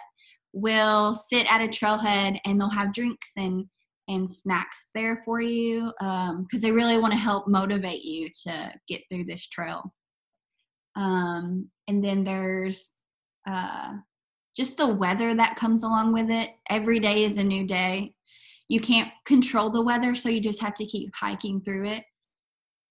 will 0.54 1.14
sit 1.14 1.52
at 1.52 1.62
a 1.62 1.68
trailhead 1.68 2.40
and 2.46 2.60
they'll 2.60 2.70
have 2.70 2.94
drinks 2.94 3.32
and 3.38 3.66
and 4.08 4.30
snacks 4.30 4.90
there 4.94 5.20
for 5.26 5.42
you 5.42 5.92
because 6.00 6.62
they 6.62 6.72
really 6.72 7.00
want 7.00 7.12
to 7.12 7.18
help 7.18 7.48
motivate 7.48 8.04
you 8.04 8.30
to 8.30 8.72
get 8.88 9.02
through 9.10 9.24
this 9.24 9.48
trail 9.48 9.92
um, 10.96 11.70
and 11.88 12.04
then 12.04 12.24
there's 12.24 12.92
uh, 13.48 13.94
just 14.56 14.78
the 14.78 14.88
weather 14.88 15.36
that 15.36 15.58
comes 15.58 15.84
along 15.84 16.14
with 16.14 16.30
it. 16.30 16.52
Every 16.70 17.00
day 17.00 17.26
is 17.26 17.38
a 17.38 17.44
new 17.44 17.66
day. 17.66 18.14
You 18.68 18.80
can't 18.80 19.12
control 19.26 19.70
the 19.70 19.82
weather, 19.82 20.16
so 20.16 20.30
you 20.30 20.40
just 20.42 20.62
have 20.62 20.74
to 20.76 20.86
keep 20.86 21.14
hiking 21.16 21.62
through 21.62 21.86
it. 21.88 22.04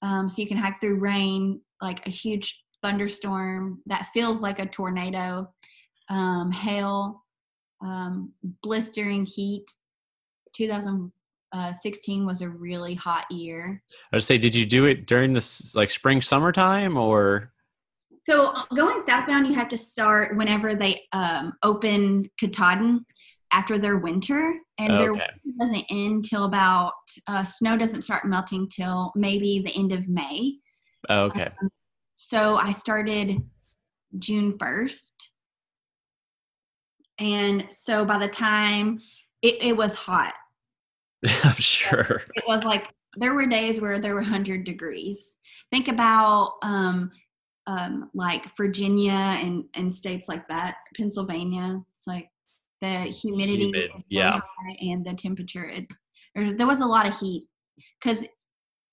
Um, 0.03 0.29
so 0.29 0.43
you 0.43 0.49
can 0.49 0.57
hike 0.57 0.79
through 0.79 0.99
rain, 0.99 1.61
like 1.81 2.07
a 2.07 2.11
huge 2.11 2.63
thunderstorm 2.83 3.81
that 3.87 4.09
feels 4.13 4.43
like 4.43 4.59
a 4.59 4.67
tornado, 4.67 5.51
um, 6.11 6.53
hail, 6.53 7.25
um, 7.83 8.33
blistering 8.63 9.27
heat. 9.27 9.65
2016 10.55 12.27
was 12.27 12.43
a 12.43 12.49
really 12.49 12.95
hot 12.95 13.25
year. 13.31 13.83
i 14.13 14.17
would 14.17 14.23
say 14.23 14.39
did 14.39 14.55
you 14.55 14.65
do 14.65 14.85
it 14.85 15.07
during 15.07 15.33
this 15.33 15.75
like 15.75 15.91
spring 15.91 16.21
summertime 16.21 16.97
or 16.97 17.53
So 18.21 18.53
uh, 18.53 18.63
going 18.75 19.01
southbound, 19.01 19.47
you 19.47 19.55
have 19.55 19.69
to 19.69 19.79
start 19.79 20.37
whenever 20.37 20.75
they 20.75 21.03
um, 21.13 21.55
open 21.63 22.31
Katahdin 22.39 23.05
after 23.53 23.79
their 23.79 23.99
winter, 23.99 24.59
and 24.79 24.99
their 24.99 25.13
winter 25.13 25.27
doesn't 25.59 25.85
end 25.91 26.25
till 26.25 26.45
about 26.45 26.93
uh, 27.27 27.45
snow 27.45 27.77
doesn't 27.77 28.03
start 28.03 28.27
melting 28.27 28.69
till 28.69 29.13
maybe 29.15 29.61
the 29.61 29.75
end 29.77 29.93
of 29.93 30.09
May. 30.09 30.55
Okay. 31.09 31.49
So 32.13 32.57
I 32.57 32.73
started 32.73 33.39
June 34.19 34.57
first, 34.59 35.31
and 37.19 37.67
so 37.71 38.05
by 38.05 38.19
the 38.19 38.29
time 38.29 39.01
it, 39.43 39.63
it 39.63 39.77
was 39.77 39.95
hot, 39.95 40.35
i'm 41.45 41.55
sure. 41.55 42.23
It 42.35 42.45
was 42.47 42.65
like 42.65 42.91
there 43.17 43.35
were 43.35 43.47
days 43.47 43.81
where 43.81 44.01
there 44.01 44.15
were 44.15 44.21
100 44.21 44.65
degrees. 44.65 45.35
Think 45.73 45.89
about 45.89 46.55
um 46.63 47.11
um 47.67 48.11
like 48.15 48.55
virginia 48.57 49.13
and 49.13 49.65
and 49.75 49.93
states 49.93 50.29
like 50.29 50.47
that 50.49 50.77
pennsylvania. 50.97 51.81
It's 51.97 52.07
like 52.07 52.29
the 52.85 53.11
humidity 53.11 53.65
Humid, 53.65 53.91
yeah. 54.09 54.41
and 54.81 55.05
the 55.05 55.15
temperature 55.15 55.65
it, 55.65 55.87
there, 56.35 56.53
there 56.53 56.67
was 56.67 56.81
a 56.81 56.87
lot 56.87 57.07
of 57.07 57.19
heat 57.19 57.47
because 58.01 58.27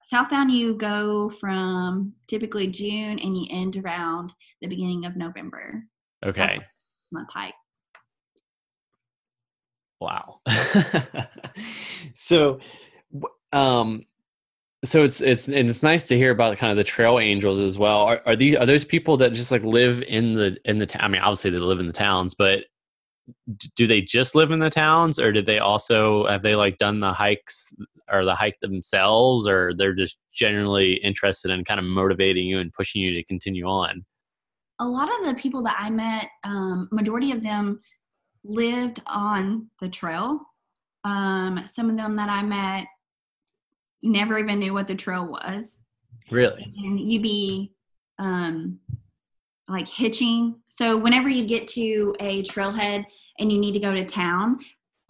southbound 0.03 0.51
you 0.51 0.75
go 0.75 1.29
from 1.29 2.13
typically 2.27 2.67
june 2.67 3.19
and 3.19 3.37
you 3.37 3.47
end 3.49 3.77
around 3.77 4.33
the 4.61 4.67
beginning 4.67 5.05
of 5.05 5.15
november 5.15 5.83
okay 6.25 6.57
it's 7.01 7.11
month 7.11 7.29
hike 7.31 7.53
Wow. 10.01 10.39
so, 12.15 12.59
um, 13.53 14.01
so 14.83 15.03
it's 15.03 15.21
it's 15.21 15.47
and 15.47 15.69
it's 15.69 15.83
nice 15.83 16.07
to 16.07 16.17
hear 16.17 16.31
about 16.31 16.57
kind 16.57 16.71
of 16.71 16.77
the 16.77 16.83
trail 16.83 17.19
angels 17.19 17.59
as 17.59 17.77
well. 17.77 17.99
Are, 17.99 18.21
are 18.25 18.35
these 18.35 18.55
are 18.55 18.65
those 18.65 18.83
people 18.83 19.15
that 19.17 19.33
just 19.33 19.51
like 19.51 19.63
live 19.63 20.01
in 20.01 20.33
the 20.33 20.57
in 20.65 20.79
the 20.79 20.87
town? 20.87 21.03
I 21.03 21.07
mean, 21.07 21.21
obviously 21.21 21.51
they 21.51 21.59
live 21.59 21.79
in 21.79 21.85
the 21.85 21.93
towns, 21.93 22.33
but 22.33 22.65
do 23.75 23.87
they 23.87 24.01
just 24.01 24.35
live 24.35 24.51
in 24.51 24.59
the 24.59 24.69
towns, 24.69 25.19
or 25.19 25.31
did 25.31 25.45
they 25.45 25.59
also 25.59 26.27
have 26.27 26.41
they 26.41 26.55
like 26.55 26.77
done 26.77 26.99
the 26.99 27.13
hikes 27.13 27.73
or 28.11 28.25
the 28.25 28.35
hike 28.35 28.59
themselves, 28.59 29.47
or 29.47 29.71
they're 29.75 29.95
just 29.95 30.19
generally 30.33 30.93
interested 31.03 31.51
in 31.51 31.63
kind 31.63 31.79
of 31.79 31.85
motivating 31.85 32.45
you 32.47 32.59
and 32.59 32.73
pushing 32.73 33.01
you 33.01 33.13
to 33.13 33.23
continue 33.23 33.65
on? 33.65 34.05
a 34.81 34.85
lot 34.85 35.07
of 35.19 35.25
the 35.25 35.35
people 35.35 35.61
that 35.61 35.77
I 35.79 35.91
met, 35.91 36.27
um, 36.43 36.89
majority 36.91 37.31
of 37.31 37.43
them 37.43 37.79
lived 38.43 38.99
on 39.05 39.69
the 39.79 39.87
trail. 39.87 40.39
Um, 41.03 41.61
some 41.67 41.89
of 41.89 41.97
them 41.97 42.15
that 42.15 42.29
I 42.29 42.41
met 42.41 42.87
never 44.01 44.39
even 44.39 44.59
knew 44.59 44.73
what 44.73 44.87
the 44.87 44.95
trail 44.95 45.27
was. 45.27 45.77
Really? 46.31 46.73
And 46.83 46.99
you'd 46.99 47.21
be 47.21 47.73
um, 48.17 48.79
like 49.67 49.87
hitching. 49.87 50.55
So 50.69 50.97
whenever 50.97 51.29
you 51.29 51.45
get 51.45 51.67
to 51.69 52.15
a 52.19 52.43
trailhead 52.43 53.05
and 53.39 53.51
you 53.51 53.59
need 53.59 53.73
to 53.73 53.79
go 53.79 53.93
to 53.93 54.05
town, 54.05 54.59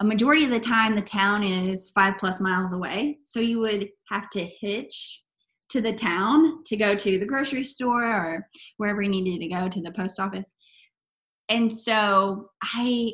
a 0.00 0.04
majority 0.04 0.44
of 0.44 0.50
the 0.50 0.60
time 0.60 0.94
the 0.94 1.02
town 1.02 1.44
is 1.44 1.90
five 1.90 2.18
plus 2.18 2.40
miles 2.40 2.72
away. 2.72 3.18
So 3.24 3.40
you 3.40 3.60
would 3.60 3.88
have 4.08 4.30
to 4.30 4.44
hitch 4.44 5.22
to 5.70 5.80
the 5.80 5.92
town 5.92 6.62
to 6.64 6.76
go 6.76 6.94
to 6.94 7.18
the 7.18 7.26
grocery 7.26 7.64
store 7.64 8.04
or 8.04 8.48
wherever 8.76 9.00
you 9.00 9.08
needed 9.08 9.38
to 9.40 9.48
go 9.48 9.68
to 9.68 9.80
the 9.80 9.92
post 9.92 10.20
office. 10.20 10.52
And 11.48 11.70
so 11.76 12.50
I, 12.62 13.12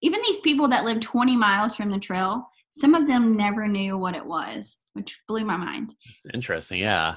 even 0.00 0.20
these 0.22 0.40
people 0.40 0.68
that 0.68 0.84
live 0.84 1.00
20 1.00 1.36
miles 1.36 1.76
from 1.76 1.90
the 1.90 1.98
trail, 1.98 2.48
some 2.70 2.94
of 2.94 3.06
them 3.06 3.36
never 3.36 3.68
knew 3.68 3.98
what 3.98 4.16
it 4.16 4.24
was, 4.24 4.82
which 4.94 5.20
blew 5.28 5.44
my 5.44 5.56
mind. 5.56 5.94
It's 6.08 6.26
interesting, 6.32 6.80
yeah. 6.80 7.16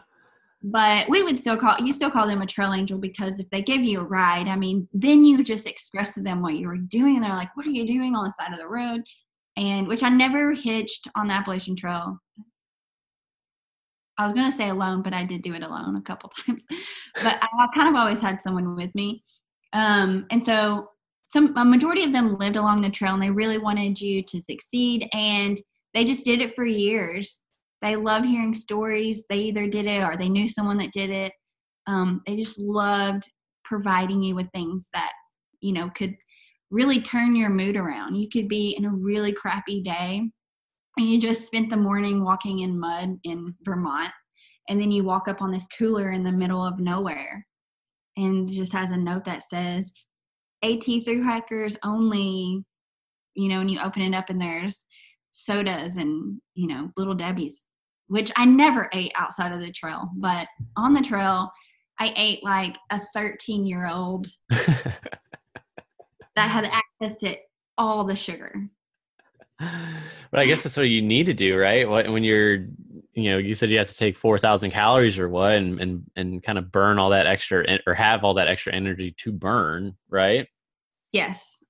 But 0.68 1.07
we 1.09 1.22
would 1.22 1.38
still 1.38 1.57
call 1.57 1.78
you 1.80 1.93
still 1.93 2.09
call 2.09 2.26
them 2.26 2.41
a 2.41 2.47
trail 2.47 2.74
angel 2.74 2.97
because 2.97 3.39
if 3.39 3.47
they 3.51 3.61
give 3.61 3.82
you 3.82 3.99
a 4.01 4.03
ride, 4.03 4.47
I 4.47 4.55
mean, 4.55 4.88
then 4.93 5.24
you 5.24 5.43
just 5.43 5.68
express 5.68 6.16
to 6.16 6.24
them 6.24 6.41
what 6.41 6.55
you 6.55 6.68
were 6.68 6.78
doing, 6.78 7.16
and 7.16 7.24
they're 7.24 7.34
like, 7.34 7.55
"What 7.55 7.68
are 7.68 7.72
you 7.72 7.86
doing 7.86 8.16
on 8.16 8.24
the 8.24 8.32
side 8.32 8.51
of 8.51 8.57
the 8.57 8.68
road?" 8.68 9.03
And 9.55 9.88
which 9.88 10.01
I 10.01 10.09
never 10.09 10.53
hitched 10.53 11.07
on 11.16 11.28
the 11.28 11.36
Appalachian 11.36 11.76
Trail. 11.76 12.20
I 14.18 14.24
was 14.24 14.34
going 14.34 14.49
to 14.49 14.57
say 14.57 14.70
alone, 14.70 15.03
but 15.03 15.13
I 15.13 15.24
did 15.24 15.43
do 15.43 15.53
it 15.53 15.63
alone 15.63 15.97
a 15.97 16.01
couple 16.01 16.32
times. 16.45 16.66
but 17.22 17.38
I 17.41 17.68
kind 17.76 17.89
of 17.89 17.95
always 17.95 18.20
had 18.20 18.41
someone 18.41 18.76
with 18.76 18.93
me. 18.95 19.24
Um, 19.74 20.26
and 20.32 20.43
so 20.43 20.89
some 21.26 21.55
a 21.57 21.66
majority 21.66 22.03
of 22.03 22.13
them 22.13 22.38
lived 22.38 22.55
along 22.55 22.82
the 22.82 22.89
trail 22.89 23.13
and 23.13 23.22
they 23.22 23.30
really 23.30 23.57
wanted 23.59 24.01
you 24.01 24.24
to 24.24 24.41
succeed 24.41 25.07
and 25.13 25.57
they 25.93 26.05
just 26.05 26.26
did 26.26 26.41
it 26.41 26.55
for 26.55 26.66
years. 26.66 27.41
They 27.82 27.96
love 27.96 28.24
hearing 28.24 28.54
stories. 28.54 29.26
They 29.30 29.40
either 29.40 29.68
did 29.68 29.86
it 29.86 30.04
or 30.04 30.18
they 30.18 30.30
knew 30.30 30.50
someone 30.50 30.78
that 30.78 30.92
did 30.92 31.10
it. 31.10 31.34
Um, 31.88 32.22
they 32.26 32.36
just 32.36 32.60
loved 32.60 33.30
providing 33.64 34.24
you 34.24 34.36
with 34.36 34.50
things 34.54 34.90
that, 34.94 35.12
you 35.62 35.74
know, 35.74 35.90
could 35.90 36.16
really 36.72 37.02
turn 37.02 37.36
your 37.36 37.50
mood 37.50 37.76
around. 37.76 38.16
You 38.16 38.28
could 38.30 38.48
be 38.48 38.76
in 38.78 38.86
a 38.86 38.90
really 38.90 39.32
crappy 39.32 39.82
day 39.82 40.30
and 40.98 41.06
you 41.06 41.20
just 41.20 41.46
spent 41.46 41.70
the 41.70 41.78
morning 41.78 42.24
walking 42.24 42.60
in 42.60 42.80
mud 42.80 43.18
in 43.24 43.54
Vermont, 43.64 44.12
and 44.70 44.80
then 44.80 44.92
you 44.92 45.04
walk 45.04 45.28
up 45.28 45.42
on 45.42 45.52
this 45.52 45.68
cooler 45.78 46.12
in 46.12 46.24
the 46.24 46.32
middle 46.32 46.66
of 46.66 46.80
nowhere, 46.80 47.46
and 48.18 48.50
just 48.50 48.74
has 48.74 48.92
a 48.92 48.98
note 48.98 49.26
that 49.26 49.44
says 49.44 49.92
AT 50.64 50.84
through 50.84 51.24
hikers 51.24 51.76
only, 51.84 52.64
you 53.36 53.50
know, 53.50 53.60
and 53.60 53.70
you 53.70 53.80
open 53.82 54.02
it 54.02 54.16
up 54.16 54.30
and 54.30 54.42
there's 54.42 54.85
sodas 55.36 55.98
and, 55.98 56.40
you 56.54 56.68
know, 56.68 56.92
little 56.98 57.14
Debbie's, 57.14 57.64
which 58.08 58.32
I 58.38 58.46
never 58.46 58.90
ate 58.94 59.12
outside 59.16 59.52
of 59.52 59.60
the 59.60 59.72
trail, 59.72 60.10
but 60.16 60.48
on 60.78 60.94
the 60.94 61.02
trail, 61.02 61.52
I 62.00 62.14
ate 62.16 62.44
like 62.44 62.78
a 62.90 63.02
13 63.14 63.66
year 63.66 63.88
old 63.88 64.28
that 64.50 64.90
had 66.36 66.66
access 66.66 67.18
to 67.20 67.36
all 67.78 68.04
the 68.04 68.16
sugar 68.16 68.70
but 69.60 70.40
I 70.40 70.46
guess 70.46 70.64
that's 70.64 70.78
what 70.78 70.90
you 70.90 71.02
need 71.02 71.28
to 71.28 71.34
do, 71.34 71.58
right? 71.58 71.88
When 71.88 72.24
you're, 72.24 72.66
you 73.14 73.32
know, 73.32 73.38
you 73.38 73.54
said 73.54 73.72
you 73.72 73.78
have 73.78 73.88
to 73.88 73.98
take 73.98 74.18
four 74.18 74.38
thousand 74.38 74.72
calories 74.72 75.18
or 75.18 75.30
what, 75.30 75.54
and 75.54 75.80
and 75.80 76.04
and 76.16 76.44
kind 76.44 76.58
of 76.58 76.72
burn 76.72 77.00
all 77.00 77.12
that 77.12 77.26
extra 77.26 77.66
or 77.88 77.94
have 77.94 78.24
all 78.24 78.34
that 78.34 78.48
extra 78.50 78.74
energy 78.74 79.12
to 79.20 79.32
burn, 79.32 79.96
right? 80.10 80.48
Yes, 81.14 81.64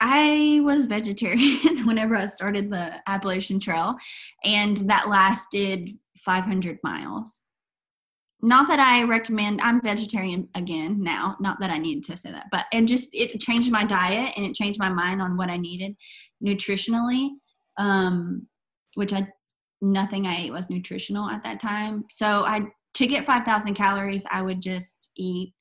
I 0.00 0.60
was 0.62 0.86
vegetarian 0.86 1.84
whenever 1.86 2.14
I 2.16 2.26
started 2.26 2.70
the 2.70 3.02
Appalachian 3.08 3.58
Trail, 3.58 3.96
and 4.44 4.76
that 4.88 5.08
lasted 5.08 5.96
500 6.16 6.78
miles 6.82 7.42
not 8.40 8.68
that 8.68 8.78
I 8.78 9.02
recommend 9.02 9.60
I'm 9.60 9.80
vegetarian 9.80 10.48
again 10.54 11.02
now, 11.02 11.36
not 11.40 11.58
that 11.60 11.70
I 11.70 11.78
needed 11.78 12.04
to 12.04 12.16
say 12.16 12.30
that, 12.30 12.46
but 12.52 12.66
and 12.72 12.86
just 12.86 13.08
it 13.12 13.40
changed 13.40 13.70
my 13.72 13.84
diet 13.84 14.34
and 14.36 14.46
it 14.46 14.54
changed 14.54 14.78
my 14.78 14.88
mind 14.88 15.20
on 15.20 15.36
what 15.36 15.50
I 15.50 15.56
needed 15.56 15.96
nutritionally. 16.44 17.30
Um, 17.76 18.46
which 18.94 19.12
I 19.12 19.28
nothing 19.80 20.26
I 20.26 20.42
ate 20.42 20.52
was 20.52 20.70
nutritional 20.70 21.28
at 21.28 21.44
that 21.44 21.60
time. 21.60 22.04
So 22.10 22.44
I 22.44 22.62
to 22.94 23.06
get 23.06 23.26
5000 23.26 23.74
calories, 23.74 24.24
I 24.30 24.42
would 24.42 24.60
just 24.60 25.10
eat 25.16 25.52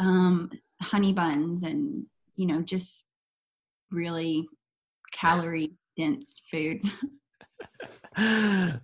um 0.00 0.50
honey 0.82 1.12
buns 1.12 1.62
and 1.62 2.06
you 2.36 2.46
know, 2.46 2.62
just 2.62 3.04
really 3.90 4.46
calorie 5.12 5.72
dense 5.96 6.40
food. 6.50 6.80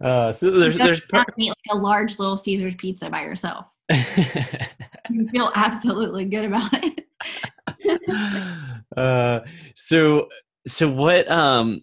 Uh, 0.01 0.33
so 0.33 0.49
there's 0.51 0.79
there's 0.79 1.01
per- 1.01 1.25
like 1.37 1.57
a 1.71 1.77
large 1.77 2.21
little 2.21 2.37
Caesar's 2.37 2.77
pizza 2.77 3.11
by 3.11 3.23
yourself. 3.23 3.67
you 3.91 5.29
feel 5.33 5.51
absolutely 5.57 6.25
good 6.25 6.45
about 6.45 6.71
it. 6.73 7.05
uh, 8.97 9.41
so 9.75 10.29
so 10.67 10.91
what 10.91 11.29
um 11.31 11.83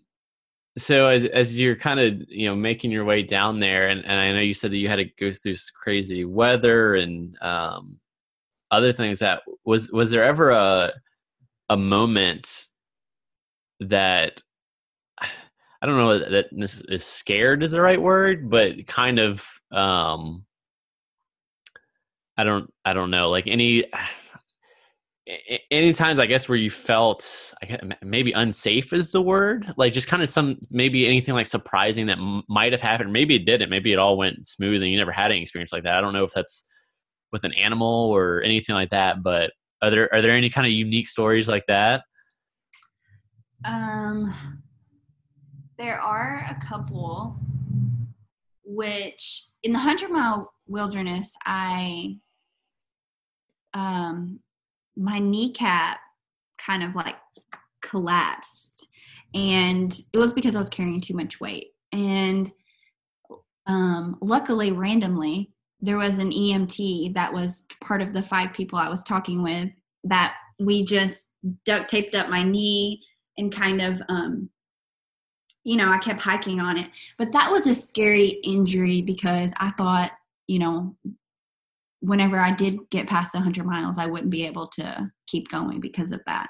so 0.77 1.07
as 1.07 1.25
as 1.25 1.59
you're 1.59 1.75
kind 1.75 1.99
of 1.99 2.13
you 2.29 2.47
know 2.47 2.55
making 2.55 2.91
your 2.91 3.05
way 3.05 3.21
down 3.21 3.59
there 3.59 3.89
and, 3.89 4.03
and 4.05 4.19
i 4.19 4.31
know 4.31 4.39
you 4.39 4.53
said 4.53 4.71
that 4.71 4.77
you 4.77 4.87
had 4.87 4.95
to 4.95 5.05
go 5.19 5.29
through 5.31 5.55
crazy 5.75 6.25
weather 6.25 6.95
and 6.95 7.37
um 7.41 7.99
other 8.71 8.93
things 8.93 9.19
that 9.19 9.41
was 9.65 9.91
was 9.91 10.09
there 10.09 10.23
ever 10.23 10.51
a 10.51 10.91
a 11.69 11.77
moment 11.77 12.67
that 13.81 14.41
I 15.81 15.87
don't 15.87 15.97
know 15.97 16.19
that 16.19 16.47
is 16.51 17.03
scared 17.03 17.63
is 17.63 17.71
the 17.71 17.81
right 17.81 18.01
word, 18.01 18.49
but 18.49 18.87
kind 18.87 19.19
of 19.19 19.45
um 19.71 20.45
I 22.37 22.43
don't 22.43 22.71
I 22.85 22.93
don't 22.93 23.11
know 23.11 23.29
like 23.29 23.47
any 23.47 23.85
any 25.69 25.93
times 25.93 26.19
I 26.19 26.25
guess 26.25 26.49
where 26.49 26.57
you 26.57 26.69
felt 26.69 27.53
maybe 28.01 28.31
unsafe 28.31 28.91
is 28.93 29.11
the 29.11 29.21
word 29.21 29.71
like 29.77 29.93
just 29.93 30.07
kind 30.07 30.21
of 30.21 30.29
some 30.29 30.57
maybe 30.71 31.05
anything 31.07 31.35
like 31.35 31.45
surprising 31.45 32.07
that 32.07 32.17
might 32.49 32.71
have 32.71 32.81
happened. 32.81 33.13
Maybe 33.13 33.35
it 33.35 33.45
didn't. 33.45 33.69
Maybe 33.69 33.91
it 33.93 33.99
all 33.99 34.17
went 34.17 34.45
smooth 34.45 34.81
and 34.81 34.91
you 34.91 34.97
never 34.97 35.11
had 35.11 35.31
any 35.31 35.41
experience 35.41 35.73
like 35.73 35.83
that. 35.83 35.95
I 35.95 36.01
don't 36.01 36.13
know 36.13 36.23
if 36.23 36.33
that's 36.33 36.67
with 37.31 37.43
an 37.43 37.53
animal 37.53 38.11
or 38.11 38.41
anything 38.41 38.75
like 38.75 38.89
that 38.89 39.23
but 39.23 39.51
are 39.81 39.89
there 39.89 40.13
are 40.13 40.21
there 40.21 40.31
any 40.31 40.49
kind 40.49 40.67
of 40.67 40.73
unique 40.73 41.07
stories 41.07 41.47
like 41.47 41.63
that 41.67 42.03
um 43.65 44.61
there 45.77 45.99
are 45.99 46.45
a 46.49 46.65
couple 46.65 47.35
which 48.63 49.47
in 49.63 49.71
the 49.71 49.79
100 49.79 50.09
mile 50.09 50.53
wilderness 50.67 51.33
i 51.45 52.15
um 53.73 54.39
my 54.95 55.19
kneecap 55.19 55.99
kind 56.57 56.83
of 56.83 56.95
like 56.95 57.15
collapsed. 57.81 58.87
And 59.33 59.93
it 60.13 60.17
was 60.17 60.33
because 60.33 60.55
i 60.55 60.59
was 60.59 60.69
carrying 60.69 61.01
too 61.01 61.13
much 61.13 61.39
weight. 61.39 61.69
And 61.91 62.51
um 63.67 64.17
luckily 64.21 64.71
randomly 64.71 65.51
there 65.81 65.97
was 65.97 66.17
an 66.17 66.31
emt 66.31 67.13
that 67.13 67.31
was 67.31 67.63
part 67.83 68.01
of 68.01 68.11
the 68.11 68.23
five 68.23 68.51
people 68.53 68.79
i 68.79 68.89
was 68.89 69.03
talking 69.03 69.43
with 69.43 69.69
that 70.03 70.35
we 70.59 70.83
just 70.83 71.29
duct 71.63 71.87
taped 71.87 72.15
up 72.15 72.27
my 72.27 72.41
knee 72.41 72.99
and 73.41 73.53
kind 73.53 73.81
of 73.81 74.01
um 74.07 74.49
you 75.63 75.77
know, 75.77 75.89
I 75.89 75.99
kept 75.99 76.19
hiking 76.19 76.59
on 76.59 76.77
it. 76.77 76.89
But 77.17 77.31
that 77.33 77.51
was 77.51 77.67
a 77.67 77.75
scary 77.75 78.39
injury 78.43 79.01
because 79.01 79.53
I 79.57 79.71
thought, 79.71 80.11
you 80.47 80.59
know, 80.59 80.95
whenever 81.99 82.39
I 82.39 82.51
did 82.51 82.89
get 82.89 83.07
past 83.07 83.35
100 83.35 83.63
miles, 83.65 83.97
I 83.97 84.07
wouldn't 84.07 84.31
be 84.31 84.45
able 84.45 84.67
to 84.69 85.11
keep 85.27 85.49
going 85.49 85.79
because 85.79 86.11
of 86.11 86.21
that. 86.25 86.47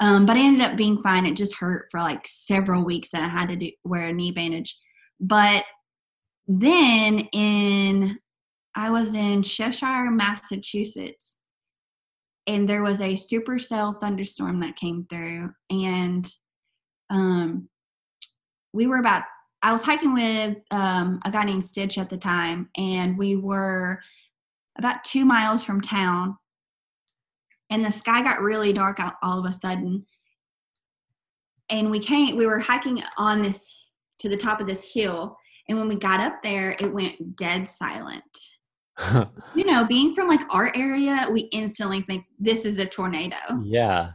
Um, 0.00 0.26
but 0.26 0.36
I 0.36 0.40
ended 0.40 0.62
up 0.62 0.76
being 0.76 1.00
fine. 1.00 1.26
It 1.26 1.36
just 1.36 1.56
hurt 1.56 1.86
for 1.90 2.00
like 2.00 2.26
several 2.26 2.84
weeks 2.84 3.14
and 3.14 3.24
I 3.24 3.28
had 3.28 3.50
to 3.50 3.56
do, 3.56 3.70
wear 3.84 4.08
a 4.08 4.12
knee 4.12 4.32
bandage. 4.32 4.76
But 5.20 5.64
then 6.48 7.20
in, 7.32 8.18
I 8.74 8.90
was 8.90 9.14
in 9.14 9.44
Cheshire, 9.44 10.10
Massachusetts, 10.10 11.38
and 12.46 12.68
there 12.68 12.82
was 12.82 13.00
a 13.00 13.14
supercell 13.14 13.98
thunderstorm 14.00 14.60
that 14.60 14.76
came 14.76 15.06
through. 15.08 15.52
And 15.70 16.30
um, 17.10 17.68
we 18.72 18.86
were 18.86 18.98
about 18.98 19.22
I 19.62 19.72
was 19.72 19.82
hiking 19.82 20.12
with 20.12 20.58
um, 20.70 21.20
a 21.24 21.30
guy 21.30 21.44
named 21.44 21.64
Stitch 21.64 21.96
at 21.96 22.10
the 22.10 22.18
time, 22.18 22.68
and 22.76 23.16
we 23.16 23.34
were 23.34 24.02
about 24.76 25.04
two 25.04 25.24
miles 25.24 25.64
from 25.64 25.80
town. 25.80 26.36
And 27.70 27.82
the 27.82 27.90
sky 27.90 28.22
got 28.22 28.42
really 28.42 28.74
dark 28.74 29.00
out 29.00 29.14
all 29.22 29.38
of 29.38 29.46
a 29.46 29.54
sudden. 29.54 30.04
And 31.70 31.90
we 31.90 31.98
came, 31.98 32.36
we 32.36 32.46
were 32.46 32.58
hiking 32.58 33.02
on 33.16 33.40
this 33.40 33.74
to 34.18 34.28
the 34.28 34.36
top 34.36 34.60
of 34.60 34.66
this 34.66 34.92
hill. 34.92 35.38
And 35.66 35.78
when 35.78 35.88
we 35.88 35.94
got 35.94 36.20
up 36.20 36.42
there, 36.42 36.76
it 36.78 36.92
went 36.92 37.34
dead 37.34 37.70
silent. 37.70 38.22
you 39.54 39.64
know, 39.64 39.84
being 39.84 40.14
from 40.14 40.28
like 40.28 40.40
our 40.50 40.72
area, 40.74 41.26
we 41.30 41.42
instantly 41.52 42.02
think 42.02 42.24
this 42.38 42.64
is 42.64 42.78
a 42.78 42.86
tornado. 42.86 43.36
Yeah. 43.62 44.12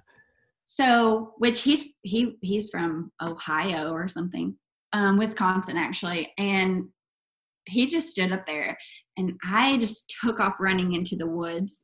So, 0.65 1.33
which 1.39 1.63
he's 1.63 1.85
he 2.03 2.37
he's 2.41 2.69
from 2.69 3.11
Ohio 3.21 3.91
or 3.91 4.07
something, 4.07 4.55
um, 4.93 5.17
Wisconsin 5.17 5.77
actually, 5.77 6.31
and 6.37 6.85
he 7.67 7.87
just 7.87 8.09
stood 8.09 8.31
up 8.31 8.45
there, 8.45 8.77
and 9.17 9.33
I 9.43 9.77
just 9.77 10.13
took 10.21 10.39
off 10.39 10.55
running 10.59 10.93
into 10.93 11.15
the 11.15 11.27
woods. 11.27 11.83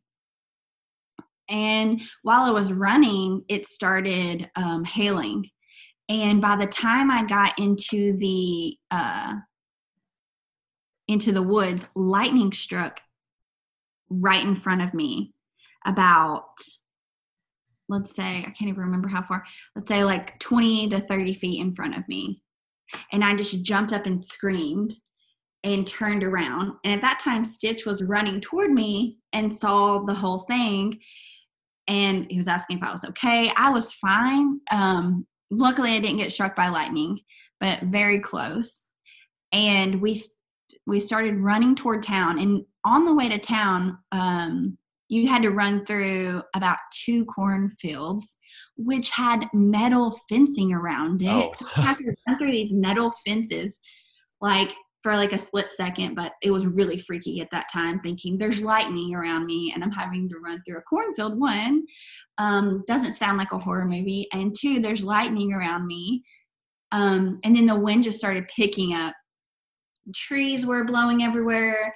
And 1.49 2.01
while 2.23 2.43
I 2.43 2.51
was 2.51 2.73
running, 2.73 3.43
it 3.49 3.65
started 3.65 4.49
um, 4.55 4.83
hailing, 4.83 5.49
and 6.07 6.41
by 6.41 6.55
the 6.55 6.67
time 6.67 7.11
I 7.11 7.23
got 7.23 7.57
into 7.59 8.15
the 8.17 8.77
uh, 8.91 9.33
into 11.07 11.31
the 11.31 11.43
woods, 11.43 11.85
lightning 11.95 12.51
struck 12.51 13.01
right 14.09 14.43
in 14.43 14.55
front 14.55 14.81
of 14.81 14.93
me, 14.93 15.33
about 15.85 16.49
let's 17.89 18.15
say, 18.15 18.39
I 18.39 18.49
can't 18.51 18.69
even 18.69 18.81
remember 18.81 19.07
how 19.07 19.21
far, 19.21 19.43
let's 19.75 19.87
say 19.87 20.03
like 20.03 20.39
20 20.39 20.89
to 20.89 20.99
30 20.99 21.33
feet 21.35 21.61
in 21.61 21.75
front 21.75 21.95
of 21.95 22.07
me. 22.07 22.41
and 23.11 23.23
I 23.23 23.35
just 23.35 23.63
jumped 23.63 23.93
up 23.93 24.05
and 24.05 24.23
screamed 24.23 24.93
and 25.63 25.87
turned 25.87 26.23
around. 26.23 26.73
And 26.83 26.93
at 26.93 27.01
that 27.01 27.19
time, 27.19 27.43
Stitch 27.43 27.85
was 27.85 28.03
running 28.03 28.39
toward 28.39 28.71
me 28.71 29.17
and 29.33 29.51
saw 29.51 29.99
the 29.99 30.13
whole 30.13 30.39
thing. 30.39 30.99
And 31.87 32.27
he 32.29 32.37
was 32.37 32.47
asking 32.47 32.77
if 32.77 32.83
I 32.83 32.91
was 32.91 33.03
okay. 33.03 33.51
I 33.55 33.71
was 33.71 33.93
fine. 33.93 34.59
Um, 34.71 35.25
luckily, 35.49 35.95
I 35.95 35.99
didn't 35.99 36.17
get 36.17 36.31
struck 36.31 36.55
by 36.55 36.67
lightning, 36.67 37.19
but 37.59 37.81
very 37.81 38.19
close. 38.19 38.87
And 39.51 40.01
we 40.01 40.21
we 40.85 40.99
started 40.99 41.39
running 41.39 41.75
toward 41.75 42.03
town. 42.03 42.39
And 42.39 42.63
on 42.83 43.05
the 43.05 43.15
way 43.15 43.29
to 43.29 43.37
town, 43.37 43.97
um, 44.11 44.77
you 45.07 45.27
had 45.27 45.43
to 45.43 45.51
run 45.51 45.85
through 45.85 46.41
about 46.55 46.77
two 47.05 47.25
cornfields, 47.25 48.37
which 48.77 49.11
had 49.11 49.47
metal 49.53 50.17
fencing 50.29 50.73
around 50.73 51.21
it. 51.21 51.27
Oh. 51.29 51.51
so 51.55 51.65
you 51.75 51.83
have 51.83 51.97
to 51.97 52.13
run 52.27 52.37
through 52.37 52.51
these 52.51 52.73
metal 52.73 53.13
fences, 53.25 53.79
like 54.41 54.73
for 55.03 55.15
like 55.15 55.33
a 55.33 55.37
split 55.37 55.69
second, 55.69 56.15
but 56.15 56.33
it 56.41 56.49
was 56.49 56.65
really 56.65 56.97
freaky 56.97 57.39
at 57.39 57.51
that 57.51 57.67
time, 57.71 57.99
thinking 57.99 58.39
there's 58.39 58.61
lightning 58.61 59.13
around 59.13 59.45
me 59.45 59.71
and 59.73 59.83
I'm 59.83 59.91
having 59.91 60.27
to 60.29 60.35
run 60.43 60.63
through 60.65 60.79
a 60.79 60.81
cornfield. 60.81 61.39
One, 61.39 61.85
um, 62.39 62.83
doesn't 62.87 63.13
sound 63.13 63.37
like 63.37 63.51
a 63.51 63.59
horror 63.59 63.85
movie, 63.85 64.27
and 64.33 64.55
two, 64.59 64.79
there's 64.79 65.03
lightning 65.03 65.53
around 65.53 65.85
me. 65.85 66.23
Um, 66.91 67.39
and 67.43 67.55
then 67.55 67.67
the 67.67 67.75
wind 67.75 68.03
just 68.03 68.17
started 68.17 68.47
picking 68.47 68.93
up. 68.93 69.13
Trees 70.13 70.65
were 70.65 70.83
blowing 70.83 71.23
everywhere, 71.23 71.93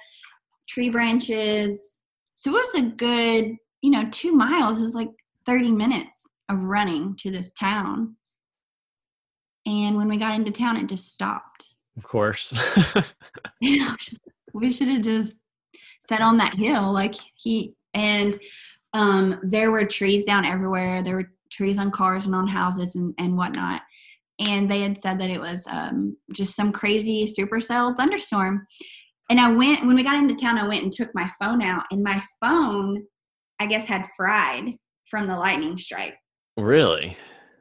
tree 0.68 0.90
branches, 0.90 2.00
so 2.40 2.56
it 2.56 2.66
was 2.72 2.74
a 2.74 2.88
good, 2.88 3.54
you 3.82 3.90
know, 3.90 4.08
two 4.10 4.32
miles 4.32 4.80
is 4.80 4.94
like 4.94 5.10
30 5.44 5.72
minutes 5.72 6.26
of 6.48 6.64
running 6.64 7.14
to 7.16 7.30
this 7.30 7.52
town. 7.52 8.16
And 9.66 9.94
when 9.98 10.08
we 10.08 10.16
got 10.16 10.36
into 10.36 10.50
town, 10.50 10.78
it 10.78 10.88
just 10.88 11.12
stopped. 11.12 11.66
Of 11.98 12.04
course. 12.04 12.54
you 13.60 13.84
know, 13.84 13.94
we 14.54 14.70
should 14.70 14.88
have 14.88 15.02
just 15.02 15.36
sat 16.08 16.22
on 16.22 16.38
that 16.38 16.54
hill 16.54 16.90
like 16.90 17.14
he 17.34 17.74
and 17.92 18.40
um 18.94 19.38
there 19.42 19.70
were 19.70 19.84
trees 19.84 20.24
down 20.24 20.46
everywhere. 20.46 21.02
There 21.02 21.16
were 21.16 21.32
trees 21.50 21.76
on 21.76 21.90
cars 21.90 22.24
and 22.24 22.34
on 22.34 22.48
houses 22.48 22.96
and, 22.96 23.14
and 23.18 23.36
whatnot. 23.36 23.82
And 24.46 24.70
they 24.70 24.80
had 24.80 24.98
said 24.98 25.20
that 25.20 25.30
it 25.30 25.40
was 25.40 25.66
um, 25.68 26.16
just 26.32 26.56
some 26.56 26.72
crazy 26.72 27.26
supercell 27.26 27.96
thunderstorm. 27.96 28.66
And 29.28 29.38
I 29.38 29.50
went, 29.52 29.86
when 29.86 29.94
we 29.94 30.02
got 30.02 30.16
into 30.16 30.34
town, 30.34 30.58
I 30.58 30.66
went 30.66 30.82
and 30.82 30.92
took 30.92 31.10
my 31.14 31.30
phone 31.40 31.62
out, 31.62 31.84
and 31.90 32.02
my 32.02 32.20
phone, 32.40 33.04
I 33.60 33.66
guess, 33.66 33.86
had 33.86 34.06
fried 34.16 34.70
from 35.08 35.26
the 35.26 35.36
lightning 35.36 35.76
strike. 35.76 36.16
Really? 36.56 37.16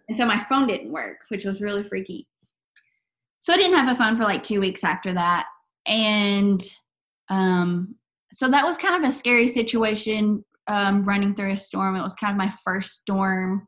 And 0.08 0.18
so 0.18 0.26
my 0.26 0.40
phone 0.40 0.68
didn't 0.68 0.92
work, 0.92 1.18
which 1.28 1.46
was 1.46 1.62
really 1.62 1.84
freaky. 1.84 2.28
So 3.42 3.54
I 3.54 3.58
didn't 3.58 3.78
have 3.78 3.94
a 3.94 3.98
phone 3.98 4.18
for 4.18 4.24
like 4.24 4.42
two 4.42 4.60
weeks 4.60 4.84
after 4.84 5.14
that. 5.14 5.48
And 5.86 6.62
um, 7.30 7.96
so 8.34 8.50
that 8.50 8.66
was 8.66 8.78
kind 8.78 9.04
of 9.04 9.10
a 9.10 9.14
scary 9.14 9.48
situation 9.48 10.44
um, 10.68 11.04
running 11.04 11.36
through 11.36 11.52
a 11.52 11.58
storm. 11.58 11.96
It 11.96 12.02
was 12.02 12.16
kind 12.16 12.32
of 12.32 12.38
my 12.38 12.54
first 12.64 12.92
storm 12.92 13.68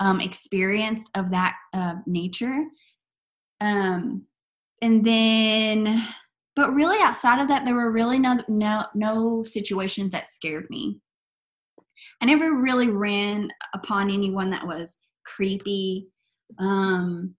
um, 0.00 0.20
experience 0.20 1.08
of 1.14 1.30
that 1.30 1.54
uh, 1.72 1.94
nature. 2.06 2.64
Um, 3.60 4.26
and 4.82 5.04
then 5.04 6.02
but 6.56 6.74
really 6.74 7.00
outside 7.00 7.40
of 7.40 7.48
that 7.48 7.64
there 7.64 7.74
were 7.74 7.90
really 7.90 8.18
no 8.18 8.38
no 8.48 8.84
no 8.94 9.42
situations 9.42 10.12
that 10.12 10.30
scared 10.30 10.66
me. 10.70 11.00
I 12.20 12.26
never 12.26 12.54
really 12.54 12.88
ran 12.88 13.50
upon 13.74 14.10
anyone 14.10 14.50
that 14.50 14.66
was 14.66 14.98
creepy. 15.24 16.08
Um 16.58 17.34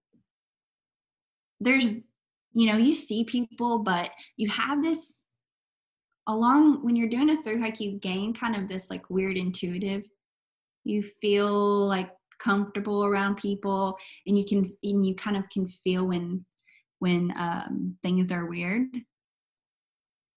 there's 1.59 1.85
you 1.85 2.67
know 2.67 2.77
you 2.77 2.95
see 2.95 3.23
people 3.23 3.79
but 3.79 4.11
you 4.37 4.49
have 4.49 4.81
this 4.81 5.23
along 6.27 6.83
when 6.83 6.95
you're 6.95 7.09
doing 7.09 7.29
a 7.31 7.37
through 7.37 7.59
hike 7.59 7.79
you 7.79 7.99
gain 7.99 8.33
kind 8.33 8.55
of 8.55 8.67
this 8.69 8.89
like 8.89 9.09
weird 9.09 9.37
intuitive. 9.37 10.03
You 10.83 11.03
feel 11.03 11.87
like 11.87 12.11
comfortable 12.41 13.05
around 13.05 13.35
people 13.35 13.97
and 14.25 14.37
you 14.37 14.45
can 14.45 14.71
and 14.83 15.05
you 15.05 15.15
kind 15.15 15.37
of 15.37 15.47
can 15.49 15.67
feel 15.67 16.07
when 16.07 16.45
when 17.01 17.33
um, 17.35 17.97
things 18.03 18.31
are 18.31 18.45
weird. 18.45 18.87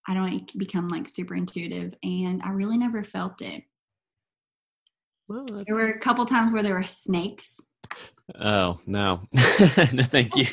I 0.09 0.15
don't 0.15 0.59
become 0.59 0.89
like 0.89 1.09
super 1.09 1.35
intuitive, 1.35 1.95
and 2.03 2.43
I 2.43 2.51
really 2.51 2.79
never 2.79 3.05
felt 3.05 3.43
it. 3.43 3.63
Well, 5.29 5.47
there 5.67 5.75
were 5.75 5.89
a 5.89 5.99
couple 5.99 6.27
times 6.27 6.53
where 6.53 6.63
there 6.63 6.75
were 6.75 6.83
snakes. 6.83 7.61
Oh 8.39 8.79
no, 8.87 9.23
no, 9.93 10.03
thank 10.03 10.35
you. 10.37 10.47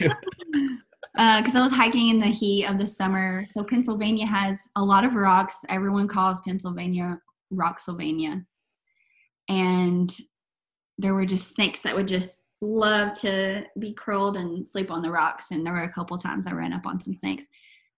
Because 1.13 1.55
uh, 1.55 1.59
I 1.59 1.61
was 1.61 1.71
hiking 1.71 2.09
in 2.09 2.19
the 2.19 2.27
heat 2.27 2.65
of 2.65 2.77
the 2.77 2.87
summer. 2.87 3.45
So 3.49 3.63
Pennsylvania 3.63 4.25
has 4.25 4.61
a 4.75 4.83
lot 4.83 5.05
of 5.05 5.15
rocks. 5.15 5.63
Everyone 5.69 6.07
calls 6.07 6.41
Pennsylvania 6.41 7.19
Rocksylvania, 7.53 8.45
and 9.47 10.13
there 11.01 11.13
were 11.13 11.25
just 11.25 11.51
snakes 11.51 11.81
that 11.81 11.95
would 11.95 12.07
just 12.07 12.41
love 12.61 13.19
to 13.19 13.65
be 13.79 13.93
curled 13.93 14.37
and 14.37 14.65
sleep 14.65 14.91
on 14.91 15.01
the 15.01 15.11
rocks. 15.11 15.51
And 15.51 15.65
there 15.65 15.73
were 15.73 15.83
a 15.83 15.91
couple 15.91 16.17
times 16.17 16.45
I 16.45 16.51
ran 16.51 16.73
up 16.73 16.85
on 16.85 17.01
some 17.01 17.15
snakes. 17.15 17.47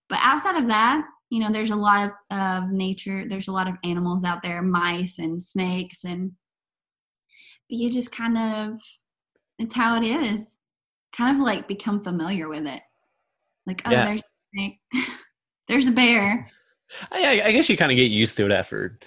But 0.09 0.19
outside 0.21 0.55
of 0.55 0.67
that, 0.69 1.05
you 1.29 1.39
know, 1.39 1.51
there's 1.51 1.71
a 1.71 1.75
lot 1.75 2.11
of, 2.31 2.37
of 2.37 2.69
nature. 2.71 3.27
There's 3.27 3.47
a 3.47 3.51
lot 3.51 3.67
of 3.67 3.75
animals 3.83 4.23
out 4.23 4.41
there, 4.41 4.61
mice 4.61 5.19
and 5.19 5.41
snakes, 5.41 6.03
and 6.03 6.31
but 7.69 7.77
you 7.77 7.89
just 7.91 8.11
kind 8.11 8.37
of 8.37 8.79
it's 9.59 9.75
how 9.75 9.95
it 9.95 10.03
is. 10.03 10.57
Kind 11.15 11.37
of 11.37 11.43
like 11.43 11.67
become 11.67 12.03
familiar 12.03 12.49
with 12.49 12.67
it. 12.67 12.81
Like, 13.65 13.81
oh, 13.85 13.91
yeah. 13.91 14.05
there's 14.05 14.21
a 14.21 14.55
snake. 14.55 14.79
there's 15.67 15.87
a 15.87 15.91
bear. 15.91 16.49
I, 17.11 17.41
I 17.45 17.51
guess 17.51 17.69
you 17.69 17.77
kind 17.77 17.91
of 17.91 17.95
get 17.95 18.11
used 18.11 18.37
to 18.37 18.45
it 18.45 18.51
after 18.51 18.99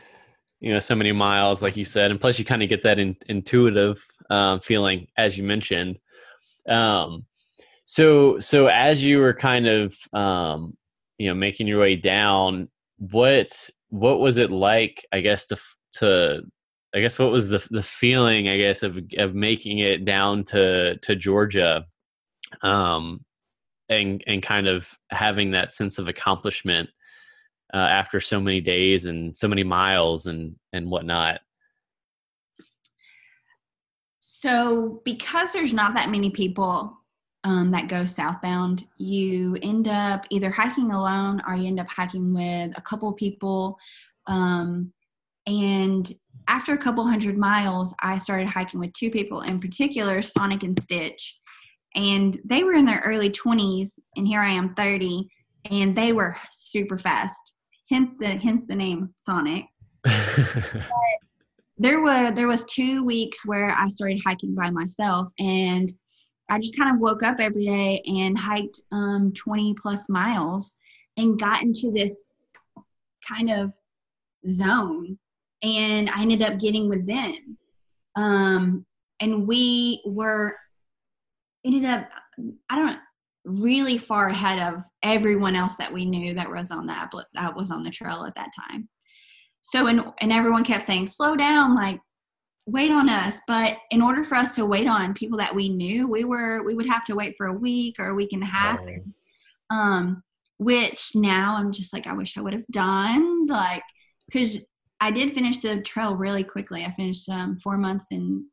you 0.61 0.73
know 0.73 0.79
so 0.79 0.95
many 0.95 1.13
miles 1.13 1.63
like 1.63 1.77
you 1.77 1.85
said 1.85 2.11
and 2.11 2.21
plus 2.21 2.39
you 2.39 2.45
kind 2.45 2.63
of 2.63 2.69
get 2.69 2.83
that 2.83 2.99
in, 2.99 3.17
intuitive 3.29 4.05
um, 4.31 4.61
feeling 4.61 5.07
as 5.17 5.37
you 5.37 5.45
mentioned. 5.45 5.99
Um, 6.69 7.27
so 7.85 8.39
so 8.41 8.67
as 8.67 9.05
you 9.05 9.19
were 9.19 9.35
kind 9.35 9.67
of 9.67 9.95
um, 10.13 10.77
you 11.19 11.29
know 11.29 11.35
making 11.35 11.67
your 11.67 11.81
way 11.81 11.97
down 11.97 12.69
what 12.99 13.49
what 13.91 14.21
was 14.21 14.37
it 14.39 14.51
like 14.51 15.05
i 15.13 15.21
guess 15.21 15.47
to 15.47 15.57
to 15.93 16.41
i 16.95 17.01
guess 17.01 17.19
what 17.19 17.31
was 17.31 17.49
the 17.49 17.67
the 17.71 17.83
feeling 17.83 18.49
i 18.49 18.57
guess 18.57 18.83
of 18.83 18.99
of 19.19 19.35
making 19.35 19.79
it 19.79 20.05
down 20.05 20.45
to 20.45 20.97
to 20.99 21.15
georgia 21.15 21.85
um 22.63 23.25
and 23.89 24.25
and 24.27 24.43
kind 24.43 24.67
of 24.67 24.91
having 25.11 25.51
that 25.51 25.73
sense 25.73 25.99
of 25.99 26.09
accomplishment 26.09 26.89
uh, 27.75 27.79
after 27.79 28.21
so 28.21 28.41
many 28.41 28.61
days 28.61 29.05
and 29.05 29.37
so 29.37 29.49
many 29.49 29.65
miles 29.65 30.27
and 30.27 30.57
and 30.73 30.91
whatnot? 30.91 31.41
So 34.21 35.01
because 35.05 35.53
there's 35.53 35.73
not 35.73 35.95
that 35.95 36.11
many 36.11 36.31
people 36.31 36.97
um, 37.45 37.71
that 37.71 37.89
go 37.89 38.05
southbound 38.05 38.85
you 38.99 39.57
end 39.63 39.89
up 39.89 40.27
either 40.31 40.51
hiking 40.51 40.91
alone 40.91 41.41
or 41.47 41.55
you 41.55 41.69
end 41.69 41.81
up 41.81 41.89
hiking 41.89 42.35
with 42.35 42.77
a 42.77 42.83
couple 42.83 43.13
people. 43.13 43.79
Um, 44.27 44.93
and 45.47 46.13
after 46.49 46.73
a 46.73 46.79
couple 46.79 47.07
hundred 47.07 47.39
miles 47.39 47.95
i 48.03 48.19
started 48.19 48.49
hiking 48.49 48.81
with 48.81 48.93
two 48.93 49.11
people 49.11 49.43
in 49.43 49.61
particular 49.61 50.23
sonic 50.23 50.63
and 50.63 50.81
stitch. 50.81 51.39
And 51.95 52.39
they 52.45 52.63
were 52.63 52.75
in 52.75 52.85
their 52.85 53.01
early 53.05 53.31
20s 53.31 53.93
and 54.17 54.29
here 54.29 54.43
i 54.43 54.51
am 54.51 54.75
30 54.75 55.29
and 55.71 55.97
they 55.97 56.13
were 56.13 56.37
super 56.53 56.99
fast 56.99 57.56
hence 57.91 58.11
the 58.19 58.29
hence 58.29 58.67
the 58.67 58.75
name 58.75 59.15
Sonic. 59.19 59.67
there 61.79 62.01
were 62.01 62.31
there 62.31 62.49
was 62.49 62.65
two 62.65 63.05
weeks 63.05 63.47
where 63.47 63.71
I 63.71 63.89
started 63.89 64.21
hiking 64.25 64.55
by 64.55 64.71
myself, 64.71 65.29
and 65.39 65.93
I 66.49 66.59
just 66.59 66.77
kind 66.77 66.95
of 66.95 67.01
woke 67.01 67.23
up 67.23 67.41
every 67.41 67.67
day 67.67 68.03
and 68.07 68.39
hiked 68.39 68.81
um, 68.93 69.33
20 69.35 69.75
plus 69.81 70.09
miles 70.09 70.77
and 71.17 71.41
got 71.41 71.63
into 71.63 71.91
this 71.91 72.31
kind 73.27 73.51
of 73.51 73.73
zone, 74.49 75.19
and 75.63 76.09
I 76.11 76.23
ended 76.23 76.43
up 76.43 76.59
getting 76.59 76.89
with 76.89 77.07
them. 77.07 77.59
Um, 78.15 78.87
and 79.21 79.47
we 79.47 80.03
were 80.07 80.57
ended 81.65 81.85
up 81.85 82.09
I 82.71 82.77
don't 82.77 82.99
really 83.47 83.97
far 83.97 84.29
ahead 84.29 84.59
of 84.61 84.83
everyone 85.03 85.55
else 85.55 85.77
that 85.77 85.93
we 85.93 86.05
knew 86.05 86.35
that 86.35 86.51
was 86.51 86.71
on 86.73 86.87
that 86.87 87.11
that 87.33 87.57
was 87.57 87.71
on 87.71 87.85
the 87.85 87.91
trail 87.91 88.25
at 88.25 88.35
that 88.35 88.51
time. 88.55 88.89
So 89.63 89.87
and 89.87 90.05
and 90.21 90.33
everyone 90.33 90.65
kept 90.65 90.85
saying, 90.85 91.07
"Slow 91.07 91.37
down, 91.37 91.75
like 91.75 92.01
wait 92.67 92.91
on 92.91 93.09
us." 93.09 93.41
But 93.47 93.79
in 93.91 94.03
order 94.03 94.25
for 94.25 94.35
us 94.35 94.57
to 94.57 94.67
wait 94.67 94.89
on 94.89 95.15
people 95.15 95.39
that 95.39 95.55
we 95.55 95.69
knew, 95.69 96.09
we 96.09 96.25
were 96.25 96.63
we 96.65 96.75
would 96.75 96.87
have 96.87 97.05
to 97.07 97.15
wait 97.15 97.37
for 97.37 97.47
a 97.47 97.53
week 97.53 97.97
or 97.99 98.09
a 98.09 98.15
week 98.15 98.33
and 98.33 98.43
a 98.43 98.47
half. 98.47 98.81
Oh. 98.81 99.77
Um, 99.77 100.23
which 100.59 101.13
now 101.15 101.57
I'm 101.57 101.73
just 101.73 101.93
like, 101.93 102.07
I 102.07 102.15
wish 102.15 102.37
I 102.37 102.41
would 102.41 102.53
have 102.53 102.67
done 102.69 103.47
like 103.47 103.83
because 104.27 104.59
I 105.01 105.11
did 105.11 105.35
finish 105.35 105.59
the 105.59 105.83
trail 105.83 106.17
really 106.17 106.45
quickly. 106.45 106.85
I 106.85 106.93
finished 106.93 107.29
um, 107.29 107.59
four 107.59 107.79
months 107.79 108.07
in 108.11 108.47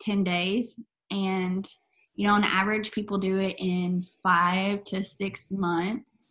ten 0.00 0.22
days, 0.22 0.78
and 1.10 1.66
You 2.18 2.26
know, 2.26 2.34
on 2.34 2.42
average, 2.42 2.90
people 2.90 3.16
do 3.16 3.38
it 3.38 3.54
in 3.58 4.04
five 4.24 4.82
to 4.84 5.04
six 5.04 5.52
months. 5.52 6.26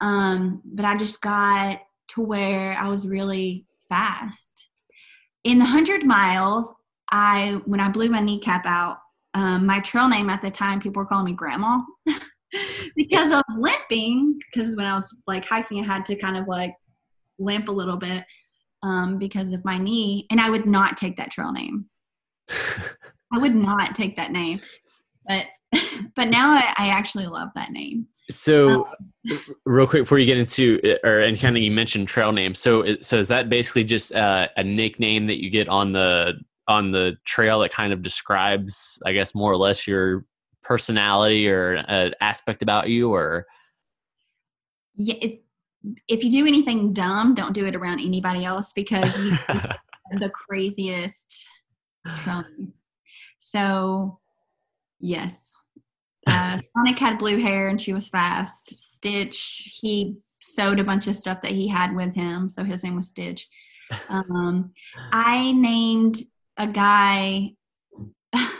Um, 0.00 0.60
but 0.64 0.84
I 0.84 0.96
just 0.96 1.20
got 1.20 1.80
to 2.08 2.22
where 2.22 2.72
I 2.72 2.88
was 2.88 3.06
really 3.06 3.66
fast. 3.88 4.68
In 5.44 5.58
the 5.58 5.64
100 5.64 6.04
miles, 6.04 6.74
I 7.12 7.60
when 7.66 7.78
I 7.78 7.88
blew 7.88 8.10
my 8.10 8.18
kneecap 8.18 8.66
out, 8.66 8.98
um, 9.34 9.64
my 9.64 9.78
trail 9.78 10.08
name 10.08 10.28
at 10.28 10.42
the 10.42 10.50
time, 10.50 10.80
people 10.80 11.00
were 11.00 11.06
calling 11.06 11.26
me 11.26 11.34
Grandma 11.34 11.82
because 12.96 13.30
I 13.30 13.42
was 13.46 13.58
limping. 13.60 14.40
Because 14.52 14.74
when 14.74 14.86
I 14.86 14.94
was 14.96 15.16
like 15.28 15.46
hiking, 15.46 15.84
I 15.84 15.86
had 15.86 16.04
to 16.06 16.16
kind 16.16 16.36
of 16.36 16.48
like 16.48 16.74
limp 17.38 17.68
a 17.68 17.72
little 17.72 17.96
bit 17.96 18.24
um, 18.82 19.18
because 19.18 19.52
of 19.52 19.64
my 19.64 19.78
knee, 19.78 20.26
and 20.30 20.40
I 20.40 20.50
would 20.50 20.66
not 20.66 20.96
take 20.96 21.16
that 21.18 21.30
trail 21.30 21.52
name. 21.52 21.86
I 23.32 23.38
would 23.38 23.54
not 23.54 23.94
take 23.94 24.16
that 24.16 24.32
name, 24.32 24.60
but 25.26 25.46
but 26.14 26.28
now 26.28 26.52
I, 26.52 26.72
I 26.76 26.88
actually 26.88 27.26
love 27.26 27.48
that 27.54 27.70
name. 27.70 28.06
So, 28.30 28.86
um, 28.86 29.40
real 29.64 29.86
quick 29.86 30.02
before 30.02 30.18
you 30.18 30.26
get 30.26 30.38
into 30.38 30.80
or 31.04 31.20
and 31.20 31.38
kind 31.38 31.56
of 31.56 31.62
you 31.62 31.70
mentioned 31.70 32.08
trail 32.08 32.32
name. 32.32 32.54
So, 32.54 32.96
so 33.00 33.18
is 33.18 33.28
that 33.28 33.48
basically 33.48 33.84
just 33.84 34.14
uh, 34.14 34.48
a 34.56 34.64
nickname 34.64 35.26
that 35.26 35.42
you 35.42 35.50
get 35.50 35.68
on 35.68 35.92
the 35.92 36.34
on 36.68 36.90
the 36.90 37.16
trail 37.24 37.60
that 37.60 37.72
kind 37.72 37.92
of 37.92 38.02
describes, 38.02 39.00
I 39.06 39.12
guess, 39.12 39.34
more 39.34 39.52
or 39.52 39.56
less 39.56 39.86
your 39.86 40.24
personality 40.62 41.48
or 41.48 41.74
an 41.74 42.14
aspect 42.20 42.62
about 42.62 42.88
you, 42.88 43.12
or 43.12 43.46
yeah, 44.96 45.14
it, 45.20 45.44
if 46.08 46.24
you 46.24 46.30
do 46.30 46.46
anything 46.46 46.92
dumb, 46.92 47.34
don't 47.34 47.52
do 47.52 47.66
it 47.66 47.76
around 47.76 48.00
anybody 48.00 48.44
else 48.44 48.72
because 48.72 49.16
you 49.18 49.30
the 50.18 50.30
craziest 50.30 51.46
trail 52.18 52.44
name. 52.58 52.72
So, 53.46 54.18
yes, 54.98 55.52
uh, 56.26 56.58
Sonic 56.76 56.98
had 56.98 57.16
blue 57.16 57.38
hair 57.38 57.68
and 57.68 57.80
she 57.80 57.92
was 57.92 58.08
fast. 58.08 58.74
Stitch, 58.80 59.78
he 59.80 60.16
sewed 60.42 60.80
a 60.80 60.84
bunch 60.84 61.06
of 61.06 61.14
stuff 61.14 61.42
that 61.42 61.52
he 61.52 61.68
had 61.68 61.94
with 61.94 62.12
him, 62.12 62.48
so 62.48 62.64
his 62.64 62.82
name 62.82 62.96
was 62.96 63.08
Stitch. 63.08 63.46
Um, 64.08 64.72
I 65.12 65.52
named 65.52 66.16
a 66.56 66.66
guy 66.66 67.52
uh, 68.34 68.50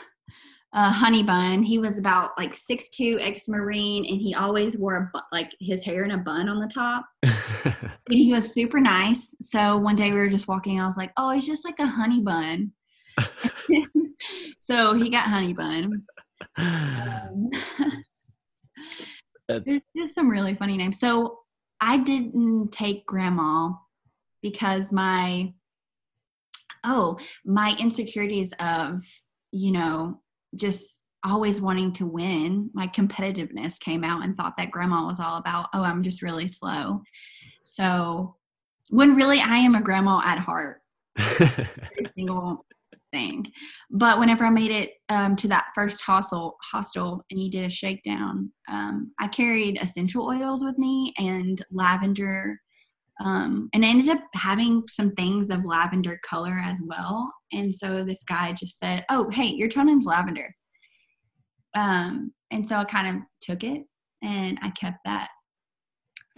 Honey 0.72 1.24
Bun. 1.24 1.64
He 1.64 1.78
was 1.78 1.98
about 1.98 2.38
like 2.38 2.54
six 2.54 2.88
two, 2.88 3.18
ex 3.20 3.48
Marine, 3.48 4.04
and 4.04 4.20
he 4.20 4.36
always 4.36 4.78
wore 4.78 4.96
a 4.96 5.10
bu- 5.12 5.26
like 5.32 5.50
his 5.58 5.82
hair 5.82 6.04
in 6.04 6.12
a 6.12 6.18
bun 6.18 6.48
on 6.48 6.60
the 6.60 6.70
top. 6.72 7.06
and 7.24 7.90
he 8.08 8.32
was 8.32 8.54
super 8.54 8.78
nice. 8.78 9.34
So 9.40 9.78
one 9.78 9.96
day 9.96 10.12
we 10.12 10.18
were 10.20 10.28
just 10.28 10.46
walking, 10.46 10.80
I 10.80 10.86
was 10.86 10.96
like, 10.96 11.10
"Oh, 11.16 11.32
he's 11.32 11.46
just 11.46 11.64
like 11.64 11.80
a 11.80 11.86
honey 11.86 12.20
bun." 12.20 12.70
so 14.60 14.94
he 14.94 15.10
got 15.10 15.26
Honey 15.26 15.52
Bun. 15.52 16.04
Um, 16.58 17.50
there's 19.64 19.80
just 19.96 20.14
some 20.14 20.28
really 20.28 20.54
funny 20.54 20.76
names. 20.76 20.98
So 20.98 21.38
I 21.80 21.98
didn't 21.98 22.72
take 22.72 23.06
grandma 23.06 23.70
because 24.42 24.92
my 24.92 25.52
oh 26.84 27.18
my 27.44 27.76
insecurities 27.78 28.52
of 28.60 29.04
you 29.50 29.72
know 29.72 30.20
just 30.54 31.06
always 31.24 31.60
wanting 31.60 31.92
to 31.92 32.06
win 32.06 32.70
my 32.72 32.86
competitiveness 32.86 33.80
came 33.80 34.04
out 34.04 34.22
and 34.22 34.36
thought 34.36 34.56
that 34.56 34.70
grandma 34.70 35.06
was 35.06 35.18
all 35.18 35.38
about 35.38 35.68
oh 35.74 35.82
i'm 35.82 36.02
just 36.02 36.22
really 36.22 36.46
slow 36.46 37.02
so 37.64 38.36
when 38.90 39.16
really 39.16 39.40
i 39.40 39.56
am 39.56 39.74
a 39.74 39.82
grandma 39.82 40.20
at 40.24 40.38
heart 40.38 40.82
single 42.16 42.64
thing. 43.16 43.46
But 43.90 44.18
whenever 44.18 44.44
I 44.44 44.50
made 44.50 44.70
it 44.70 44.92
um, 45.08 45.36
to 45.36 45.48
that 45.48 45.68
first 45.74 46.02
hostel, 46.02 46.56
hostel, 46.62 47.24
and 47.30 47.40
he 47.40 47.48
did 47.48 47.64
a 47.64 47.70
shakedown, 47.70 48.52
um, 48.68 49.12
I 49.18 49.28
carried 49.28 49.80
essential 49.80 50.26
oils 50.26 50.62
with 50.62 50.76
me 50.76 51.14
and 51.18 51.62
lavender, 51.70 52.60
um, 53.24 53.70
and 53.72 53.84
I 53.84 53.88
ended 53.88 54.10
up 54.10 54.20
having 54.34 54.82
some 54.88 55.12
things 55.12 55.48
of 55.48 55.64
lavender 55.64 56.20
color 56.28 56.60
as 56.62 56.80
well. 56.84 57.32
And 57.52 57.74
so 57.74 58.04
this 58.04 58.22
guy 58.24 58.52
just 58.52 58.78
said, 58.78 59.04
"Oh, 59.08 59.30
hey, 59.30 59.46
your 59.46 59.68
name's 59.74 60.04
lavender," 60.04 60.54
um, 61.74 62.32
and 62.50 62.66
so 62.66 62.76
I 62.76 62.84
kind 62.84 63.16
of 63.16 63.22
took 63.40 63.64
it 63.64 63.84
and 64.22 64.58
I 64.62 64.70
kept 64.70 64.98
that. 65.04 65.28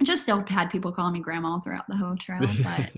I 0.00 0.04
just 0.04 0.22
still 0.22 0.44
had 0.46 0.70
people 0.70 0.92
calling 0.92 1.14
me 1.14 1.20
grandma 1.20 1.58
throughout 1.58 1.88
the 1.88 1.96
whole 1.96 2.16
trail, 2.16 2.40
but 2.62 2.92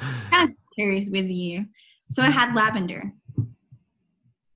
kind 0.30 0.48
of 0.48 0.56
carries 0.78 1.10
with 1.10 1.26
you. 1.26 1.66
So 2.10 2.22
I 2.22 2.30
had 2.30 2.54
lavender. 2.54 3.12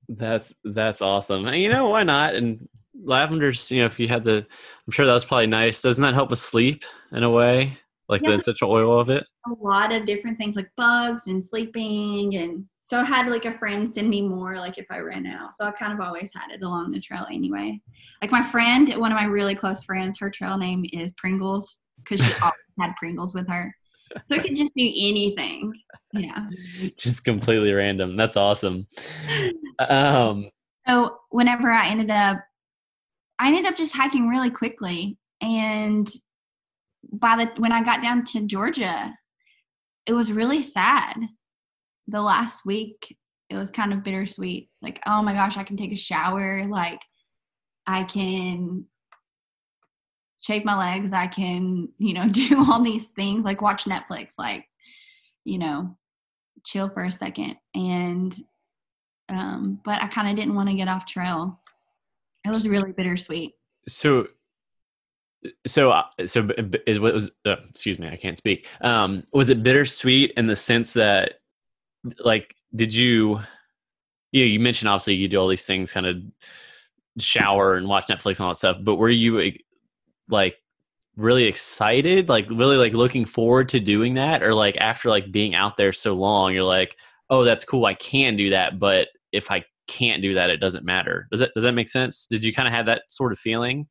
That's 0.09 0.53
that's 0.63 1.01
awesome. 1.01 1.47
And 1.47 1.61
you 1.61 1.69
know 1.69 1.89
why 1.89 2.03
not? 2.03 2.35
And 2.35 2.67
lavender's, 2.93 3.71
you 3.71 3.79
know, 3.79 3.85
if 3.85 3.99
you 3.99 4.07
had 4.07 4.23
the, 4.23 4.37
I'm 4.37 4.91
sure 4.91 5.05
that 5.05 5.13
was 5.13 5.25
probably 5.25 5.47
nice. 5.47 5.81
Doesn't 5.81 6.03
that 6.03 6.13
help 6.13 6.29
with 6.29 6.39
sleep 6.39 6.83
in 7.11 7.23
a 7.23 7.29
way? 7.29 7.77
Like 8.07 8.21
yes, 8.21 8.31
the 8.31 8.37
essential 8.37 8.71
oil 8.71 8.99
of 8.99 9.09
it. 9.09 9.25
A 9.47 9.53
lot 9.59 9.91
of 9.91 10.05
different 10.05 10.37
things 10.37 10.55
like 10.55 10.69
bugs 10.77 11.25
and 11.25 11.43
sleeping, 11.43 12.35
and 12.35 12.65
so 12.81 12.99
I 12.99 13.03
had 13.03 13.27
like 13.31 13.45
a 13.45 13.53
friend 13.53 13.89
send 13.89 14.11
me 14.11 14.21
more, 14.21 14.57
like 14.57 14.77
if 14.77 14.85
I 14.91 14.99
ran 14.99 15.25
out. 15.25 15.55
So 15.55 15.65
I 15.65 15.71
kind 15.71 15.91
of 15.91 15.99
always 15.99 16.31
had 16.35 16.51
it 16.51 16.63
along 16.63 16.91
the 16.91 16.99
trail 16.99 17.25
anyway. 17.31 17.81
Like 18.21 18.31
my 18.31 18.43
friend, 18.43 18.93
one 18.97 19.11
of 19.11 19.15
my 19.15 19.25
really 19.25 19.55
close 19.55 19.83
friends, 19.83 20.19
her 20.19 20.29
trail 20.29 20.55
name 20.55 20.85
is 20.93 21.13
Pringles 21.13 21.79
because 21.97 22.23
she 22.23 22.31
always 22.41 22.53
had 22.79 22.95
Pringles 22.97 23.33
with 23.33 23.49
her 23.49 23.73
so 24.25 24.35
it 24.35 24.43
could 24.43 24.55
just 24.55 24.73
do 24.75 24.85
anything. 24.85 25.73
Yeah. 26.13 26.47
Just 26.97 27.25
completely 27.25 27.73
random. 27.73 28.15
That's 28.15 28.37
awesome. 28.37 28.87
Um, 29.79 30.49
so 30.87 31.17
whenever 31.29 31.69
I 31.69 31.87
ended 31.89 32.09
up, 32.09 32.39
I 33.37 33.47
ended 33.47 33.65
up 33.65 33.75
just 33.75 33.93
hiking 33.93 34.29
really 34.29 34.49
quickly, 34.49 35.17
and 35.41 36.09
by 37.11 37.35
the 37.35 37.61
when 37.61 37.73
I 37.73 37.83
got 37.83 38.01
down 38.01 38.23
to 38.25 38.41
Georgia, 38.41 39.13
it 40.05 40.13
was 40.13 40.31
really 40.31 40.61
sad. 40.61 41.17
The 42.07 42.21
last 42.21 42.65
week, 42.65 43.17
it 43.49 43.57
was 43.57 43.69
kind 43.69 43.91
of 43.91 44.03
bittersweet. 44.03 44.69
Like, 44.81 45.01
oh 45.05 45.21
my 45.21 45.33
gosh, 45.33 45.57
I 45.57 45.63
can 45.63 45.75
take 45.75 45.91
a 45.91 45.97
shower. 45.97 46.65
Like, 46.65 47.01
I 47.87 48.03
can 48.03 48.85
shave 50.45 50.63
my 50.63 50.77
legs 50.77 51.11
i 51.11 51.25
can 51.25 51.89
you 51.97 52.13
know 52.13 52.27
do 52.31 52.63
all 52.69 52.81
these 52.81 53.07
things 53.09 53.43
like 53.43 53.61
watch 53.61 53.85
netflix 53.85 54.33
like 54.37 54.67
you 55.43 55.57
know 55.57 55.95
chill 56.65 56.89
for 56.89 57.03
a 57.03 57.11
second. 57.11 57.55
And 57.73 58.35
um 59.29 59.79
but 59.83 60.03
i 60.03 60.07
kind 60.07 60.27
of 60.29 60.35
didn't 60.35 60.53
want 60.53 60.69
to 60.69 60.75
get 60.75 60.87
off 60.87 61.05
trail. 61.05 61.59
It 62.45 62.49
was 62.49 62.67
really 62.67 62.91
bittersweet. 62.91 63.53
So 63.87 64.27
so 65.65 65.91
uh, 65.91 66.03
so 66.25 66.47
is 66.87 66.99
what 66.99 67.13
was 67.13 67.31
uh, 67.45 67.55
excuse 67.69 67.99
me 67.99 68.07
i 68.07 68.15
can't 68.15 68.37
speak. 68.37 68.67
Um 68.81 69.23
was 69.31 69.49
it 69.49 69.63
bittersweet 69.63 70.33
in 70.37 70.47
the 70.47 70.55
sense 70.55 70.93
that 70.93 71.35
like 72.19 72.55
did 72.75 72.93
you 72.93 73.39
you 74.31 74.41
know, 74.43 74.47
you 74.47 74.59
mentioned 74.59 74.89
obviously 74.89 75.15
you 75.15 75.27
do 75.27 75.37
all 75.37 75.47
these 75.47 75.65
things 75.65 75.93
kind 75.93 76.05
of 76.05 76.17
shower 77.19 77.75
and 77.75 77.87
watch 77.87 78.07
netflix 78.07 78.37
and 78.37 78.41
all 78.41 78.49
that 78.49 78.57
stuff 78.57 78.77
but 78.81 78.95
were 78.95 79.09
you 79.09 79.39
like 80.29 80.57
really 81.17 81.45
excited 81.45 82.27
like 82.27 82.49
really 82.49 82.77
like 82.77 82.93
looking 82.93 83.25
forward 83.25 83.69
to 83.69 83.79
doing 83.79 84.15
that? 84.15 84.43
Or 84.43 84.53
like 84.53 84.77
after 84.77 85.09
like 85.09 85.31
being 85.31 85.55
out 85.55 85.77
there 85.77 85.93
so 85.93 86.13
long 86.13 86.53
you're 86.53 86.63
like 86.63 86.95
oh 87.29 87.43
that's 87.43 87.65
cool 87.65 87.85
i 87.85 87.93
can 87.95 88.37
do 88.37 88.51
that 88.51 88.77
but 88.77 89.07
if 89.31 89.49
i 89.49 89.63
can't 89.87 90.21
do 90.21 90.33
that 90.33 90.49
it 90.49 90.57
doesn't 90.57 90.85
matter. 90.85 91.27
Does 91.31 91.39
that 91.39 91.51
does 91.53 91.63
that 91.63 91.73
make 91.73 91.89
sense? 91.89 92.27
Did 92.27 92.43
you 92.43 92.53
kind 92.53 92.67
of 92.67 92.73
have 92.73 92.85
that 92.87 93.03
sort 93.09 93.31
of 93.31 93.39
feeling? 93.39 93.87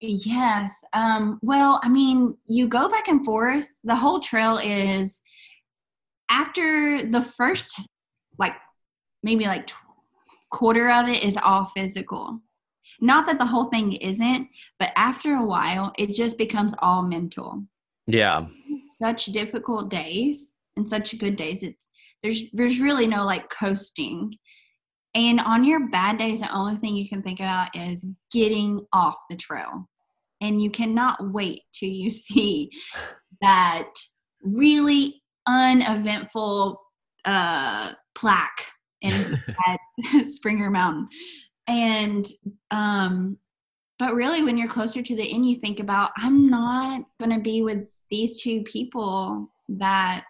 Yes 0.00 0.84
um 0.92 1.38
well 1.42 1.80
i 1.82 1.88
mean 1.88 2.36
you 2.46 2.68
go 2.68 2.88
back 2.88 3.08
and 3.08 3.24
forth. 3.24 3.66
The 3.84 3.96
whole 3.96 4.20
trail 4.20 4.58
is 4.58 5.22
after 6.30 7.02
the 7.02 7.22
first 7.22 7.74
like 8.38 8.54
maybe 9.22 9.44
like 9.46 9.70
quarter 10.50 10.90
of 10.90 11.08
it 11.08 11.24
is 11.24 11.36
all 11.42 11.64
physical 11.66 12.40
not 13.00 13.26
that 13.26 13.38
the 13.38 13.46
whole 13.46 13.66
thing 13.66 13.92
isn't, 13.94 14.48
but 14.78 14.90
after 14.96 15.34
a 15.34 15.46
while, 15.46 15.92
it 15.98 16.14
just 16.14 16.38
becomes 16.38 16.74
all 16.78 17.02
mental. 17.02 17.64
Yeah. 18.06 18.46
Such 18.98 19.26
difficult 19.26 19.90
days 19.90 20.52
and 20.76 20.88
such 20.88 21.18
good 21.18 21.36
days. 21.36 21.62
It's 21.62 21.90
there's 22.22 22.42
there's 22.52 22.80
really 22.80 23.06
no 23.06 23.24
like 23.24 23.50
coasting. 23.50 24.36
And 25.14 25.40
on 25.40 25.64
your 25.64 25.88
bad 25.88 26.18
days, 26.18 26.40
the 26.40 26.52
only 26.54 26.76
thing 26.76 26.96
you 26.96 27.08
can 27.08 27.22
think 27.22 27.40
about 27.40 27.74
is 27.76 28.04
getting 28.32 28.80
off 28.92 29.14
the 29.30 29.36
trail. 29.36 29.88
And 30.40 30.60
you 30.60 30.70
cannot 30.70 31.32
wait 31.32 31.62
till 31.72 31.90
you 31.90 32.10
see 32.10 32.70
that 33.40 33.90
really 34.42 35.22
uneventful 35.46 36.80
uh, 37.24 37.92
plaque 38.14 38.66
in 39.00 39.40
at 39.66 40.26
Springer 40.26 40.70
Mountain 40.70 41.08
and 41.66 42.26
um 42.70 43.38
but 43.98 44.14
really 44.14 44.42
when 44.42 44.58
you're 44.58 44.68
closer 44.68 45.02
to 45.02 45.16
the 45.16 45.32
end 45.32 45.48
you 45.48 45.56
think 45.56 45.80
about 45.80 46.10
i'm 46.16 46.48
not 46.48 47.02
going 47.18 47.30
to 47.30 47.40
be 47.40 47.62
with 47.62 47.86
these 48.10 48.42
two 48.42 48.62
people 48.62 49.48
that 49.68 50.24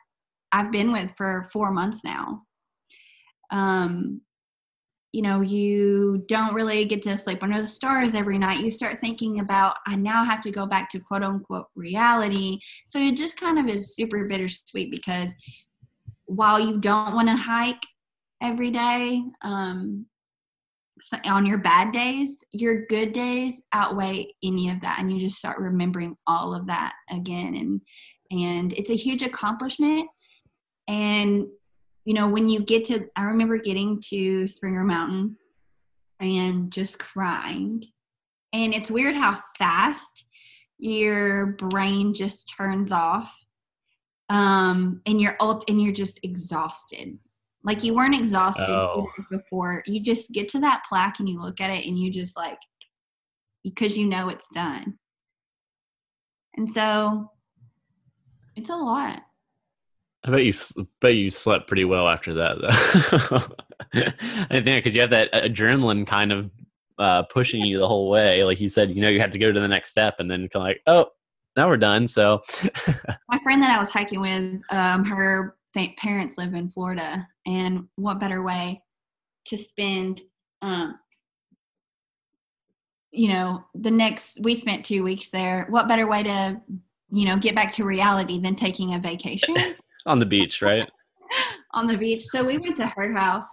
i've 0.52 0.70
been 0.70 0.92
with 0.92 1.10
for 1.16 1.48
four 1.52 1.70
months 1.70 2.04
now. 2.04 2.42
Um 3.50 4.20
you 5.12 5.22
know 5.22 5.42
you 5.42 6.24
don't 6.26 6.54
really 6.54 6.84
get 6.84 7.00
to 7.02 7.16
sleep 7.16 7.42
under 7.42 7.60
the 7.60 7.68
stars 7.68 8.14
every 8.14 8.38
night. 8.38 8.64
You 8.64 8.70
start 8.70 9.00
thinking 9.00 9.40
about 9.40 9.76
i 9.86 9.94
now 9.94 10.24
have 10.24 10.40
to 10.42 10.50
go 10.50 10.66
back 10.66 10.90
to 10.90 11.00
quote 11.00 11.22
unquote 11.22 11.66
reality. 11.74 12.58
So 12.88 12.98
it 12.98 13.16
just 13.16 13.36
kind 13.36 13.58
of 13.58 13.68
is 13.68 13.94
super 13.94 14.26
bittersweet 14.26 14.90
because 14.90 15.34
while 16.26 16.58
you 16.58 16.80
don't 16.80 17.14
want 17.14 17.28
to 17.28 17.36
hike 17.36 17.82
every 18.42 18.70
day 18.70 19.22
um, 19.42 20.06
on 21.24 21.44
your 21.44 21.58
bad 21.58 21.92
days 21.92 22.42
your 22.52 22.86
good 22.86 23.12
days 23.12 23.60
outweigh 23.72 24.26
any 24.42 24.70
of 24.70 24.80
that 24.80 24.98
and 24.98 25.12
you 25.12 25.20
just 25.20 25.36
start 25.36 25.58
remembering 25.58 26.16
all 26.26 26.54
of 26.54 26.66
that 26.66 26.94
again 27.10 27.54
and 27.54 27.80
and 28.30 28.72
it's 28.72 28.90
a 28.90 28.96
huge 28.96 29.22
accomplishment. 29.22 30.08
And 30.88 31.46
you 32.04 32.12
know 32.12 32.28
when 32.28 32.48
you 32.48 32.60
get 32.60 32.84
to 32.84 33.08
i 33.16 33.22
remember 33.22 33.56
getting 33.56 34.00
to 34.08 34.46
springer 34.46 34.84
mountain 34.84 35.36
and 36.20 36.70
just 36.70 36.98
crying 36.98 37.82
and 38.52 38.74
it's 38.74 38.90
weird 38.90 39.16
how 39.16 39.38
fast 39.58 40.26
your 40.78 41.46
brain 41.46 42.14
just 42.14 42.52
turns 42.54 42.92
off 42.92 43.34
um 44.28 45.00
and 45.06 45.20
you're 45.20 45.36
ult- 45.40 45.64
and 45.68 45.80
you're 45.80 45.92
just 45.92 46.20
exhausted 46.22 47.18
like 47.64 47.82
you 47.82 47.94
weren't 47.94 48.14
exhausted 48.14 48.68
Oh. 48.68 49.10
before 49.30 49.82
you 49.86 50.00
just 50.00 50.30
get 50.32 50.48
to 50.50 50.60
that 50.60 50.82
plaque 50.88 51.18
and 51.18 51.28
you 51.28 51.40
look 51.40 51.60
at 51.60 51.70
it 51.70 51.86
and 51.86 51.98
you 51.98 52.10
just 52.10 52.36
like 52.36 52.58
because 53.62 53.96
you 53.98 54.06
know 54.06 54.28
it's 54.28 54.48
done 54.54 54.98
and 56.56 56.70
so 56.70 57.30
it's 58.56 58.70
a 58.70 58.76
lot 58.76 59.22
I 60.26 60.30
bet 60.30 60.44
you 60.44 60.52
bet 61.00 61.14
you 61.14 61.30
slept 61.30 61.66
pretty 61.66 61.84
well 61.84 62.08
after 62.08 62.32
that 62.34 62.56
though. 62.58 64.00
I 64.50 64.60
think 64.62 64.64
because 64.82 64.94
you 64.94 65.02
have 65.02 65.10
that 65.10 65.30
adrenaline 65.34 66.06
kind 66.06 66.32
of 66.32 66.50
uh, 66.98 67.24
pushing 67.24 67.60
you 67.62 67.76
the 67.78 67.86
whole 67.86 68.08
way. 68.08 68.42
Like 68.42 68.58
you 68.58 68.70
said, 68.70 68.90
you 68.90 69.02
know, 69.02 69.10
you 69.10 69.20
have 69.20 69.32
to 69.32 69.38
go 69.38 69.52
to 69.52 69.60
the 69.60 69.68
next 69.68 69.90
step, 69.90 70.20
and 70.20 70.30
then 70.30 70.48
kind 70.48 70.62
of 70.62 70.62
like, 70.62 70.80
oh, 70.86 71.10
now 71.58 71.68
we're 71.68 71.76
done. 71.76 72.06
So, 72.06 72.40
my 73.28 73.38
friend 73.42 73.62
that 73.62 73.70
I 73.70 73.78
was 73.78 73.90
hiking 73.90 74.20
with, 74.22 74.62
um, 74.70 75.04
her 75.04 75.56
parents 75.96 76.38
live 76.38 76.54
in 76.54 76.70
Florida, 76.70 77.26
and 77.46 77.88
what 77.96 78.20
better 78.20 78.42
way 78.42 78.82
to 79.46 79.58
spend, 79.58 80.20
um, 80.62 80.98
you 83.12 83.28
know, 83.28 83.64
the 83.74 83.90
next 83.90 84.38
we 84.42 84.54
spent 84.54 84.84
two 84.84 85.02
weeks 85.02 85.30
there. 85.30 85.66
What 85.68 85.88
better 85.88 86.06
way 86.06 86.22
to, 86.22 86.60
you 87.10 87.26
know, 87.26 87.36
get 87.36 87.54
back 87.54 87.72
to 87.74 87.84
reality 87.84 88.40
than 88.40 88.56
taking 88.56 88.94
a 88.94 88.98
vacation 88.98 89.54
on 90.06 90.18
the 90.18 90.26
beach, 90.26 90.62
right? 90.62 90.88
on 91.74 91.86
the 91.86 91.96
beach? 91.96 92.24
So 92.24 92.44
we 92.44 92.58
went 92.58 92.76
to 92.76 92.86
her 92.86 93.12
house, 93.12 93.48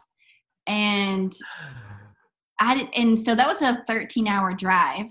and 0.67 1.36
I 2.59 2.78
did, 2.78 2.88
and 2.95 3.19
so 3.19 3.36
that 3.36 3.47
was 3.47 3.61
a 3.61 3.84
13 3.88 4.28
hour 4.28 4.53
drive, 4.53 5.07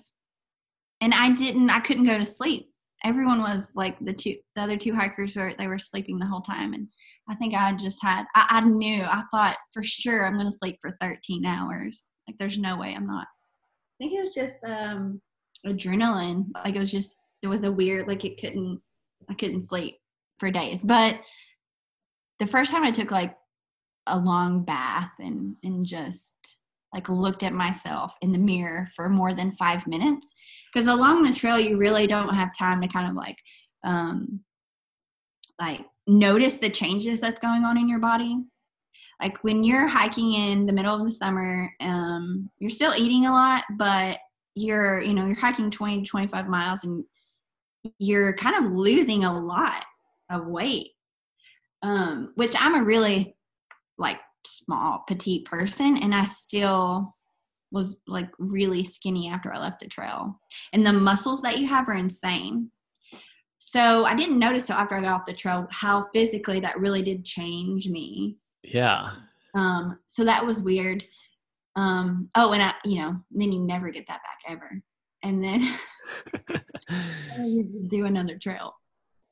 and 1.01 1.15
I 1.15 1.31
didn't, 1.31 1.71
I 1.71 1.81
couldn't 1.81 2.07
go 2.07 2.19
to 2.19 2.27
sleep. 2.27 2.69
Everyone 3.03 3.41
was 3.41 3.73
like 3.75 3.99
the 4.01 4.13
two, 4.13 4.37
the 4.57 4.63
other 4.63 4.77
two 4.77 4.95
hikers 4.95 5.37
were 5.37 5.55
they 5.59 5.67
were 5.67 5.79
sleeping 5.79 6.19
the 6.19 6.27
whole 6.27 6.43
time, 6.43 6.75
and 6.75 6.89
I 7.31 7.37
think 7.37 7.55
I 7.55 7.73
just 7.73 8.03
had, 8.03 8.25
I, 8.35 8.47
I 8.51 8.61
knew, 8.63 9.05
I 9.05 9.23
thought 9.33 9.57
for 9.73 9.85
sure 9.85 10.27
I'm 10.27 10.37
gonna 10.37 10.51
sleep 10.51 10.79
for 10.81 10.97
13 11.01 11.47
hours. 11.47 12.09
Like 12.27 12.37
there's 12.39 12.59
no 12.59 12.77
way 12.77 12.95
I'm 12.95 13.07
not. 13.07 13.27
I 14.01 14.05
think 14.05 14.15
it 14.15 14.23
was 14.23 14.35
just 14.35 14.65
um 14.65 15.21
adrenaline. 15.67 16.47
Like 16.65 16.75
it 16.75 16.81
was 16.81 16.91
just 16.91 17.17
it 17.43 17.47
was 17.47 17.65
a 17.65 17.73
weird 17.73 18.09
like 18.09 18.25
it 18.25 18.41
couldn't 18.41 18.81
I 19.29 19.35
couldn't 19.35 19.69
sleep 19.69 19.99
for 20.39 20.51
days. 20.51 20.83
But 20.83 21.21
the 22.39 22.47
first 22.47 22.73
time 22.73 22.83
I 22.83 22.91
took 22.91 23.11
like 23.11 23.37
a 24.07 24.19
long 24.19 24.65
bath 24.65 25.13
and 25.19 25.57
and 25.63 25.87
just 25.87 26.35
like 26.93 27.09
looked 27.09 27.45
at 27.45 27.53
myself 27.53 28.15
in 28.23 28.33
the 28.33 28.39
mirror 28.39 28.89
for 28.97 29.09
more 29.09 29.33
than 29.33 29.53
five 29.53 29.87
minutes 29.87 30.35
because 30.73 30.89
along 30.89 31.23
the 31.23 31.33
trail 31.33 31.61
you 31.61 31.77
really 31.77 32.07
don't 32.07 32.35
have 32.35 32.57
time 32.59 32.81
to 32.81 32.89
kind 32.89 33.09
of 33.09 33.15
like 33.15 33.37
um 33.85 34.41
like 35.61 35.85
notice 36.07 36.59
the 36.59 36.71
changes 36.71 37.21
that's 37.21 37.41
going 37.41 37.65
on 37.65 37.79
in 37.79 37.89
your 37.89 38.01
body. 38.01 38.39
Like 39.21 39.45
when 39.45 39.63
you're 39.63 39.87
hiking 39.87 40.33
in 40.35 40.67
the 40.67 40.73
middle 40.73 40.95
of 40.95 41.05
the 41.05 41.11
summer 41.11 41.71
um 41.81 42.51
you're 42.59 42.71
still 42.71 42.95
eating 42.97 43.27
a 43.27 43.33
lot 43.33 43.65
but 43.77 44.19
you're 44.55 45.01
you 45.01 45.13
know 45.13 45.27
you're 45.27 45.37
hiking 45.37 45.71
20 45.71 46.03
to 46.03 46.09
25 46.09 46.49
miles 46.49 46.85
and 46.85 47.05
you're 47.99 48.33
kind 48.35 48.57
of 48.57 48.73
losing 48.73 49.25
a 49.25 49.41
lot 49.41 49.85
of 50.31 50.47
weight. 50.47 50.89
Um 51.83 52.33
which 52.35 52.55
i'm 52.59 52.75
a 52.75 52.85
really 52.85 53.37
like 53.99 54.19
small 54.47 55.05
petite 55.07 55.45
person 55.45 55.99
and 55.99 56.15
i 56.15 56.25
still 56.25 57.15
was 57.73 57.95
like 58.09 58.31
really 58.39 58.83
skinny 58.83 59.29
after 59.29 59.53
i 59.53 59.59
left 59.59 59.81
the 59.81 59.87
trail. 59.87 60.41
And 60.73 60.85
the 60.85 60.95
muscles 60.95 61.43
that 61.43 61.59
you 61.59 61.69
have 61.69 61.89
are 61.89 61.95
insane 61.95 62.71
so 63.63 64.07
i 64.07 64.15
didn't 64.15 64.39
notice 64.39 64.67
till 64.67 64.75
after 64.77 64.97
i 64.97 65.01
got 65.01 65.13
off 65.13 65.27
the 65.27 65.33
trail 65.33 65.69
how 65.71 66.03
physically 66.15 66.61
that 66.61 66.81
really 66.81 67.03
did 67.03 67.25
change 67.25 67.89
me. 67.89 68.37
Yeah. 68.65 69.11
um 69.55 69.99
so 70.07 70.25
that 70.25 70.45
was 70.45 70.63
weird. 70.63 71.05
Um 71.77 72.31
oh 72.35 72.53
and 72.53 72.63
i 72.63 72.75
you 72.85 72.99
know 72.99 73.21
then 73.31 73.53
you 73.53 73.61
never 73.61 73.91
get 73.91 74.07
that 74.09 74.23
back 74.23 74.41
ever. 74.49 74.83
And 75.23 75.45
then 75.45 75.61
do 77.89 78.07
another 78.07 78.39
trail. 78.39 78.75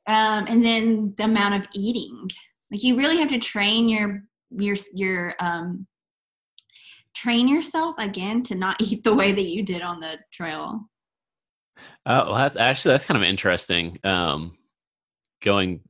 Um 0.07 0.45
and 0.47 0.63
then 0.63 1.15
the 1.17 1.23
amount 1.25 1.55
of 1.55 1.67
eating. 1.73 2.29
Like 2.71 2.83
you 2.83 2.97
really 2.97 3.17
have 3.17 3.29
to 3.29 3.39
train 3.39 3.89
your 3.89 4.23
your 4.51 4.77
your 4.93 5.35
um 5.39 5.87
train 7.15 7.47
yourself 7.47 7.95
again 7.97 8.43
to 8.43 8.55
not 8.55 8.79
eat 8.81 9.03
the 9.03 9.15
way 9.15 9.31
that 9.31 9.49
you 9.49 9.63
did 9.63 9.81
on 9.81 9.99
the 9.99 10.19
trail 10.31 10.87
Oh, 12.05 12.25
well, 12.25 12.35
that's 12.35 12.55
actually 12.55 12.93
that's 12.93 13.05
kind 13.05 13.21
of 13.21 13.27
interesting. 13.27 13.99
Um, 14.03 14.57
going 15.41 15.81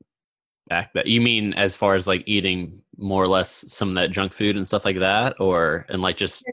back 0.68 0.92
that 0.94 1.06
you 1.06 1.20
mean 1.20 1.52
as 1.54 1.74
far 1.74 1.94
as 1.94 2.06
like 2.06 2.22
eating 2.26 2.82
more 2.96 3.22
or 3.22 3.28
less 3.28 3.64
some 3.68 3.88
of 3.88 3.94
that 3.96 4.10
junk 4.10 4.32
food 4.32 4.56
and 4.56 4.66
stuff 4.66 4.84
like 4.84 4.98
that, 4.98 5.36
or 5.40 5.86
and 5.88 6.02
like 6.02 6.16
just 6.16 6.44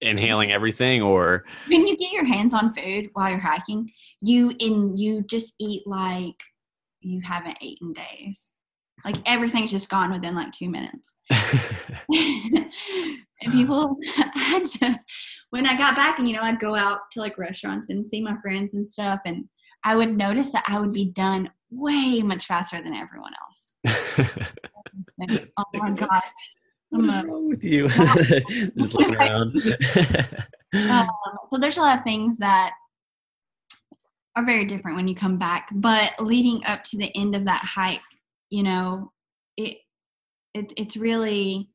inhaling 0.00 0.52
everything, 0.52 1.02
or 1.02 1.44
when 1.68 1.86
you 1.86 1.96
get 1.96 2.12
your 2.12 2.24
hands 2.24 2.54
on 2.54 2.74
food 2.74 3.10
while 3.14 3.30
you're 3.30 3.38
hiking 3.38 3.90
you 4.20 4.54
in 4.58 4.96
you 4.96 5.22
just 5.22 5.54
eat 5.58 5.86
like 5.86 6.42
you 7.00 7.20
haven't 7.20 7.58
eaten 7.60 7.92
days 7.92 8.50
like 9.04 9.16
everything's 9.26 9.70
just 9.70 9.88
gone 9.88 10.10
within 10.12 10.34
like 10.34 10.52
two 10.52 10.68
minutes 10.70 11.18
and 12.08 13.52
people 13.52 13.96
had 14.34 14.64
to 14.64 14.98
when 15.50 15.66
i 15.66 15.76
got 15.76 15.94
back 15.94 16.18
you 16.18 16.32
know 16.32 16.42
i'd 16.42 16.58
go 16.60 16.74
out 16.74 17.00
to 17.12 17.20
like 17.20 17.36
restaurants 17.38 17.90
and 17.90 18.06
see 18.06 18.20
my 18.22 18.36
friends 18.38 18.74
and 18.74 18.88
stuff 18.88 19.20
and 19.26 19.44
i 19.84 19.94
would 19.94 20.16
notice 20.16 20.50
that 20.52 20.64
i 20.68 20.78
would 20.80 20.92
be 20.92 21.04
done 21.06 21.50
way 21.70 22.22
much 22.22 22.46
faster 22.46 22.80
than 22.82 22.94
everyone 22.94 23.32
else 23.44 23.74
Like, 25.18 25.50
oh 25.58 25.64
my 25.74 25.90
gosh 25.90 26.22
what 26.90 27.24
a- 27.24 27.26
wrong 27.26 27.48
with 27.48 27.64
you? 27.64 27.88
just 27.88 28.94
looking 28.94 29.16
around. 29.16 29.54
um, 30.72 31.06
so 31.48 31.58
there's 31.58 31.76
a 31.76 31.80
lot 31.80 31.98
of 31.98 32.04
things 32.04 32.38
that 32.38 32.72
are 34.36 34.44
very 34.44 34.64
different 34.66 34.96
when 34.96 35.08
you 35.08 35.14
come 35.14 35.36
back 35.38 35.68
but 35.72 36.12
leading 36.20 36.64
up 36.66 36.84
to 36.84 36.96
the 36.96 37.14
end 37.16 37.34
of 37.34 37.44
that 37.44 37.62
hike 37.64 38.00
you 38.56 38.62
know 38.62 39.12
it, 39.58 39.76
it 40.54 40.72
it's 40.78 40.96
really 40.96 41.68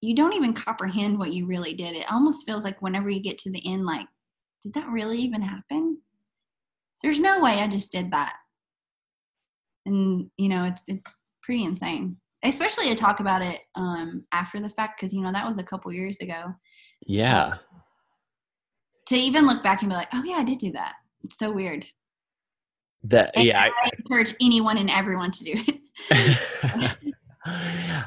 you 0.00 0.14
don't 0.14 0.34
even 0.34 0.52
comprehend 0.52 1.18
what 1.18 1.32
you 1.32 1.44
really 1.44 1.74
did. 1.74 1.96
It 1.96 2.08
almost 2.08 2.46
feels 2.46 2.62
like 2.62 2.80
whenever 2.80 3.10
you 3.10 3.20
get 3.20 3.36
to 3.38 3.50
the 3.50 3.60
end 3.66 3.84
like 3.84 4.06
did 4.62 4.74
that 4.74 4.88
really 4.90 5.18
even 5.18 5.42
happen? 5.42 6.02
There's 7.02 7.18
no 7.18 7.40
way 7.40 7.54
i 7.60 7.66
just 7.66 7.90
did 7.90 8.12
that. 8.12 8.34
And 9.84 10.30
you 10.36 10.48
know 10.48 10.66
it's 10.66 10.84
it's 10.86 11.10
pretty 11.42 11.64
insane. 11.64 12.18
Especially 12.44 12.86
to 12.90 12.94
talk 12.94 13.18
about 13.18 13.42
it 13.42 13.62
um 13.74 14.24
after 14.30 14.60
the 14.60 14.70
fact 14.70 15.00
because 15.00 15.12
you 15.12 15.20
know 15.20 15.32
that 15.32 15.48
was 15.48 15.58
a 15.58 15.64
couple 15.64 15.92
years 15.92 16.18
ago. 16.20 16.54
Yeah. 17.04 17.54
to 19.06 19.16
even 19.16 19.48
look 19.48 19.64
back 19.64 19.82
and 19.82 19.90
be 19.90 19.96
like 19.96 20.10
oh 20.12 20.22
yeah 20.22 20.36
i 20.36 20.44
did 20.44 20.58
do 20.58 20.70
that. 20.70 20.94
It's 21.24 21.40
so 21.40 21.50
weird 21.50 21.84
That 23.08 23.32
and 23.34 23.46
yeah. 23.46 23.68
i 23.68 23.90
encourage 23.98 24.34
anyone 24.40 24.78
and 24.78 24.90
everyone 24.90 25.30
to 25.32 25.44
do 25.44 25.54
it 25.56 25.80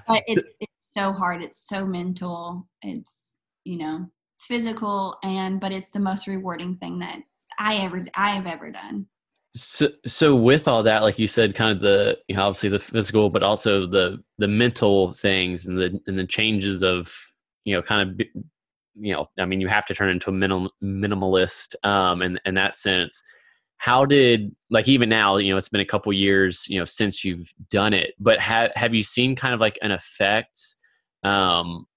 but 0.07 0.23
it's 0.27 0.55
it's 0.59 0.93
so 0.93 1.11
hard 1.11 1.43
it's 1.43 1.67
so 1.67 1.85
mental 1.85 2.67
it's 2.81 3.35
you 3.63 3.77
know 3.77 4.07
it's 4.35 4.45
physical 4.45 5.17
and 5.23 5.59
but 5.59 5.71
it's 5.71 5.89
the 5.91 5.99
most 5.99 6.27
rewarding 6.27 6.75
thing 6.77 6.99
that 6.99 7.19
i 7.59 7.75
ever 7.75 8.05
i 8.15 8.31
have 8.31 8.47
ever 8.47 8.71
done 8.71 9.07
So, 9.53 9.89
so 10.05 10.33
with 10.33 10.67
all 10.69 10.81
that, 10.83 11.01
like 11.01 11.19
you 11.19 11.27
said, 11.27 11.55
kind 11.55 11.71
of 11.71 11.81
the 11.81 12.17
you 12.27 12.35
know 12.35 12.43
obviously 12.43 12.69
the 12.69 12.79
physical, 12.79 13.29
but 13.29 13.43
also 13.43 13.85
the 13.85 14.23
the 14.37 14.47
mental 14.47 15.11
things 15.11 15.65
and 15.65 15.77
the 15.77 15.99
and 16.07 16.17
the 16.17 16.25
changes 16.25 16.83
of 16.83 17.13
you 17.65 17.75
know 17.75 17.81
kind 17.81 18.09
of 18.09 18.27
you 18.95 19.13
know 19.13 19.27
I 19.37 19.45
mean 19.45 19.59
you 19.59 19.67
have 19.67 19.85
to 19.87 19.93
turn 19.93 20.09
into 20.09 20.29
a 20.29 20.33
minimal 20.33 20.71
minimalist 20.81 21.75
um 21.83 22.21
in 22.21 22.39
in 22.45 22.55
that 22.55 22.75
sense. 22.75 23.21
How 23.81 24.05
did 24.05 24.55
like 24.69 24.87
even 24.87 25.09
now 25.09 25.37
you 25.37 25.51
know 25.51 25.57
it's 25.57 25.69
been 25.69 25.81
a 25.81 25.85
couple 25.85 26.13
years 26.13 26.67
you 26.69 26.77
know 26.77 26.85
since 26.85 27.25
you've 27.25 27.51
done 27.71 27.93
it, 27.93 28.13
but 28.19 28.39
have 28.39 28.71
have 28.75 28.93
you 28.93 29.01
seen 29.01 29.35
kind 29.35 29.55
of 29.55 29.59
like 29.59 29.79
an 29.81 29.89
effect 29.89 30.59
um 31.23 31.87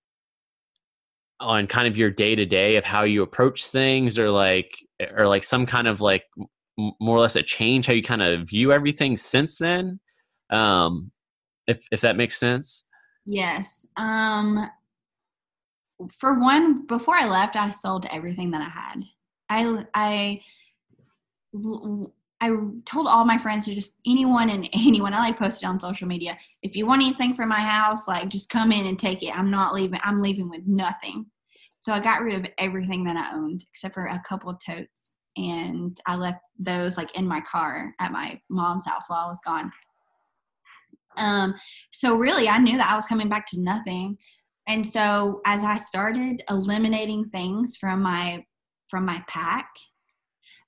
on 1.41 1.67
kind 1.67 1.87
of 1.87 1.99
your 1.99 2.11
day 2.11 2.35
to 2.35 2.47
day 2.47 2.77
of 2.77 2.85
how 2.85 3.03
you 3.03 3.23
approach 3.23 3.67
things 3.67 4.19
or 4.19 4.31
like 4.31 4.79
or 5.15 5.29
like 5.29 5.45
some 5.45 5.67
kind 5.67 5.87
of 5.87 6.01
like 6.01 6.25
more 6.79 7.19
or 7.19 7.21
less 7.21 7.37
a 7.37 7.43
change 7.43 7.87
how 7.87 7.93
you 7.93 8.03
kind 8.03 8.23
of 8.23 8.49
view 8.49 8.73
everything 8.73 9.15
since 9.15 9.59
then? 9.59 10.01
Um 10.49 11.11
if 11.67 11.85
if 11.93 12.01
that 12.01 12.17
makes 12.17 12.39
sense. 12.39 12.89
Yes 13.27 13.87
um 13.99 14.71
for 16.13 16.39
one 16.39 16.87
before 16.87 17.15
i 17.15 17.27
left 17.27 17.57
i 17.57 17.71
sold 17.71 18.07
everything 18.11 18.51
that 18.53 18.63
i 18.63 18.71
had. 18.71 19.05
I 19.51 19.85
i 19.93 20.41
I 22.41 22.49
told 22.85 23.07
all 23.07 23.25
my 23.25 23.39
friends 23.39 23.65
to 23.65 23.75
just 23.75 23.95
anyone 24.07 24.51
and 24.51 24.69
anyone 24.73 25.15
I 25.15 25.21
like 25.21 25.39
posted 25.39 25.69
on 25.69 25.81
social 25.81 26.09
media. 26.09 26.37
If 26.63 26.77
you 26.77 26.87
want 26.87 27.03
anything 27.03 27.35
from 27.35 27.49
my 27.49 27.61
house, 27.61 28.07
like 28.09 28.29
just 28.29 28.51
come 28.51 28.73
in 28.73 28.87
and 28.87 28.99
take 28.99 29.23
it. 29.23 29.37
I'm 29.37 29.51
not 29.51 29.75
leaving. 29.75 30.01
I'm 30.03 30.21
leaving 30.21 30.51
with 30.51 30.63
nothing. 30.67 31.27
So 31.83 31.93
I 31.93 32.01
got 32.01 32.23
rid 32.23 32.39
of 32.39 32.51
everything 32.59 33.05
that 33.05 33.17
I 33.17 33.35
owned 33.35 33.65
except 33.71 33.95
for 33.95 34.07
a 34.07 34.23
couple 34.27 34.55
totes, 34.55 35.13
and 35.37 35.99
I 36.07 36.17
left 36.17 36.41
those 36.59 36.97
like 36.97 37.15
in 37.15 37.27
my 37.27 37.41
car 37.41 37.95
at 38.01 38.13
my 38.13 38.41
mom's 38.51 38.87
house 38.87 39.05
while 39.09 39.27
I 39.27 39.29
was 39.29 39.41
gone. 39.45 39.71
Um, 41.17 41.55
so 41.93 42.17
really, 42.17 42.49
I 42.49 42.59
knew 42.59 42.77
that 42.79 42.91
I 42.91 42.97
was 42.97 43.07
coming 43.07 43.29
back 43.29 43.47
to 43.49 43.61
nothing, 43.61 44.17
and 44.67 44.87
so 44.87 45.41
as 45.47 45.63
I 45.63 45.77
started 45.77 46.43
eliminating 46.51 47.27
things 47.31 47.77
from 47.77 48.03
my 48.03 48.45
from 48.89 49.05
my 49.05 49.23
pack 49.29 49.69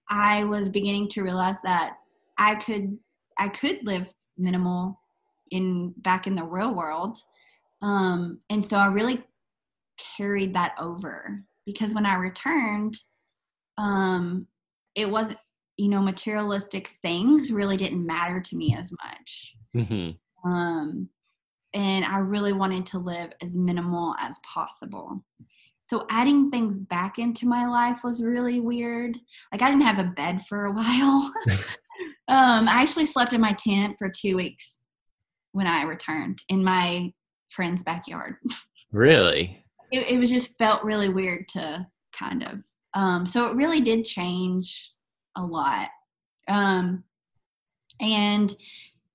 I 0.09 0.45
was 0.45 0.69
beginning 0.69 1.09
to 1.11 1.23
realize 1.23 1.61
that 1.63 1.97
I 2.39 2.55
could 2.55 2.99
I 3.39 3.49
could 3.49 3.85
live 3.85 4.13
minimal 4.39 5.01
in 5.51 5.95
back 5.99 6.27
in 6.27 6.35
the 6.35 6.45
real 6.45 6.75
world. 6.75 7.19
Um, 7.83 8.41
and 8.49 8.65
so 8.65 8.77
I 8.77 8.87
really 8.87 9.23
carried 10.17 10.55
that 10.55 10.75
over 10.79 11.43
because 11.65 11.95
when 11.95 12.07
I 12.07 12.15
returned, 12.15 12.99
um, 13.79 14.47
it 14.95 15.11
wasn't 15.11 15.39
you 15.77 15.89
know 15.89 16.01
materialistic 16.01 16.97
things 17.03 17.53
really 17.53 17.77
didn't 17.77 18.07
matter 18.07 18.41
to 18.41 18.57
me 18.57 18.75
as 18.79 18.91
much. 18.93 19.55
Mm-hmm. 19.77 20.51
Um, 20.51 21.09
and 21.75 22.05
I 22.05 22.19
really 22.19 22.53
wanted 22.53 22.87
to 22.87 22.99
live 22.99 23.33
as 23.43 23.57
minimal 23.57 24.15
as 24.19 24.39
possible. 24.39 25.23
So 25.87 26.05
adding 26.11 26.51
things 26.51 26.81
back 26.81 27.19
into 27.19 27.47
my 27.47 27.67
life 27.67 28.01
was 28.03 28.23
really 28.23 28.61
weird. 28.61 29.19
Like 29.53 29.63
I 29.63 29.71
didn't 29.71 29.87
have 29.87 30.01
a 30.01 30.05
bed 30.05 30.45
for 30.47 30.67
a 30.67 30.73
while. 30.73 31.33
um, 32.29 32.69
I 32.69 32.83
actually 32.83 33.07
slept 33.07 33.33
in 33.33 33.41
my 33.41 33.53
tent 33.53 33.97
for 33.99 34.11
two 34.11 34.37
weeks 34.37 34.81
when 35.53 35.67
I 35.67 35.83
returned 35.83 36.43
in 36.49 36.63
my 36.63 37.13
friend's 37.51 37.83
backyard. 37.83 38.37
Really? 38.93 39.65
It, 39.91 40.13
it 40.13 40.19
was 40.19 40.31
just 40.31 40.57
felt 40.59 40.85
really 40.85 41.09
weird 41.09 41.49
to 41.49 41.87
kind 42.17 42.45
of. 42.45 42.65
Um, 42.95 43.27
so 43.27 43.51
it 43.51 43.57
really 43.57 43.81
did 43.81 44.05
change 44.05 44.93
a 45.37 45.45
lot. 45.45 45.89
Um, 46.49 47.03
and 48.01 48.55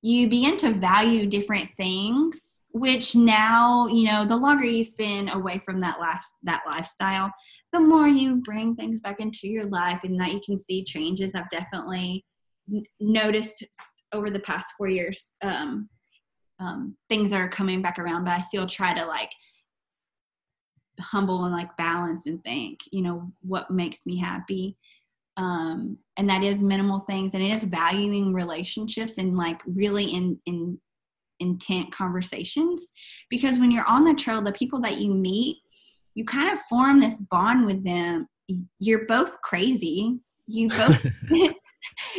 you 0.02 0.28
begin 0.28 0.58
to 0.58 0.74
value 0.74 1.26
different 1.26 1.70
things 1.78 2.61
which 2.74 3.16
now 3.16 3.88
you 3.88 4.06
know 4.06 4.24
the 4.24 4.36
longer 4.36 4.66
you 4.66 4.84
spend 4.84 5.34
away 5.34 5.60
from 5.60 5.80
that 5.80 6.00
life 6.00 6.24
that 6.44 6.62
lifestyle 6.66 7.32
the 7.74 7.80
more 7.80 8.08
you 8.08 8.38
bring 8.38 8.76
things 8.76 9.02
back 9.02 9.20
into 9.20 9.48
your 9.48 9.66
life 9.66 10.00
and 10.04 10.20
that 10.20 10.32
you 10.32 10.42
can 10.46 10.58
see 10.58 10.84
changes. 10.84 11.36
I've 11.36 11.50
definitely 11.50 12.26
n- 12.74 12.84
noticed 13.00 13.66
over 14.14 14.30
the 14.30 14.40
past 14.40 14.68
four 14.78 14.88
years 14.88 15.32
um, 15.44 15.90
um, 16.60 16.96
things 17.10 17.34
are 17.34 17.48
coming 17.48 17.82
back 17.82 17.98
around 17.98 18.26
but 18.26 18.34
i 18.34 18.42
still 18.42 18.68
try 18.68 18.94
to 18.94 19.06
like 19.06 19.32
humble 21.02 21.46
and 21.46 21.54
like 21.54 21.76
balance 21.78 22.28
and 22.28 22.44
think 22.44 22.80
you 22.92 23.02
know 23.02 23.32
what 23.42 23.72
makes 23.72 24.06
me 24.06 24.18
happy. 24.18 24.78
Um, 25.38 25.98
and 26.18 26.30
that 26.30 26.44
is 26.44 26.62
minimal 26.62 27.00
things 27.00 27.34
and 27.34 27.42
it 27.42 27.52
is 27.52 27.64
valuing 27.64 28.34
relationships 28.34 29.18
and 29.18 29.38
like 29.38 29.62
really 29.66 30.04
in 30.06 30.40
in 30.46 30.78
intent 31.42 31.92
conversations 31.92 32.94
because 33.30 33.60
when 33.60 33.72
you're 33.72 33.90
on 33.90 34.06
the 34.06 34.14
trail 34.14 34.42
the 34.42 34.52
people 34.54 34.80
that 34.80 35.00
you 35.00 35.14
meet 35.14 35.58
you 36.16 36.26
kind 36.26 36.52
of 36.52 36.60
form 36.70 37.00
this 37.00 37.20
bond 37.20 37.66
with 37.66 37.84
them. 37.84 38.28
You're 38.80 39.06
both 39.06 39.42
crazy. 39.42 40.20
You 40.48 40.70
both 40.70 41.06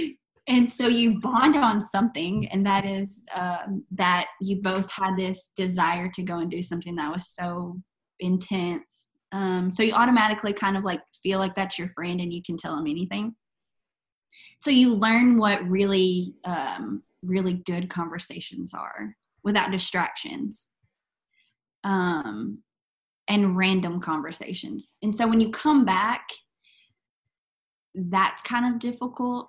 and 0.47 0.73
so 0.73 0.87
you 0.87 1.21
bond 1.21 1.57
on 1.57 1.87
something 1.87 2.49
and 2.49 2.65
that 2.65 2.85
is 2.85 3.23
um, 3.35 3.85
that 3.93 4.29
you 4.41 4.63
both 4.63 4.91
had 4.91 5.17
this 5.17 5.51
desire 5.57 6.11
to 6.15 6.23
go 6.23 6.39
and 6.39 6.51
do 6.51 6.63
something 6.63 6.97
that 6.97 7.13
was 7.13 7.29
so 7.29 7.81
intense. 8.21 9.11
Um, 9.33 9.71
so 9.71 9.83
you 9.83 9.93
automatically 9.93 10.53
kind 10.53 10.77
of 10.77 10.85
like 10.85 11.01
feel 11.23 11.39
like 11.39 11.55
that's 11.55 11.79
your 11.79 11.89
friend 11.89 12.21
and 12.21 12.33
you 12.33 12.43
can 12.43 12.57
tell 12.57 12.77
them 12.77 12.87
anything. 12.87 13.35
So 14.63 14.71
you 14.71 14.95
learn 14.95 15.37
what 15.37 15.63
really 15.69 16.35
um, 16.45 17.03
really 17.23 17.55
good 17.55 17.89
conversations 17.89 18.75
are 18.75 19.15
without 19.45 19.71
distractions 19.71 20.71
um, 21.85 22.59
and 23.29 23.57
random 23.57 24.01
conversations. 24.01 24.93
And 25.03 25.15
so 25.17 25.27
when 25.27 25.41
you 25.41 25.51
come 25.51 25.85
back, 25.85 26.29
that's 27.95 28.43
kind 28.43 28.73
of 28.73 28.81
difficult 28.81 29.49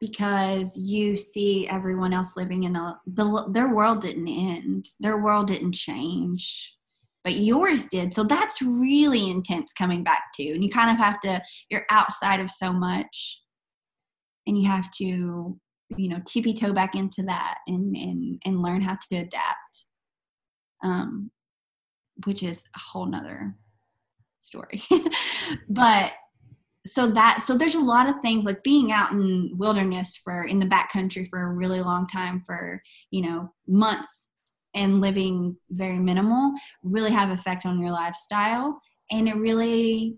because 0.00 0.76
you 0.78 1.16
see 1.16 1.68
everyone 1.68 2.12
else 2.12 2.36
living 2.36 2.64
in 2.64 2.76
a 2.76 2.98
the, 3.06 3.48
their 3.50 3.68
world 3.68 4.02
didn't 4.02 4.28
end 4.28 4.86
their 5.00 5.16
world 5.18 5.46
didn't 5.46 5.72
change 5.72 6.76
but 7.22 7.34
yours 7.34 7.86
did 7.86 8.12
so 8.12 8.24
that's 8.24 8.60
really 8.60 9.30
intense 9.30 9.72
coming 9.72 10.02
back 10.02 10.24
to 10.34 10.44
and 10.50 10.64
you 10.64 10.68
kind 10.68 10.90
of 10.90 10.96
have 10.96 11.20
to 11.20 11.40
you're 11.70 11.86
outside 11.90 12.40
of 12.40 12.50
so 12.50 12.72
much 12.72 13.40
and 14.46 14.60
you 14.60 14.68
have 14.68 14.90
to 14.90 15.58
you 15.96 16.08
know 16.08 16.20
tippy 16.26 16.52
toe 16.52 16.72
back 16.72 16.94
into 16.94 17.22
that 17.22 17.58
and 17.66 17.96
and 17.96 18.40
and 18.44 18.62
learn 18.62 18.82
how 18.82 18.96
to 18.96 19.16
adapt 19.16 19.86
um 20.82 21.30
which 22.24 22.42
is 22.42 22.64
a 22.76 22.80
whole 22.80 23.06
nother 23.06 23.54
story. 24.40 24.82
But 25.68 26.12
so 26.86 27.06
that 27.08 27.42
so 27.42 27.56
there's 27.56 27.74
a 27.74 27.80
lot 27.80 28.08
of 28.08 28.16
things 28.20 28.44
like 28.44 28.62
being 28.62 28.92
out 28.92 29.12
in 29.12 29.50
wilderness 29.56 30.16
for 30.16 30.44
in 30.44 30.58
the 30.58 30.66
back 30.66 30.92
country 30.92 31.24
for 31.24 31.42
a 31.42 31.52
really 31.52 31.80
long 31.80 32.06
time 32.06 32.42
for 32.46 32.82
you 33.10 33.22
know 33.22 33.52
months 33.66 34.28
and 34.74 35.00
living 35.00 35.56
very 35.70 35.98
minimal 35.98 36.52
really 36.82 37.10
have 37.10 37.30
effect 37.30 37.64
on 37.64 37.80
your 37.80 37.90
lifestyle. 37.90 38.80
And 39.10 39.28
it 39.28 39.36
really 39.36 40.16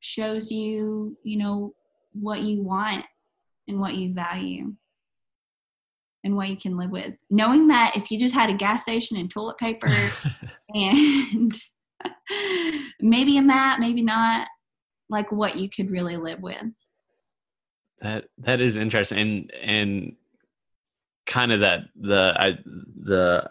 shows 0.00 0.50
you 0.50 1.16
you 1.22 1.38
know 1.38 1.74
what 2.12 2.40
you 2.40 2.62
want 2.62 3.04
and 3.68 3.78
what 3.78 3.94
you 3.94 4.14
value 4.14 4.74
and 6.24 6.36
what 6.36 6.48
you 6.48 6.56
can 6.56 6.76
live 6.76 6.90
with. 6.90 7.14
Knowing 7.30 7.68
that 7.68 7.96
if 7.96 8.10
you 8.10 8.18
just 8.18 8.34
had 8.34 8.50
a 8.50 8.54
gas 8.54 8.82
station 8.82 9.16
and 9.16 9.30
toilet 9.30 9.58
paper 9.58 9.88
and 10.74 11.54
maybe 13.00 13.36
a 13.36 13.42
mat, 13.42 13.80
maybe 13.80 14.02
not, 14.02 14.46
like 15.08 15.32
what 15.32 15.56
you 15.56 15.68
could 15.68 15.90
really 15.90 16.16
live 16.16 16.40
with. 16.40 16.62
That 18.00 18.24
that 18.38 18.60
is 18.60 18.76
interesting, 18.76 19.18
and 19.18 19.52
and 19.62 20.16
kind 21.26 21.52
of 21.52 21.60
that 21.60 21.80
the 22.00 22.34
I, 22.38 22.58
the 23.02 23.50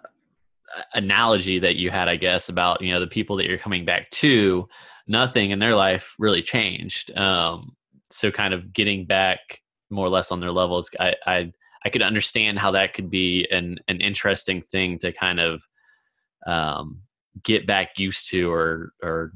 analogy 0.94 1.60
that 1.60 1.76
you 1.76 1.92
had, 1.92 2.08
I 2.08 2.16
guess, 2.16 2.50
about 2.50 2.82
you 2.82 2.92
know 2.92 3.00
the 3.00 3.08
people 3.08 3.36
that 3.38 3.46
you're 3.46 3.60
coming 3.60 3.86
back 3.86 4.10
to, 4.12 4.68
nothing 5.08 5.52
in 5.52 5.60
their 5.60 5.76
life 5.76 6.16
really 6.18 6.42
changed. 6.42 7.16
Um, 7.18 7.76
so 8.10 8.32
kind 8.32 8.54
of 8.54 8.74
getting 8.74 9.06
back 9.06 9.40
more 9.90 10.06
or 10.06 10.10
less 10.10 10.32
on 10.32 10.40
their 10.40 10.52
levels, 10.52 10.90
I, 11.00 11.16
I 11.26 11.52
I 11.86 11.90
could 11.90 12.02
understand 12.02 12.60
how 12.60 12.72
that 12.72 12.94
could 12.94 13.10
be 13.10 13.48
an 13.52 13.80
an 13.88 14.02
interesting 14.02 14.62
thing 14.62 15.00
to 15.00 15.12
kind 15.12 15.40
of 15.40 15.64
um, 16.46 17.02
get 17.44 17.68
back 17.68 17.98
used 17.98 18.30
to, 18.32 18.52
or 18.52 18.92
or 19.02 19.32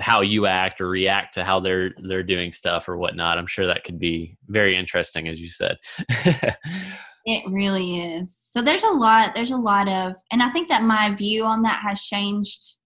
how 0.00 0.20
you 0.20 0.46
act 0.46 0.80
or 0.80 0.88
react 0.88 1.34
to 1.34 1.44
how 1.44 1.60
they're 1.60 1.90
they're 2.02 2.22
doing 2.22 2.52
stuff 2.52 2.88
or 2.88 2.96
whatnot. 2.96 3.38
I'm 3.38 3.46
sure 3.46 3.66
that 3.66 3.84
could 3.84 3.98
be 3.98 4.36
very 4.46 4.76
interesting, 4.76 5.28
as 5.28 5.40
you 5.40 5.50
said. 5.50 5.76
it 7.24 7.50
really 7.50 8.00
is. 8.00 8.36
So 8.50 8.62
there's 8.62 8.84
a 8.84 8.90
lot. 8.90 9.34
There's 9.34 9.50
a 9.50 9.56
lot 9.56 9.88
of, 9.88 10.14
and 10.30 10.42
I 10.42 10.50
think 10.50 10.68
that 10.68 10.82
my 10.82 11.14
view 11.14 11.44
on 11.44 11.62
that 11.62 11.82
has 11.82 12.00
changed. 12.02 12.76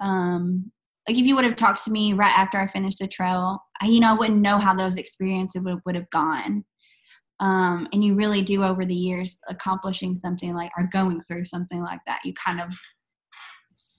Um, 0.00 0.72
like 1.06 1.18
if 1.18 1.26
you 1.26 1.36
would 1.36 1.44
have 1.44 1.56
talked 1.56 1.84
to 1.84 1.90
me 1.90 2.14
right 2.14 2.32
after 2.36 2.58
I 2.58 2.66
finished 2.66 2.98
the 2.98 3.06
trail, 3.06 3.62
I, 3.82 3.86
you 3.86 4.00
know, 4.00 4.14
I 4.14 4.16
wouldn't 4.16 4.40
know 4.40 4.58
how 4.58 4.74
those 4.74 4.96
experiences 4.96 5.60
would, 5.62 5.80
would 5.84 5.94
have 5.96 6.08
gone 6.08 6.64
um, 7.40 7.88
and 7.92 8.04
you 8.04 8.14
really 8.14 8.42
do 8.42 8.62
over 8.62 8.84
the 8.84 8.94
years 8.94 9.38
accomplishing 9.48 10.14
something 10.14 10.54
like 10.54 10.70
or 10.76 10.88
going 10.92 11.20
through 11.20 11.44
something 11.44 11.82
like 11.82 12.00
that 12.06 12.20
you 12.24 12.32
kind 12.34 12.60
of 12.60 12.74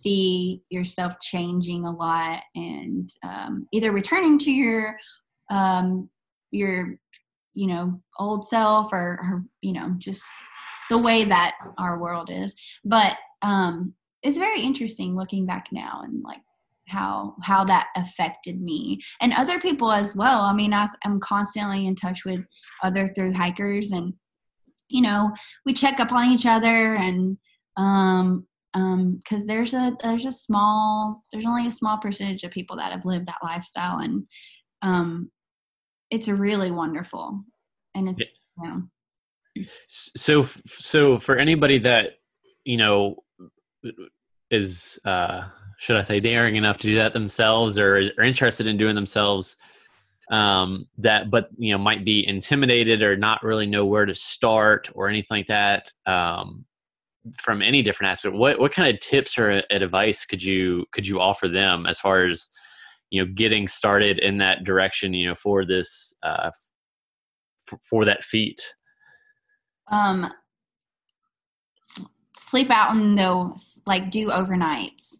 see 0.05 0.61
yourself 0.69 1.19
changing 1.19 1.85
a 1.85 1.91
lot 1.91 2.41
and 2.55 3.09
um, 3.23 3.67
either 3.73 3.91
returning 3.91 4.37
to 4.37 4.51
your 4.51 4.95
um, 5.49 6.09
your 6.51 6.95
you 7.53 7.67
know 7.67 8.01
old 8.19 8.45
self 8.45 8.93
or, 8.93 9.19
or, 9.21 9.43
you 9.61 9.73
know 9.73 9.95
just 9.97 10.23
the 10.89 10.97
way 10.97 11.23
that 11.23 11.55
our 11.77 11.99
world 11.99 12.29
is. 12.29 12.53
But 12.83 13.17
um, 13.41 13.93
it's 14.21 14.37
very 14.37 14.61
interesting 14.61 15.15
looking 15.15 15.45
back 15.45 15.67
now 15.71 16.01
and 16.03 16.23
like 16.23 16.41
how 16.87 17.35
how 17.41 17.63
that 17.65 17.87
affected 17.95 18.61
me. 18.61 18.99
And 19.21 19.33
other 19.33 19.59
people 19.59 19.91
as 19.91 20.15
well. 20.15 20.41
I 20.41 20.53
mean 20.53 20.73
I, 20.73 20.89
i'm 21.03 21.19
constantly 21.19 21.85
in 21.87 21.95
touch 21.95 22.25
with 22.25 22.41
other 22.83 23.07
through 23.09 23.33
hikers 23.33 23.91
and 23.91 24.13
you 24.89 25.01
know 25.01 25.31
we 25.65 25.73
check 25.73 25.99
up 25.99 26.11
on 26.11 26.31
each 26.31 26.45
other 26.45 26.95
and 26.95 27.37
um 27.77 28.45
um 28.73 29.21
because 29.23 29.45
there's 29.47 29.73
a 29.73 29.95
there's 30.03 30.25
a 30.25 30.31
small 30.31 31.23
there's 31.31 31.45
only 31.45 31.67
a 31.67 31.71
small 31.71 31.97
percentage 31.97 32.43
of 32.43 32.51
people 32.51 32.77
that 32.77 32.91
have 32.91 33.05
lived 33.05 33.27
that 33.27 33.43
lifestyle 33.43 33.99
and 33.99 34.25
um 34.81 35.31
it's 36.11 36.27
really 36.27 36.71
wonderful. 36.71 37.43
And 37.93 38.09
it's 38.09 38.29
you 38.57 38.67
know 38.67 38.83
so 39.87 40.43
so 40.43 41.17
for 41.17 41.37
anybody 41.37 41.77
that 41.79 42.19
you 42.65 42.77
know 42.77 43.23
is 44.51 44.99
uh 45.05 45.43
should 45.77 45.97
i 45.97 46.01
say 46.01 46.19
daring 46.19 46.55
enough 46.55 46.77
to 46.77 46.87
do 46.87 46.95
that 46.95 47.13
themselves 47.13 47.77
or 47.77 48.01
are 48.17 48.23
interested 48.23 48.67
in 48.67 48.77
doing 48.77 48.95
themselves 48.95 49.57
um 50.31 50.85
that 50.97 51.29
but 51.29 51.49
you 51.57 51.71
know 51.71 51.77
might 51.77 52.03
be 52.03 52.27
intimidated 52.27 53.01
or 53.03 53.15
not 53.15 53.43
really 53.43 53.67
know 53.67 53.85
where 53.85 54.05
to 54.05 54.13
start 54.13 54.89
or 54.95 55.07
anything 55.07 55.37
like 55.37 55.47
that 55.47 55.91
um 56.05 56.65
from 57.37 57.61
any 57.61 57.81
different 57.81 58.11
aspect. 58.11 58.35
What 58.35 58.59
what 58.59 58.71
kind 58.71 58.93
of 58.93 58.99
tips 58.99 59.37
or 59.37 59.63
advice 59.69 60.25
could 60.25 60.43
you 60.43 60.85
could 60.91 61.07
you 61.07 61.19
offer 61.19 61.47
them 61.47 61.85
as 61.85 61.99
far 61.99 62.25
as 62.25 62.49
you 63.09 63.23
know 63.23 63.31
getting 63.33 63.67
started 63.67 64.19
in 64.19 64.37
that 64.37 64.63
direction 64.63 65.13
you 65.13 65.27
know 65.27 65.35
for 65.35 65.65
this 65.65 66.13
uh 66.23 66.51
f- 67.71 67.79
for 67.89 68.05
that 68.05 68.23
feat? 68.23 68.75
Um 69.87 70.31
sleep 72.37 72.69
out 72.69 72.95
in 72.95 73.15
those 73.15 73.81
like 73.85 74.11
do 74.11 74.29
overnights 74.29 75.15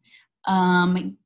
um 0.47 1.17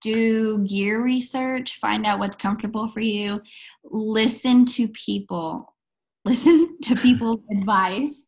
do 0.00 0.64
gear 0.66 1.02
research 1.02 1.78
find 1.78 2.06
out 2.06 2.18
what's 2.18 2.36
comfortable 2.36 2.88
for 2.88 3.00
you. 3.00 3.42
Listen 3.84 4.64
to 4.64 4.88
people. 4.88 5.74
Listen 6.24 6.76
to 6.82 6.96
people's 6.96 7.40
advice. 7.52 8.22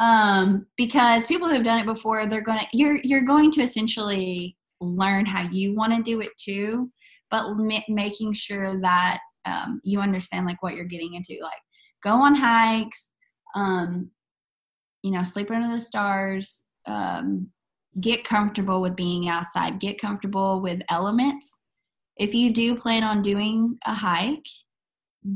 Um, 0.00 0.66
because 0.76 1.26
people 1.26 1.48
who 1.48 1.54
have 1.54 1.64
done 1.64 1.80
it 1.80 1.86
before 1.86 2.26
they're 2.26 2.40
gonna 2.40 2.66
you're 2.72 2.98
you're 3.04 3.22
going 3.22 3.50
to 3.52 3.62
essentially 3.62 4.56
learn 4.80 5.26
how 5.26 5.42
you 5.42 5.74
want 5.74 5.94
to 5.94 6.02
do 6.02 6.20
it 6.20 6.36
too 6.36 6.90
but 7.30 7.56
making 7.88 8.32
sure 8.32 8.80
that 8.80 9.18
um, 9.44 9.80
you 9.82 10.00
understand 10.00 10.46
like 10.46 10.62
what 10.62 10.74
you're 10.74 10.84
getting 10.84 11.14
into 11.14 11.36
like 11.42 11.60
go 12.02 12.22
on 12.22 12.34
hikes 12.34 13.12
um, 13.54 14.10
you 15.02 15.10
know 15.10 15.22
sleep 15.22 15.50
under 15.50 15.72
the 15.72 15.80
stars 15.80 16.64
um, 16.86 17.48
get 18.00 18.24
comfortable 18.24 18.80
with 18.80 18.96
being 18.96 19.28
outside 19.28 19.80
get 19.80 20.00
comfortable 20.00 20.60
with 20.60 20.80
elements. 20.88 21.58
If 22.16 22.34
you 22.34 22.52
do 22.52 22.76
plan 22.76 23.02
on 23.02 23.22
doing 23.22 23.78
a 23.86 23.94
hike 23.94 24.46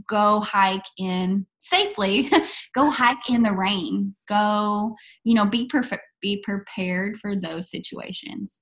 go 0.07 0.41
hike 0.41 0.85
in 0.99 1.47
safely. 1.59 2.31
Go 2.75 2.91
hike 2.91 3.31
in 3.31 3.43
the 3.43 3.53
rain. 3.53 4.15
Go 4.29 4.95
you 5.25 5.35
know 5.35 5.47
be 5.47 5.67
perfect 5.67 6.03
be 6.21 6.43
prepared 6.45 7.19
for 7.19 7.35
those 7.35 7.71
situations. 7.71 8.61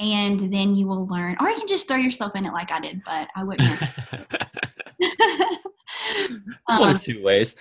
And 0.00 0.52
then 0.52 0.74
you 0.74 0.86
will 0.86 1.06
learn 1.06 1.36
or 1.40 1.48
you 1.48 1.56
can 1.56 1.68
just 1.68 1.86
throw 1.86 1.96
yourself 1.96 2.34
in 2.34 2.44
it 2.44 2.52
like 2.52 2.72
i 2.72 2.80
did 2.80 3.02
but 3.04 3.28
i 3.36 3.44
wouldn't 3.44 3.70
um, 6.68 6.80
one 6.80 6.96
two 6.96 7.22
ways 7.22 7.56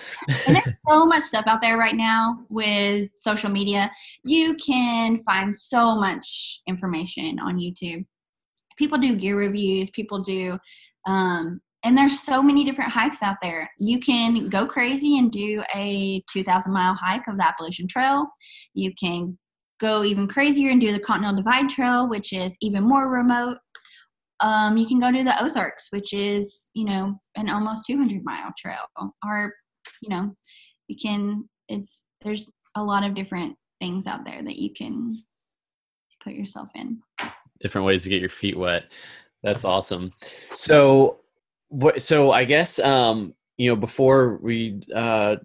and 0.47 0.55
there's 0.55 0.75
so 0.87 1.05
much 1.05 1.23
stuff 1.23 1.45
out 1.47 1.61
there 1.61 1.77
right 1.77 1.95
now 1.95 2.39
with 2.49 3.09
social 3.17 3.49
media 3.49 3.91
you 4.23 4.55
can 4.55 5.21
find 5.23 5.59
so 5.59 5.95
much 5.95 6.61
information 6.67 7.39
on 7.39 7.57
youtube 7.57 8.05
people 8.77 8.97
do 8.97 9.15
gear 9.15 9.37
reviews 9.37 9.89
people 9.91 10.19
do 10.19 10.57
um, 11.07 11.61
and 11.83 11.97
there's 11.97 12.21
so 12.21 12.43
many 12.43 12.63
different 12.63 12.91
hikes 12.91 13.23
out 13.23 13.37
there. 13.41 13.69
You 13.79 13.99
can 13.99 14.49
go 14.49 14.67
crazy 14.67 15.17
and 15.17 15.31
do 15.31 15.63
a 15.73 16.23
2,000 16.31 16.71
mile 16.71 16.93
hike 16.93 17.27
of 17.27 17.37
the 17.37 17.45
Appalachian 17.45 17.87
Trail. 17.87 18.27
You 18.73 18.93
can 18.99 19.37
go 19.79 20.03
even 20.03 20.27
crazier 20.27 20.69
and 20.69 20.79
do 20.79 20.91
the 20.91 20.99
Continental 20.99 21.37
Divide 21.37 21.69
Trail, 21.69 22.07
which 22.07 22.33
is 22.33 22.55
even 22.61 22.83
more 22.83 23.09
remote. 23.09 23.57
Um, 24.41 24.77
you 24.77 24.87
can 24.87 24.99
go 24.99 25.11
to 25.11 25.23
the 25.23 25.43
Ozarks, 25.43 25.87
which 25.91 26.13
is 26.13 26.69
you 26.73 26.85
know 26.85 27.15
an 27.35 27.49
almost 27.49 27.85
200 27.85 28.23
mile 28.23 28.51
trail, 28.57 28.85
or 29.25 29.53
you 30.01 30.09
know 30.09 30.33
you 30.87 30.95
can. 31.01 31.47
It's 31.69 32.05
there's 32.21 32.49
a 32.75 32.83
lot 32.83 33.03
of 33.03 33.15
different 33.15 33.55
things 33.79 34.07
out 34.07 34.25
there 34.25 34.43
that 34.43 34.57
you 34.57 34.73
can 34.73 35.17
put 36.23 36.33
yourself 36.33 36.69
in. 36.75 36.99
Different 37.59 37.87
ways 37.87 38.03
to 38.03 38.09
get 38.09 38.19
your 38.19 38.29
feet 38.29 38.57
wet. 38.57 38.91
That's 39.43 39.65
awesome. 39.65 40.11
So 40.53 41.19
what, 41.69 42.01
so 42.01 42.31
I 42.31 42.43
guess 42.45 42.79
um, 42.79 43.33
you 43.57 43.69
know 43.69 43.75
before 43.75 44.37
we 44.41 44.81
uh, 44.93 45.37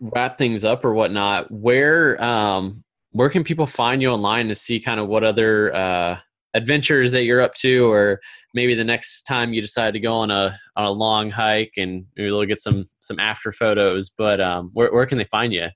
wrap 0.00 0.38
things 0.38 0.64
up 0.64 0.84
or 0.84 0.92
whatnot, 0.94 1.50
where 1.50 2.22
um, 2.22 2.84
where 3.12 3.30
can 3.30 3.44
people 3.44 3.66
find 3.66 4.02
you 4.02 4.10
online 4.10 4.48
to 4.48 4.54
see 4.54 4.80
kind 4.80 5.00
of 5.00 5.08
what 5.08 5.24
other 5.24 5.74
uh, 5.74 6.18
adventures 6.54 7.12
that 7.12 7.24
you're 7.24 7.40
up 7.40 7.54
to, 7.54 7.90
or 7.90 8.20
maybe 8.54 8.74
the 8.74 8.84
next 8.84 9.22
time 9.22 9.52
you 9.52 9.60
decide 9.60 9.92
to 9.92 10.00
go 10.00 10.12
on 10.12 10.30
a 10.30 10.58
on 10.76 10.84
a 10.84 10.90
long 10.90 11.30
hike 11.30 11.74
and 11.76 12.04
maybe 12.16 12.28
they'll 12.28 12.44
get 12.44 12.60
some 12.60 12.86
some 13.00 13.18
after 13.18 13.52
photos. 13.52 14.10
But 14.10 14.40
um, 14.40 14.70
where 14.72 14.92
where 14.92 15.06
can 15.06 15.18
they 15.18 15.24
find 15.24 15.52
you? 15.52 15.68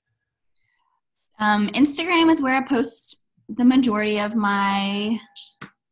Um, 1.39 1.67
Instagram 1.69 2.31
is 2.31 2.41
where 2.41 2.55
I 2.55 2.61
post 2.61 3.21
the 3.49 3.65
majority 3.65 4.19
of 4.19 4.35
my 4.35 5.19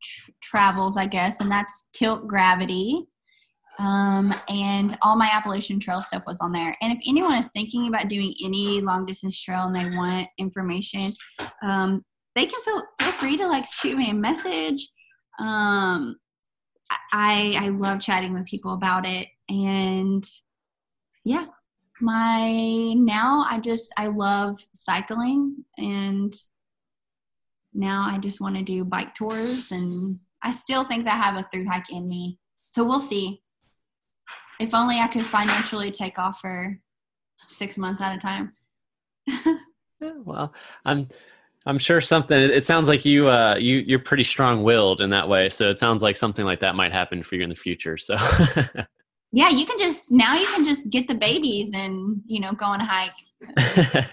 tr- 0.01 0.31
travels, 0.41 0.97
I 0.97 1.07
guess, 1.07 1.41
and 1.41 1.51
that's 1.51 1.87
Tilt 1.93 2.27
Gravity. 2.27 3.05
Um, 3.79 4.33
and 4.47 4.95
all 5.01 5.15
my 5.15 5.29
Appalachian 5.31 5.79
Trail 5.79 6.03
stuff 6.03 6.23
was 6.27 6.39
on 6.39 6.51
there. 6.51 6.77
And 6.81 6.93
if 6.93 6.99
anyone 7.07 7.33
is 7.35 7.51
thinking 7.51 7.87
about 7.87 8.09
doing 8.09 8.33
any 8.43 8.79
long 8.79 9.07
distance 9.07 9.41
trail 9.41 9.65
and 9.65 9.75
they 9.75 9.97
want 9.97 10.27
information, 10.37 11.11
um, 11.63 12.05
they 12.35 12.45
can 12.45 12.61
feel 12.63 12.83
feel 12.99 13.11
free 13.13 13.37
to 13.37 13.47
like 13.47 13.65
shoot 13.67 13.97
me 13.97 14.09
a 14.09 14.13
message. 14.13 14.89
Um, 15.39 16.17
I 17.11 17.55
I 17.59 17.69
love 17.69 17.99
chatting 17.99 18.33
with 18.33 18.45
people 18.45 18.73
about 18.73 19.05
it, 19.05 19.27
and 19.49 20.23
yeah, 21.23 21.45
my 21.99 22.93
now 22.97 23.45
I 23.49 23.59
just 23.59 23.93
I 23.97 24.07
love 24.07 24.59
cycling, 24.73 25.65
and 25.77 26.33
now 27.73 28.05
I 28.07 28.17
just 28.17 28.41
want 28.41 28.55
to 28.57 28.63
do 28.63 28.85
bike 28.85 29.15
tours, 29.15 29.71
and 29.71 30.19
I 30.43 30.51
still 30.51 30.83
think 30.83 31.05
that 31.05 31.19
I 31.19 31.25
have 31.25 31.35
a 31.37 31.47
through 31.51 31.67
hike 31.67 31.91
in 31.91 32.07
me. 32.07 32.39
So 32.69 32.83
we'll 32.83 33.01
see 33.01 33.41
if 34.59 34.73
only 34.73 34.99
I 34.99 35.07
could 35.07 35.23
financially 35.23 35.91
take 35.91 36.17
off 36.17 36.39
for 36.39 36.79
six 37.37 37.77
months 37.77 38.01
at 38.01 38.15
a 38.15 38.19
time. 38.19 38.49
well, 40.23 40.53
I'm 40.85 41.07
I'm 41.65 41.77
sure 41.77 42.01
something. 42.01 42.39
It 42.39 42.63
sounds 42.63 42.87
like 42.87 43.05
you 43.05 43.29
uh, 43.29 43.55
you 43.55 43.77
you're 43.77 43.99
pretty 43.99 44.23
strong 44.23 44.63
willed 44.63 45.01
in 45.01 45.11
that 45.11 45.29
way. 45.29 45.49
So 45.49 45.69
it 45.69 45.77
sounds 45.77 46.01
like 46.01 46.15
something 46.15 46.45
like 46.45 46.59
that 46.61 46.75
might 46.75 46.91
happen 46.91 47.21
for 47.21 47.35
you 47.35 47.43
in 47.43 47.49
the 47.49 47.55
future. 47.55 47.97
So. 47.97 48.15
yeah, 49.31 49.49
you 49.49 49.65
can 49.65 49.77
just 49.77 50.11
now 50.11 50.35
you 50.35 50.47
can 50.47 50.65
just 50.65 50.89
get 50.89 51.07
the 51.07 51.15
babies 51.15 51.71
and 51.73 52.21
you 52.25 52.39
know 52.39 52.53
go 52.53 52.65
on 52.65 52.81
a 52.81 52.85
hike. 52.85 53.11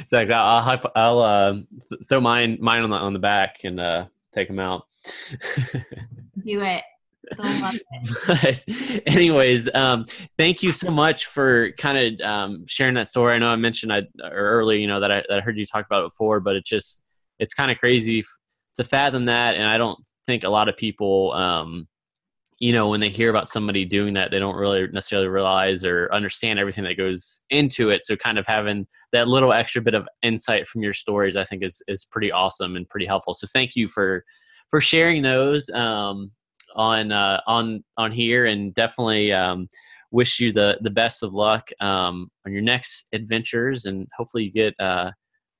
exactly. 0.00 0.34
I'll 0.34 0.80
I'll 0.96 1.18
uh, 1.20 1.54
throw 2.08 2.20
mine 2.20 2.58
mine 2.60 2.82
on 2.82 2.90
the 2.90 2.96
on 2.96 3.12
the 3.12 3.18
back 3.20 3.58
and 3.64 3.78
uh, 3.78 4.06
take 4.32 4.48
them 4.48 4.58
out. 4.58 4.86
Do 6.44 6.60
it. 6.62 6.82
anyways 9.06 9.68
um, 9.74 10.04
thank 10.36 10.62
you 10.62 10.72
so 10.72 10.90
much 10.90 11.26
for 11.26 11.72
kind 11.72 11.98
of 11.98 12.26
um, 12.26 12.64
sharing 12.66 12.94
that 12.94 13.08
story. 13.08 13.34
I 13.34 13.38
know 13.38 13.48
i 13.48 13.56
mentioned 13.56 13.92
I, 13.92 14.02
early 14.24 14.80
you 14.80 14.86
know 14.86 15.00
that 15.00 15.10
I, 15.10 15.22
that 15.28 15.38
I 15.38 15.40
heard 15.40 15.58
you 15.58 15.66
talk 15.66 15.86
about 15.86 16.04
it 16.04 16.10
before 16.10 16.40
but 16.40 16.56
it 16.56 16.64
just 16.64 17.04
it's 17.38 17.54
kind 17.54 17.70
of 17.70 17.78
crazy 17.78 18.24
to 18.76 18.84
fathom 18.84 19.26
that 19.26 19.56
and 19.56 19.64
i 19.64 19.76
don't 19.78 19.98
think 20.26 20.44
a 20.44 20.48
lot 20.48 20.68
of 20.68 20.76
people 20.76 21.32
um, 21.32 21.88
you 22.58 22.72
know 22.72 22.88
when 22.88 23.00
they 23.00 23.08
hear 23.08 23.30
about 23.30 23.48
somebody 23.48 23.84
doing 23.84 24.14
that 24.14 24.30
they 24.30 24.38
don't 24.38 24.56
really 24.56 24.86
necessarily 24.88 25.28
realize 25.28 25.84
or 25.84 26.12
understand 26.12 26.58
everything 26.58 26.84
that 26.84 26.96
goes 26.96 27.40
into 27.50 27.90
it. 27.90 28.02
So 28.04 28.16
kind 28.16 28.38
of 28.38 28.46
having 28.46 28.86
that 29.12 29.28
little 29.28 29.52
extra 29.52 29.80
bit 29.80 29.94
of 29.94 30.06
insight 30.22 30.68
from 30.68 30.82
your 30.82 30.92
stories 30.92 31.36
i 31.36 31.44
think 31.44 31.62
is 31.62 31.82
is 31.88 32.04
pretty 32.04 32.32
awesome 32.32 32.76
and 32.76 32.88
pretty 32.88 33.06
helpful. 33.06 33.34
So 33.34 33.46
thank 33.52 33.76
you 33.76 33.88
for 33.88 34.24
for 34.70 34.80
sharing 34.80 35.22
those. 35.22 35.70
Um, 35.70 36.32
on 36.76 37.12
uh, 37.12 37.40
on 37.46 37.84
on 37.96 38.12
here, 38.12 38.46
and 38.46 38.74
definitely 38.74 39.32
um, 39.32 39.68
wish 40.10 40.40
you 40.40 40.52
the 40.52 40.78
the 40.80 40.90
best 40.90 41.22
of 41.22 41.32
luck 41.32 41.70
um, 41.80 42.28
on 42.46 42.52
your 42.52 42.62
next 42.62 43.08
adventures, 43.12 43.84
and 43.84 44.06
hopefully 44.16 44.44
you 44.44 44.52
get 44.52 44.74
uh, 44.80 45.10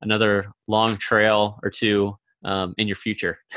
another 0.03 0.47
long 0.67 0.97
trail 0.97 1.59
or 1.63 1.71
two 1.71 2.17
um, 2.45 2.75
in 2.79 2.87
your 2.87 2.97
future. 2.97 3.39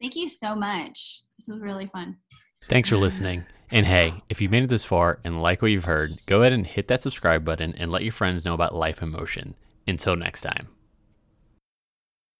Thank 0.00 0.16
you 0.16 0.28
so 0.28 0.54
much. 0.54 1.22
This 1.36 1.46
was 1.48 1.60
really 1.60 1.86
fun. 1.86 2.16
Thanks 2.64 2.88
for 2.88 2.96
listening. 2.96 3.44
And 3.70 3.86
hey, 3.86 4.14
if 4.28 4.40
you 4.40 4.48
made 4.48 4.64
it 4.64 4.68
this 4.68 4.84
far 4.84 5.20
and 5.24 5.40
like 5.40 5.62
what 5.62 5.70
you've 5.70 5.84
heard, 5.84 6.20
go 6.26 6.40
ahead 6.40 6.52
and 6.52 6.66
hit 6.66 6.88
that 6.88 7.02
subscribe 7.02 7.44
button 7.44 7.74
and 7.76 7.92
let 7.92 8.02
your 8.02 8.12
friends 8.12 8.44
know 8.44 8.54
about 8.54 8.74
Life 8.74 9.02
in 9.02 9.10
Motion. 9.10 9.54
Until 9.86 10.16
next 10.16 10.42
time. 10.42 10.68